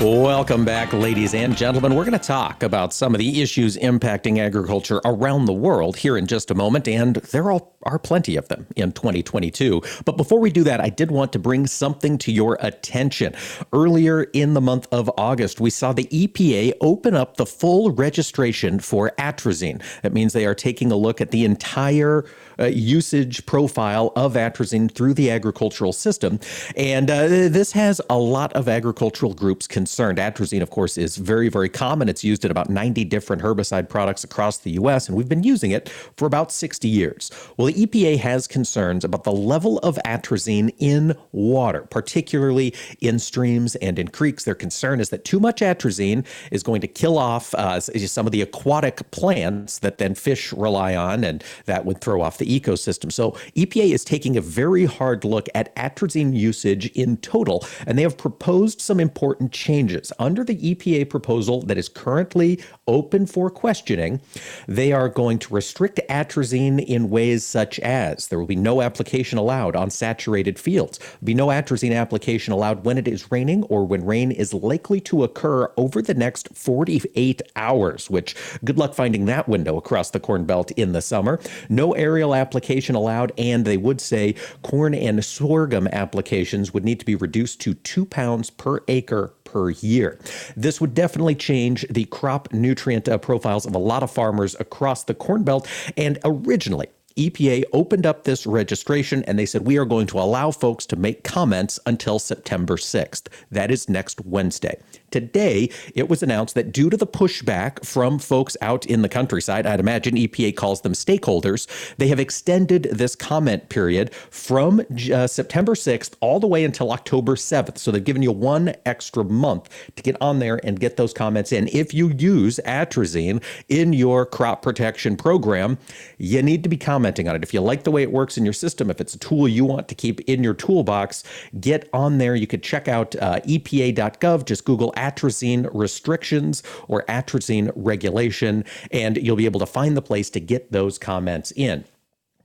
Welcome 0.00 0.64
back, 0.64 0.92
ladies 0.92 1.34
and 1.34 1.56
gentlemen. 1.56 1.94
We're 1.94 2.04
going 2.04 2.18
to 2.18 2.26
talk 2.26 2.64
about 2.64 2.92
some 2.92 3.14
of 3.14 3.20
the 3.20 3.40
issues 3.40 3.76
impacting 3.76 4.38
agriculture 4.38 5.00
around 5.04 5.44
the 5.44 5.52
world 5.52 5.96
here 5.96 6.16
in 6.16 6.26
just 6.26 6.50
a 6.50 6.54
moment, 6.54 6.88
and 6.88 7.16
there 7.16 7.50
are, 7.52 7.60
plenty 8.02 8.36
of 8.36 8.48
them 8.48 8.66
in 8.76 8.92
2022. 8.92 9.80
But 10.04 10.16
before 10.16 10.40
we 10.40 10.50
do 10.50 10.64
that, 10.64 10.80
I 10.80 10.88
did 10.88 11.10
want 11.10 11.32
to 11.34 11.38
bring 11.38 11.66
something 11.66 12.18
to 12.18 12.32
your 12.32 12.58
attention. 12.60 13.34
Earlier 13.72 14.24
in 14.32 14.54
the 14.54 14.60
month 14.60 14.88
of 14.90 15.10
August, 15.16 15.60
we 15.60 15.70
saw 15.70 15.92
the 15.92 16.06
EPA 16.06 16.72
open 16.80 17.14
up 17.14 17.36
the 17.36 17.46
full 17.46 17.90
registration 17.90 18.80
for 18.80 19.12
atrazine. 19.18 19.82
That 20.02 20.12
means 20.12 20.32
they 20.32 20.46
are 20.46 20.54
taking 20.54 20.90
a 20.92 20.96
look 20.96 21.20
at 21.20 21.30
the 21.30 21.44
entire 21.44 22.24
uh, 22.58 22.64
usage 22.64 23.44
profile 23.46 24.12
of 24.16 24.32
atrazine 24.32 24.90
through 24.90 25.14
the 25.14 25.30
agricultural 25.30 25.92
system. 25.92 26.40
And 26.76 27.10
uh, 27.10 27.28
this 27.28 27.72
has 27.72 28.00
a 28.08 28.18
lot 28.18 28.52
of 28.54 28.68
agricultural 28.68 29.34
groups 29.34 29.66
concerned. 29.66 29.93
Atrazine, 29.98 30.62
of 30.62 30.70
course, 30.70 30.98
is 30.98 31.16
very, 31.16 31.48
very 31.48 31.68
common. 31.68 32.08
It's 32.08 32.24
used 32.24 32.44
in 32.44 32.50
about 32.50 32.68
90 32.68 33.04
different 33.04 33.42
herbicide 33.42 33.88
products 33.88 34.24
across 34.24 34.58
the 34.58 34.72
U.S., 34.72 35.08
and 35.08 35.16
we've 35.16 35.28
been 35.28 35.42
using 35.42 35.70
it 35.70 35.88
for 36.16 36.26
about 36.26 36.52
60 36.52 36.88
years. 36.88 37.30
Well, 37.56 37.66
the 37.66 37.86
EPA 37.86 38.18
has 38.18 38.46
concerns 38.46 39.04
about 39.04 39.24
the 39.24 39.32
level 39.32 39.78
of 39.78 39.98
atrazine 40.04 40.74
in 40.78 41.16
water, 41.32 41.82
particularly 41.90 42.74
in 43.00 43.18
streams 43.18 43.74
and 43.76 43.98
in 43.98 44.08
creeks. 44.08 44.44
Their 44.44 44.54
concern 44.54 45.00
is 45.00 45.10
that 45.10 45.24
too 45.24 45.40
much 45.40 45.60
atrazine 45.60 46.26
is 46.50 46.62
going 46.62 46.80
to 46.80 46.88
kill 46.88 47.18
off 47.18 47.54
uh, 47.54 47.80
some 47.80 48.26
of 48.26 48.32
the 48.32 48.42
aquatic 48.42 49.10
plants 49.10 49.78
that 49.80 49.98
then 49.98 50.14
fish 50.14 50.52
rely 50.52 50.94
on, 50.94 51.24
and 51.24 51.44
that 51.66 51.84
would 51.84 52.00
throw 52.00 52.22
off 52.22 52.38
the 52.38 52.60
ecosystem. 52.60 53.12
So 53.12 53.32
EPA 53.56 53.92
is 53.92 54.04
taking 54.04 54.36
a 54.36 54.40
very 54.40 54.84
hard 54.84 55.24
look 55.24 55.48
at 55.54 55.74
atrazine 55.76 56.34
usage 56.34 56.86
in 56.92 57.16
total, 57.18 57.64
and 57.86 57.98
they 57.98 58.02
have 58.02 58.16
proposed 58.16 58.80
some 58.80 59.00
important 59.00 59.52
changes. 59.52 59.73
Under 60.18 60.44
the 60.44 60.74
EPA 60.74 61.10
proposal 61.10 61.62
that 61.62 61.76
is 61.76 61.88
currently 61.88 62.60
open 62.86 63.26
for 63.26 63.50
questioning, 63.50 64.20
they 64.68 64.92
are 64.92 65.08
going 65.08 65.38
to 65.40 65.54
restrict 65.54 66.00
atrazine 66.08 66.84
in 66.84 67.10
ways 67.10 67.44
such 67.44 67.80
as 67.80 68.28
there 68.28 68.38
will 68.38 68.46
be 68.46 68.56
no 68.56 68.82
application 68.82 69.36
allowed 69.36 69.74
on 69.74 69.90
saturated 69.90 70.58
fields, 70.58 71.00
be 71.22 71.34
no 71.34 71.48
atrazine 71.48 71.94
application 71.94 72.52
allowed 72.52 72.84
when 72.84 72.98
it 72.98 73.08
is 73.08 73.32
raining 73.32 73.64
or 73.64 73.84
when 73.84 74.04
rain 74.04 74.30
is 74.30 74.54
likely 74.54 75.00
to 75.00 75.24
occur 75.24 75.70
over 75.76 76.00
the 76.00 76.14
next 76.14 76.54
48 76.56 77.42
hours, 77.56 78.08
which 78.08 78.36
good 78.64 78.78
luck 78.78 78.94
finding 78.94 79.24
that 79.26 79.48
window 79.48 79.76
across 79.76 80.10
the 80.10 80.20
Corn 80.20 80.44
Belt 80.44 80.70
in 80.72 80.92
the 80.92 81.02
summer. 81.02 81.40
No 81.68 81.92
aerial 81.92 82.34
application 82.34 82.94
allowed, 82.94 83.32
and 83.36 83.64
they 83.64 83.76
would 83.76 84.00
say 84.00 84.34
corn 84.62 84.94
and 84.94 85.24
sorghum 85.24 85.88
applications 85.88 86.72
would 86.72 86.84
need 86.84 87.00
to 87.00 87.06
be 87.06 87.16
reduced 87.16 87.60
to 87.62 87.74
two 87.74 88.04
pounds 88.06 88.50
per 88.50 88.80
acre 88.88 89.32
per 89.54 89.70
year. 89.70 90.18
This 90.56 90.80
would 90.80 90.94
definitely 90.94 91.36
change 91.36 91.86
the 91.88 92.06
crop 92.06 92.52
nutrient 92.52 93.08
uh, 93.08 93.18
profiles 93.18 93.64
of 93.64 93.74
a 93.76 93.78
lot 93.78 94.02
of 94.02 94.10
farmers 94.10 94.56
across 94.58 95.04
the 95.04 95.14
Corn 95.14 95.44
Belt. 95.44 95.68
And 95.96 96.18
originally, 96.24 96.88
EPA 97.16 97.62
opened 97.72 98.04
up 98.04 98.24
this 98.24 98.48
registration 98.48 99.22
and 99.24 99.38
they 99.38 99.46
said, 99.46 99.64
we 99.64 99.78
are 99.78 99.84
going 99.84 100.08
to 100.08 100.18
allow 100.18 100.50
folks 100.50 100.84
to 100.86 100.96
make 100.96 101.22
comments 101.22 101.78
until 101.86 102.18
September 102.18 102.76
6th. 102.76 103.28
That 103.52 103.70
is 103.70 103.88
next 103.88 104.24
Wednesday. 104.24 104.80
Today, 105.14 105.70
it 105.94 106.08
was 106.08 106.24
announced 106.24 106.56
that 106.56 106.72
due 106.72 106.90
to 106.90 106.96
the 106.96 107.06
pushback 107.06 107.84
from 107.84 108.18
folks 108.18 108.56
out 108.60 108.84
in 108.84 109.02
the 109.02 109.08
countryside, 109.08 109.64
I'd 109.64 109.78
imagine 109.78 110.16
EPA 110.16 110.56
calls 110.56 110.80
them 110.80 110.92
stakeholders, 110.92 111.68
they 111.98 112.08
have 112.08 112.18
extended 112.18 112.88
this 112.90 113.14
comment 113.14 113.68
period 113.68 114.12
from 114.12 114.80
uh, 115.12 115.28
September 115.28 115.74
6th 115.74 116.14
all 116.18 116.40
the 116.40 116.48
way 116.48 116.64
until 116.64 116.90
October 116.90 117.36
7th. 117.36 117.78
So 117.78 117.92
they've 117.92 118.02
given 118.02 118.22
you 118.22 118.32
one 118.32 118.74
extra 118.86 119.22
month 119.22 119.68
to 119.94 120.02
get 120.02 120.16
on 120.20 120.40
there 120.40 120.58
and 120.64 120.80
get 120.80 120.96
those 120.96 121.12
comments 121.12 121.52
in. 121.52 121.68
If 121.68 121.94
you 121.94 122.08
use 122.08 122.58
atrazine 122.66 123.40
in 123.68 123.92
your 123.92 124.26
crop 124.26 124.62
protection 124.62 125.16
program, 125.16 125.78
you 126.18 126.42
need 126.42 126.64
to 126.64 126.68
be 126.68 126.76
commenting 126.76 127.28
on 127.28 127.36
it. 127.36 127.44
If 127.44 127.54
you 127.54 127.60
like 127.60 127.84
the 127.84 127.92
way 127.92 128.02
it 128.02 128.10
works 128.10 128.36
in 128.36 128.42
your 128.42 128.52
system, 128.52 128.90
if 128.90 129.00
it's 129.00 129.14
a 129.14 129.18
tool 129.20 129.46
you 129.46 129.64
want 129.64 129.86
to 129.86 129.94
keep 129.94 130.18
in 130.22 130.42
your 130.42 130.54
toolbox, 130.54 131.22
get 131.60 131.88
on 131.92 132.18
there. 132.18 132.34
You 132.34 132.48
could 132.48 132.64
check 132.64 132.88
out 132.88 133.14
uh, 133.14 133.38
epa.gov, 133.42 134.44
just 134.44 134.64
Google 134.64 134.92
atrazine 135.06 135.68
restrictions 135.72 136.62
or 136.88 137.04
atrazine 137.08 137.70
regulation, 137.74 138.64
and 138.90 139.16
you'll 139.16 139.36
be 139.36 139.46
able 139.46 139.60
to 139.60 139.66
find 139.66 139.96
the 139.96 140.02
place 140.02 140.30
to 140.30 140.40
get 140.40 140.72
those 140.72 140.98
comments 140.98 141.52
in. 141.52 141.84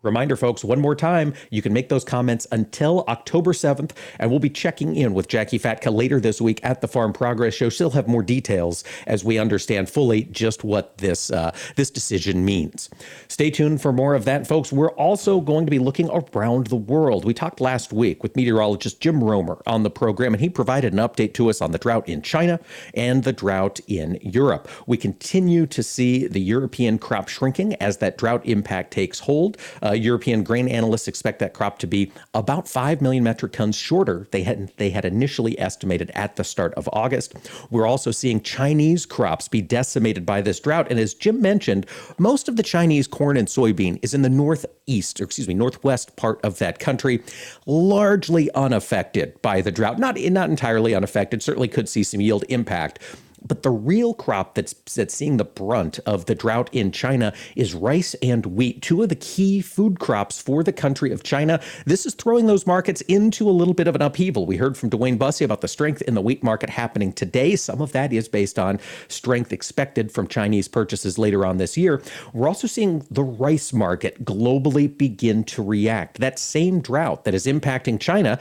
Reminder, 0.02 0.38
folks, 0.38 0.64
one 0.64 0.80
more 0.80 0.96
time, 0.96 1.34
you 1.50 1.62
can 1.62 1.74
make 1.74 1.90
those 1.90 2.06
comments 2.06 2.48
until 2.54 3.04
October 3.10 3.52
7th, 3.52 3.92
and 4.18 4.30
we'll 4.30 4.40
be 4.40 4.50
checking 4.50 4.96
in 4.96 5.14
with 5.14 5.28
Jacqui 5.28 5.60
Fatka 5.60 5.94
later 5.94 6.22
this 6.22 6.40
week 6.40 6.62
at 6.64 6.80
the 6.80 6.88
Farm 6.88 7.12
Progress 7.12 7.54
Show. 7.54 7.70
She'll 7.70 7.90
have 7.90 8.08
more 8.08 8.24
details 8.24 8.86
as 9.08 9.26
we 9.26 9.38
understand 9.38 9.90
fully 9.90 10.24
just 10.24 10.64
what 10.64 10.98
this 11.00 11.30
uh, 11.32 11.52
this 11.76 11.92
decision 11.92 12.46
means. 12.46 12.90
Stay 13.28 13.52
tuned 13.52 13.82
for 13.82 13.92
more 13.92 14.16
of 14.16 14.24
that, 14.24 14.48
folks. 14.48 14.72
We're 14.72 14.92
also 14.92 15.42
going 15.42 15.66
to 15.66 15.70
be 15.70 15.80
looking 15.80 16.10
around 16.10 16.68
the 16.68 16.78
world. 16.78 17.26
We 17.26 17.34
talked 17.34 17.60
last 17.60 17.92
week 17.92 18.24
with 18.24 18.38
meteorologist 18.38 19.02
Jim 19.02 19.22
Roemer 19.22 19.62
on 19.68 19.84
the 19.84 19.90
program, 19.90 20.34
and 20.34 20.42
he 20.42 20.50
provided 20.50 20.94
an 20.94 21.00
update 21.00 21.34
to 21.34 21.50
us 21.50 21.62
on 21.62 21.72
the 21.72 21.78
drought 21.78 22.08
in 22.08 22.22
China 22.22 22.60
and 22.94 23.26
the 23.26 23.34
drought 23.34 23.82
in 23.88 24.18
Europe. 24.22 24.70
We 24.88 24.96
continue 24.96 25.66
to 25.68 25.84
see 25.84 26.26
the 26.28 26.40
European 26.40 27.00
crop 27.00 27.28
shrinking 27.28 27.76
as 27.76 27.98
that 27.98 28.18
drought 28.18 28.46
impact 28.46 28.92
takes 28.92 29.20
hold. 29.20 29.58
Uh, 29.84 29.89
uh, 29.90 29.94
European 29.94 30.44
grain 30.44 30.68
analysts 30.68 31.08
expect 31.08 31.40
that 31.40 31.54
crop 31.54 31.80
to 31.80 31.88
be 31.88 32.12
about 32.34 32.68
5 32.68 33.02
million 33.02 33.24
metric 33.24 33.54
tons 33.54 33.76
shorter 33.76 34.28
they 34.32 34.44
had 34.44 34.72
they 34.78 34.90
had 34.90 35.06
initially 35.06 35.58
estimated 35.60 36.12
at 36.14 36.36
the 36.36 36.44
start 36.44 36.74
of 36.76 36.88
August. 36.94 37.36
We're 37.70 37.88
also 37.88 38.12
seeing 38.12 38.42
Chinese 38.42 39.06
crops 39.06 39.48
be 39.48 39.62
decimated 39.62 40.26
by 40.26 40.42
this 40.42 40.60
drought 40.60 40.88
and 40.90 41.00
as 41.00 41.14
Jim 41.14 41.42
mentioned, 41.42 41.86
most 42.18 42.48
of 42.48 42.56
the 42.56 42.64
Chinese 42.64 43.08
corn 43.08 43.38
and 43.38 43.48
soybean 43.48 44.00
is 44.02 44.14
in 44.14 44.22
the 44.22 44.30
northeast, 44.30 45.20
or 45.20 45.24
excuse 45.24 45.48
me, 45.48 45.54
northwest 45.54 46.16
part 46.16 46.40
of 46.44 46.60
that 46.60 46.80
country, 46.80 47.24
largely 47.66 48.52
unaffected 48.54 49.42
by 49.42 49.62
the 49.62 49.72
drought. 49.72 50.00
Not 50.00 50.18
not 50.20 50.50
entirely 50.50 50.94
unaffected, 50.94 51.42
certainly 51.42 51.68
could 51.68 51.90
see 51.90 52.04
some 52.04 52.22
yield 52.22 52.44
impact. 52.50 53.00
But 53.46 53.64
the 53.64 53.70
real 53.72 54.14
crop 54.14 54.56
that's, 54.56 54.74
that's 54.74 55.14
seeing 55.14 55.38
the 55.38 55.46
brunt 55.46 56.00
of 56.06 56.26
the 56.26 56.36
drought 56.36 56.70
in 56.72 56.92
China 56.92 57.34
is 57.56 57.74
rice 57.74 58.16
and 58.22 58.46
wheat, 58.46 58.82
two 58.82 59.04
of 59.04 59.10
the 59.10 59.16
key 59.16 59.62
food 59.62 60.00
crops 60.00 60.42
for 60.42 60.64
the 60.64 60.74
country 60.74 61.12
of 61.12 61.24
China. 61.24 61.60
This 61.86 62.06
is 62.06 62.14
throwing 62.14 62.48
those 62.48 62.68
markets 62.68 63.02
into 63.02 63.50
a 63.50 63.52
little 63.52 63.74
bit 63.74 63.88
of 63.88 63.96
an 63.96 64.02
upheaval. 64.02 64.46
We 64.46 64.58
heard 64.58 64.78
from 64.78 64.90
DuWayne 64.90 65.18
Bosse 65.18 65.42
about 65.42 65.62
the 65.62 65.68
strength 65.68 66.02
in 66.04 66.16
the 66.16 66.22
wheat 66.22 66.44
market 66.44 66.70
happening 66.70 67.14
today. 67.14 67.56
Some 67.56 67.82
of 67.82 67.92
that 67.94 68.14
is 68.14 68.28
based 68.28 68.60
on 68.60 68.80
strength 69.08 69.54
expected 69.54 70.12
from 70.12 70.28
Chinese 70.28 70.68
purchases 70.68 71.18
later 71.18 71.46
on 71.46 71.58
this 71.58 71.78
year. 71.78 72.02
We're 72.34 72.48
also 72.48 72.68
seeing 72.68 73.06
the 73.10 73.24
rice 73.24 73.74
market 73.74 74.24
globally 74.26 74.96
begin 74.96 75.44
to 75.46 75.64
react. 75.64 76.20
That 76.20 76.40
same 76.40 76.82
drought 76.82 77.26
that 77.26 77.34
is 77.34 77.46
impacting 77.46 78.00
China 78.00 78.40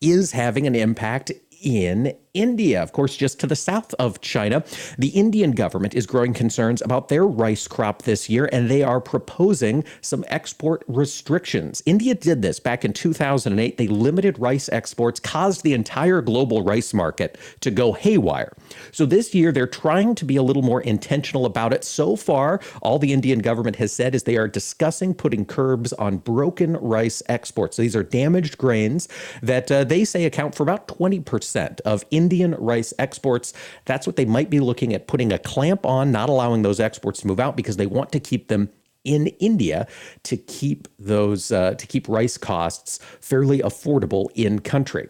is 0.00 0.32
having 0.32 0.66
an 0.66 0.74
impact 0.74 1.32
in 1.62 2.14
India, 2.34 2.82
of 2.82 2.90
course, 2.90 3.16
just 3.16 3.38
to 3.40 3.46
the 3.46 3.54
south 3.54 3.94
of 3.94 4.20
China. 4.20 4.64
The 4.98 5.08
Indian 5.08 5.52
government 5.52 5.94
is 5.94 6.04
growing 6.04 6.34
concerns 6.34 6.82
about 6.82 7.08
their 7.08 7.24
rice 7.24 7.68
crop 7.68 8.02
this 8.02 8.28
year, 8.28 8.48
and 8.52 8.68
they 8.68 8.82
are 8.82 9.00
proposing 9.00 9.84
some 10.00 10.24
export 10.26 10.84
restrictions. 10.88 11.80
India 11.86 12.12
did 12.14 12.42
this 12.42 12.58
back 12.58 12.84
in 12.84 12.92
2008. 12.92 13.76
They 13.76 13.86
limited 13.86 14.36
rice 14.40 14.68
exports, 14.70 15.20
caused 15.20 15.62
the 15.62 15.74
entire 15.74 16.20
global 16.20 16.64
rice 16.64 16.92
market 16.92 17.38
to 17.60 17.70
go 17.70 17.92
haywire. 17.92 18.52
So 18.90 19.06
this 19.06 19.32
year, 19.32 19.52
they're 19.52 19.68
trying 19.68 20.16
to 20.16 20.24
be 20.24 20.34
a 20.34 20.42
little 20.42 20.62
more 20.62 20.80
intentional 20.80 21.46
about 21.46 21.72
it. 21.72 21.84
So 21.84 22.16
far, 22.16 22.60
all 22.82 22.98
the 22.98 23.12
Indian 23.12 23.38
government 23.38 23.76
has 23.76 23.92
said 23.92 24.12
is 24.12 24.24
they 24.24 24.36
are 24.36 24.48
discussing 24.48 25.14
putting 25.14 25.44
curbs 25.44 25.92
on 25.92 26.16
broken 26.16 26.76
rice 26.78 27.22
exports. 27.28 27.76
So 27.76 27.82
these 27.82 27.94
are 27.94 28.02
damaged 28.02 28.58
grains 28.58 29.08
that 29.40 29.70
uh, 29.70 29.84
they 29.84 30.04
say 30.04 30.24
account 30.24 30.56
for 30.56 30.64
about 30.64 30.88
20% 30.88 31.80
of 31.82 32.04
Indian 32.10 32.23
Indian 32.24 32.54
rice 32.54 32.94
exports. 32.98 33.52
That's 33.84 34.06
what 34.06 34.16
they 34.16 34.24
might 34.24 34.48
be 34.48 34.60
looking 34.60 34.94
at 34.94 35.06
putting 35.06 35.30
a 35.30 35.38
clamp 35.38 35.84
on, 35.84 36.10
not 36.10 36.30
allowing 36.30 36.62
those 36.62 36.80
exports 36.80 37.20
to 37.20 37.26
move 37.26 37.38
out 37.38 37.54
because 37.54 37.76
they 37.76 37.86
want 37.86 38.12
to 38.12 38.20
keep 38.20 38.48
them 38.48 38.70
in 39.04 39.26
India 39.38 39.86
to 40.22 40.38
keep 40.38 40.88
those 40.98 41.52
uh, 41.52 41.74
to 41.74 41.86
keep 41.86 42.08
rice 42.08 42.38
costs 42.38 42.98
fairly 43.20 43.58
affordable 43.58 44.28
in 44.34 44.58
country. 44.60 45.08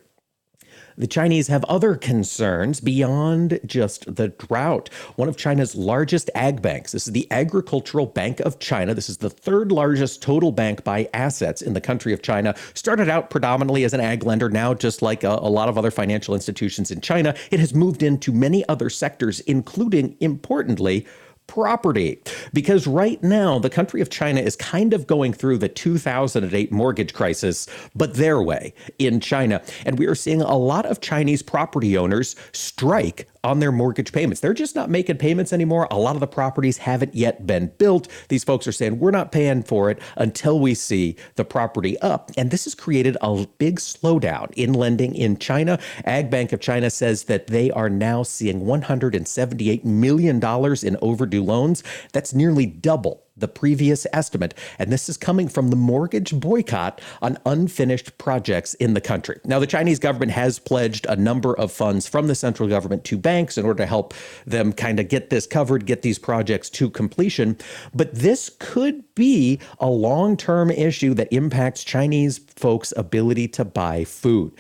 The 0.96 1.06
Chinese 1.08 1.48
have 1.48 1.64
other 1.64 1.96
concerns 1.96 2.80
beyond 2.80 3.58
just 3.66 4.14
the 4.14 4.28
drought. 4.28 4.88
One 5.16 5.28
of 5.28 5.36
China's 5.36 5.74
largest 5.74 6.30
ag 6.36 6.62
banks, 6.62 6.92
this 6.92 7.08
is 7.08 7.12
the 7.12 7.26
Agricultural 7.32 8.06
Bank 8.06 8.38
of 8.40 8.60
China. 8.60 8.94
This 8.94 9.08
is 9.08 9.18
the 9.18 9.30
third 9.30 9.72
largest 9.72 10.22
total 10.22 10.52
bank 10.52 10.84
by 10.84 11.08
assets 11.12 11.62
in 11.62 11.72
the 11.72 11.80
country 11.80 12.12
of 12.12 12.22
China. 12.22 12.54
Started 12.74 13.08
out 13.08 13.28
predominantly 13.28 13.82
as 13.82 13.92
an 13.92 14.00
ag 14.00 14.24
lender. 14.24 14.48
Now, 14.48 14.72
just 14.72 15.02
like 15.02 15.24
a, 15.24 15.30
a 15.30 15.50
lot 15.50 15.68
of 15.68 15.76
other 15.76 15.90
financial 15.90 16.34
institutions 16.34 16.92
in 16.92 17.00
China, 17.00 17.34
it 17.50 17.58
has 17.58 17.74
moved 17.74 18.04
into 18.04 18.32
many 18.32 18.66
other 18.68 18.88
sectors, 18.88 19.40
including, 19.40 20.16
importantly, 20.20 21.06
property. 21.46 22.20
Because 22.52 22.86
right 22.86 23.22
now, 23.22 23.58
the 23.58 23.70
country 23.70 24.00
of 24.00 24.10
China 24.10 24.40
is 24.40 24.56
kind 24.56 24.92
of 24.92 25.06
going 25.06 25.32
through 25.32 25.58
the 25.58 25.68
2008 25.68 26.72
mortgage 26.72 27.14
crisis, 27.14 27.66
but 27.94 28.14
their 28.14 28.42
way 28.42 28.74
in 28.98 29.20
China. 29.20 29.62
And 29.84 29.98
we 29.98 30.06
are 30.06 30.14
seeing 30.14 30.42
a 30.42 30.56
lot 30.56 30.86
of 30.86 31.00
Chinese 31.00 31.42
property 31.42 31.96
owners 31.96 32.36
strike 32.52 33.28
on 33.44 33.60
their 33.60 33.70
mortgage 33.70 34.12
payments. 34.12 34.40
They're 34.40 34.54
just 34.54 34.74
not 34.74 34.90
making 34.90 35.18
payments 35.18 35.52
anymore. 35.52 35.86
A 35.90 35.98
lot 35.98 36.16
of 36.16 36.20
the 36.20 36.26
properties 36.26 36.78
haven't 36.78 37.14
yet 37.14 37.46
been 37.46 37.72
built. 37.78 38.08
These 38.28 38.44
folks 38.44 38.66
are 38.66 38.72
saying, 38.72 38.98
we're 38.98 39.10
not 39.10 39.30
paying 39.32 39.62
for 39.62 39.90
it 39.90 40.00
until 40.16 40.58
we 40.58 40.74
see 40.74 41.16
the 41.36 41.44
property 41.44 41.98
up. 42.00 42.30
And 42.36 42.50
this 42.50 42.64
has 42.64 42.74
created 42.74 43.16
a 43.20 43.46
big 43.58 43.78
slowdown 43.78 44.52
in 44.54 44.72
lending 44.72 45.14
in 45.14 45.38
China. 45.38 45.78
Ag 46.04 46.30
Bank 46.30 46.52
of 46.52 46.60
China 46.60 46.90
says 46.90 47.24
that 47.24 47.48
they 47.48 47.70
are 47.70 47.90
now 47.90 48.22
seeing 48.22 48.62
$178 48.62 49.84
million 49.84 50.36
in 50.82 50.96
overdue 51.02 51.44
loans. 51.44 51.82
That's 52.12 52.34
nearly 52.34 52.66
double 52.66 53.23
the 53.36 53.48
previous 53.48 54.06
estimate, 54.12 54.54
and 54.78 54.92
this 54.92 55.08
is 55.08 55.16
coming 55.16 55.48
from 55.48 55.68
the 55.68 55.76
mortgage 55.76 56.38
boycott 56.38 57.00
on 57.20 57.38
unfinished 57.44 58.16
projects 58.18 58.74
in 58.74 58.94
the 58.94 59.00
country. 59.00 59.40
Now, 59.44 59.58
the 59.58 59.66
Chinese 59.66 59.98
government 59.98 60.32
has 60.32 60.58
pledged 60.58 61.06
a 61.06 61.16
number 61.16 61.56
of 61.56 61.72
funds 61.72 62.06
from 62.06 62.28
the 62.28 62.34
central 62.34 62.68
government 62.68 63.04
to 63.04 63.18
banks 63.18 63.58
in 63.58 63.64
order 63.64 63.78
to 63.78 63.86
help 63.86 64.14
them 64.46 64.72
kind 64.72 65.00
of 65.00 65.08
get 65.08 65.30
this 65.30 65.46
covered, 65.46 65.86
get 65.86 66.02
these 66.02 66.18
projects 66.18 66.70
to 66.70 66.88
completion. 66.90 67.56
But 67.94 68.14
this 68.14 68.50
could 68.58 69.02
be 69.14 69.58
a 69.80 69.88
long 69.88 70.36
term 70.36 70.70
issue 70.70 71.14
that 71.14 71.32
impacts 71.32 71.82
Chinese 71.82 72.38
folks' 72.38 72.92
ability 72.96 73.48
to 73.48 73.64
buy 73.64 74.04
food 74.04 74.52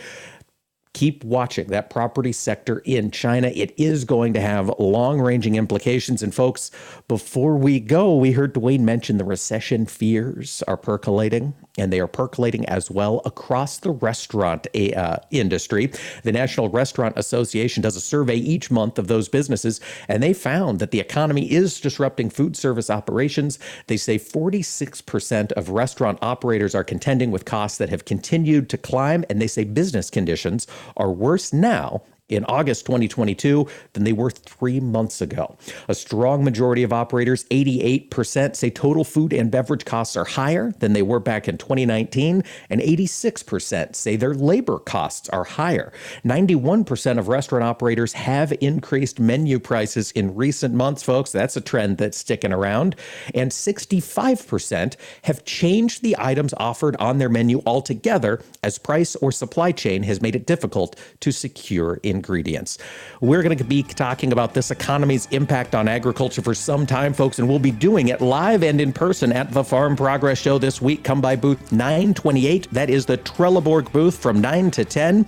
keep 0.94 1.22
watching 1.24 1.66
that 1.68 1.90
property 1.90 2.32
sector 2.32 2.78
in 2.86 3.10
China. 3.10 3.48
It 3.48 3.74
is 3.76 4.04
going 4.04 4.32
to 4.34 4.40
have 4.40 4.72
long 4.78 5.20
ranging 5.20 5.56
implications. 5.56 6.22
And, 6.22 6.34
folks, 6.34 6.70
before 7.08 7.56
we 7.56 7.80
go, 7.80 8.16
we 8.16 8.32
heard 8.32 8.54
DuWayne 8.54 8.80
mention 8.80 9.18
the 9.18 9.24
recession 9.24 9.84
fears 9.86 10.62
are 10.66 10.78
percolating 10.78 11.54
and 11.78 11.92
they 11.92 12.00
are 12.00 12.06
percolating 12.06 12.64
as 12.66 12.90
well 12.90 13.20
across 13.24 13.78
the 13.78 13.90
restaurant 13.90 14.66
uh, 14.96 15.16
industry. 15.30 15.90
The 16.22 16.32
National 16.32 16.68
Restaurant 16.68 17.14
Association 17.16 17.82
does 17.82 17.96
a 17.96 18.00
survey 18.00 18.36
each 18.36 18.70
month 18.70 18.98
of 18.98 19.08
those 19.08 19.28
businesses, 19.28 19.80
and 20.08 20.22
they 20.22 20.32
found 20.32 20.78
that 20.78 20.90
the 20.90 21.00
economy 21.00 21.50
is 21.50 21.80
disrupting 21.80 22.30
food 22.30 22.56
service 22.56 22.90
operations. 22.90 23.58
They 23.86 23.96
say 23.96 24.18
46% 24.18 25.52
of 25.52 25.70
restaurant 25.70 26.18
operators 26.22 26.74
are 26.74 26.84
contending 26.84 27.30
with 27.30 27.44
costs 27.44 27.78
that 27.78 27.88
have 27.88 28.04
continued 28.04 28.68
to 28.70 28.78
climb, 28.78 29.24
and 29.28 29.40
they 29.40 29.46
say 29.46 29.64
business 29.64 30.10
conditions 30.10 30.66
are 30.96 31.10
worse 31.10 31.52
now 31.52 32.02
in 32.28 32.44
August 32.46 32.86
2022 32.86 33.68
than 33.92 34.04
they 34.04 34.12
were 34.12 34.30
three 34.30 34.80
months 34.80 35.20
ago. 35.20 35.56
A 35.88 35.94
strong 35.94 36.42
majority 36.42 36.82
of 36.82 36.92
operators, 36.92 37.44
88%, 37.44 38.56
say 38.56 38.70
total 38.70 39.04
food 39.04 39.32
and 39.32 39.50
beverage 39.50 39.84
costs 39.84 40.16
are 40.16 40.24
higher 40.24 40.72
than 40.78 40.94
they 40.94 41.02
were 41.02 41.20
back 41.20 41.48
in 41.48 41.58
2019, 41.58 42.42
and 42.70 42.80
86% 42.80 43.94
say 43.94 44.16
their 44.16 44.34
labor 44.34 44.78
costs 44.78 45.28
are 45.28 45.44
higher. 45.44 45.92
91% 46.24 47.18
of 47.18 47.28
restaurant 47.28 47.64
operators 47.64 48.14
have 48.14 48.54
increased 48.60 49.20
menu 49.20 49.58
prices 49.58 50.10
in 50.12 50.34
recent 50.34 50.74
months, 50.74 51.02
folks. 51.02 51.30
That's 51.30 51.56
a 51.56 51.60
trend 51.60 51.98
that's 51.98 52.16
sticking 52.16 52.52
around. 52.52 52.96
And 53.34 53.50
65% 53.50 54.96
have 55.22 55.44
changed 55.44 56.02
the 56.02 56.16
items 56.18 56.54
offered 56.56 56.96
on 56.96 57.18
their 57.18 57.28
menu 57.28 57.62
altogether 57.66 58.42
as 58.62 58.78
price 58.78 59.14
or 59.16 59.30
supply 59.30 59.72
chain 59.72 60.04
has 60.04 60.22
made 60.22 60.34
it 60.34 60.46
difficult 60.46 60.98
to 61.20 61.30
secure 61.30 62.00
ingredients. 62.14 62.78
We're 63.20 63.42
going 63.42 63.58
to 63.58 63.64
be 63.64 63.82
talking 63.82 64.32
about 64.32 64.54
this 64.54 64.70
economy's 64.70 65.26
impact 65.26 65.74
on 65.74 65.88
agriculture 65.88 66.42
for 66.42 66.54
some 66.54 66.86
time, 66.86 67.12
folks, 67.12 67.38
and 67.38 67.48
we'll 67.48 67.58
be 67.58 67.70
doing 67.70 68.08
it 68.08 68.20
live 68.20 68.62
and 68.62 68.80
in 68.80 68.92
person 68.92 69.32
at 69.32 69.50
the 69.50 69.64
Farm 69.64 69.96
Progress 69.96 70.38
Show 70.38 70.58
this 70.58 70.80
week. 70.80 71.04
Come 71.04 71.20
by 71.20 71.36
booth 71.36 71.72
928. 71.72 72.70
That 72.70 72.88
is 72.88 73.06
the 73.06 73.18
Trelleborg 73.18 73.92
booth 73.92 74.16
from 74.16 74.40
9 74.40 74.70
to 74.72 74.84
10. 74.84 75.26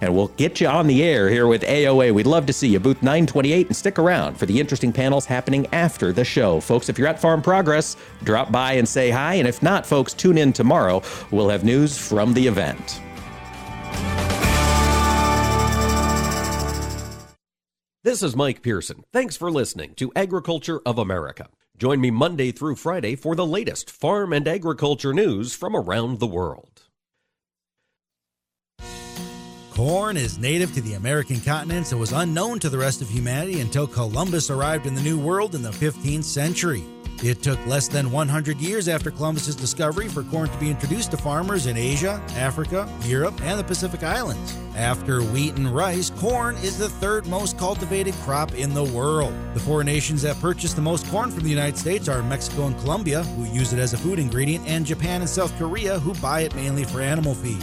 And 0.00 0.14
we'll 0.14 0.28
get 0.28 0.60
you 0.60 0.68
on 0.68 0.86
the 0.86 1.02
air 1.02 1.28
here 1.28 1.46
with 1.46 1.62
AOA. 1.62 2.12
We'd 2.12 2.26
love 2.26 2.46
to 2.46 2.52
see 2.52 2.68
you. 2.68 2.78
Booth 2.78 3.02
928 3.02 3.66
and 3.66 3.76
stick 3.76 3.98
around 3.98 4.36
for 4.36 4.46
the 4.46 4.60
interesting 4.60 4.92
panels 4.92 5.26
happening 5.26 5.66
after 5.72 6.12
the 6.12 6.24
show. 6.24 6.60
Folks, 6.60 6.88
if 6.88 6.98
you're 6.98 7.08
at 7.08 7.20
Farm 7.20 7.42
Progress, 7.42 7.96
drop 8.22 8.52
by 8.52 8.72
and 8.74 8.88
say 8.88 9.10
hi. 9.10 9.34
And 9.34 9.48
if 9.48 9.62
not, 9.62 9.86
folks, 9.86 10.12
tune 10.12 10.38
in 10.38 10.52
tomorrow. 10.52 11.02
We'll 11.30 11.48
have 11.48 11.64
news 11.64 11.96
from 11.96 12.34
the 12.34 12.46
event. 12.46 13.00
This 18.06 18.22
is 18.22 18.36
Mike 18.36 18.62
Pearson. 18.62 19.02
Thanks 19.12 19.36
for 19.36 19.50
listening 19.50 19.96
to 19.96 20.12
Agriculture 20.14 20.80
of 20.86 20.96
America. 20.96 21.48
Join 21.76 22.00
me 22.00 22.12
Monday 22.12 22.52
through 22.52 22.76
Friday 22.76 23.16
for 23.16 23.34
the 23.34 23.44
latest 23.44 23.90
farm 23.90 24.32
and 24.32 24.46
agriculture 24.46 25.12
news 25.12 25.56
from 25.56 25.74
around 25.74 26.20
the 26.20 26.26
world. 26.28 26.82
Corn 29.72 30.16
is 30.16 30.38
native 30.38 30.72
to 30.74 30.80
the 30.80 30.94
American 30.94 31.40
continent 31.40 31.90
and 31.90 31.98
was 31.98 32.12
unknown 32.12 32.60
to 32.60 32.70
the 32.70 32.78
rest 32.78 33.02
of 33.02 33.08
humanity 33.08 33.58
until 33.58 33.88
Columbus 33.88 34.50
arrived 34.50 34.86
in 34.86 34.94
the 34.94 35.02
New 35.02 35.18
World 35.18 35.56
in 35.56 35.62
the 35.62 35.70
15th 35.70 36.22
century. 36.22 36.84
It 37.22 37.42
took 37.42 37.64
less 37.66 37.88
than 37.88 38.10
100 38.10 38.58
years 38.58 38.88
after 38.88 39.10
Columbus's 39.10 39.56
discovery 39.56 40.06
for 40.06 40.22
corn 40.24 40.50
to 40.50 40.58
be 40.58 40.70
introduced 40.70 41.12
to 41.12 41.16
farmers 41.16 41.66
in 41.66 41.76
Asia, 41.76 42.22
Africa, 42.36 42.88
Europe, 43.04 43.40
and 43.42 43.58
the 43.58 43.64
Pacific 43.64 44.02
Islands. 44.02 44.56
After 44.76 45.22
wheat 45.22 45.56
and 45.56 45.74
rice, 45.74 46.10
corn 46.10 46.56
is 46.56 46.76
the 46.78 46.90
third 46.90 47.26
most 47.26 47.56
cultivated 47.56 48.12
crop 48.16 48.54
in 48.54 48.74
the 48.74 48.84
world. 48.84 49.32
The 49.54 49.60
four 49.60 49.82
nations 49.82 50.20
that 50.22 50.38
purchase 50.40 50.74
the 50.74 50.82
most 50.82 51.06
corn 51.08 51.30
from 51.30 51.42
the 51.42 51.50
United 51.50 51.78
States 51.78 52.06
are 52.08 52.22
Mexico 52.22 52.66
and 52.66 52.78
Colombia, 52.80 53.22
who 53.22 53.44
use 53.46 53.72
it 53.72 53.78
as 53.78 53.94
a 53.94 53.98
food 53.98 54.18
ingredient, 54.18 54.66
and 54.68 54.84
Japan 54.84 55.22
and 55.22 55.30
South 55.30 55.56
Korea, 55.58 55.98
who 55.98 56.12
buy 56.20 56.40
it 56.40 56.54
mainly 56.54 56.84
for 56.84 57.00
animal 57.00 57.34
feed. 57.34 57.62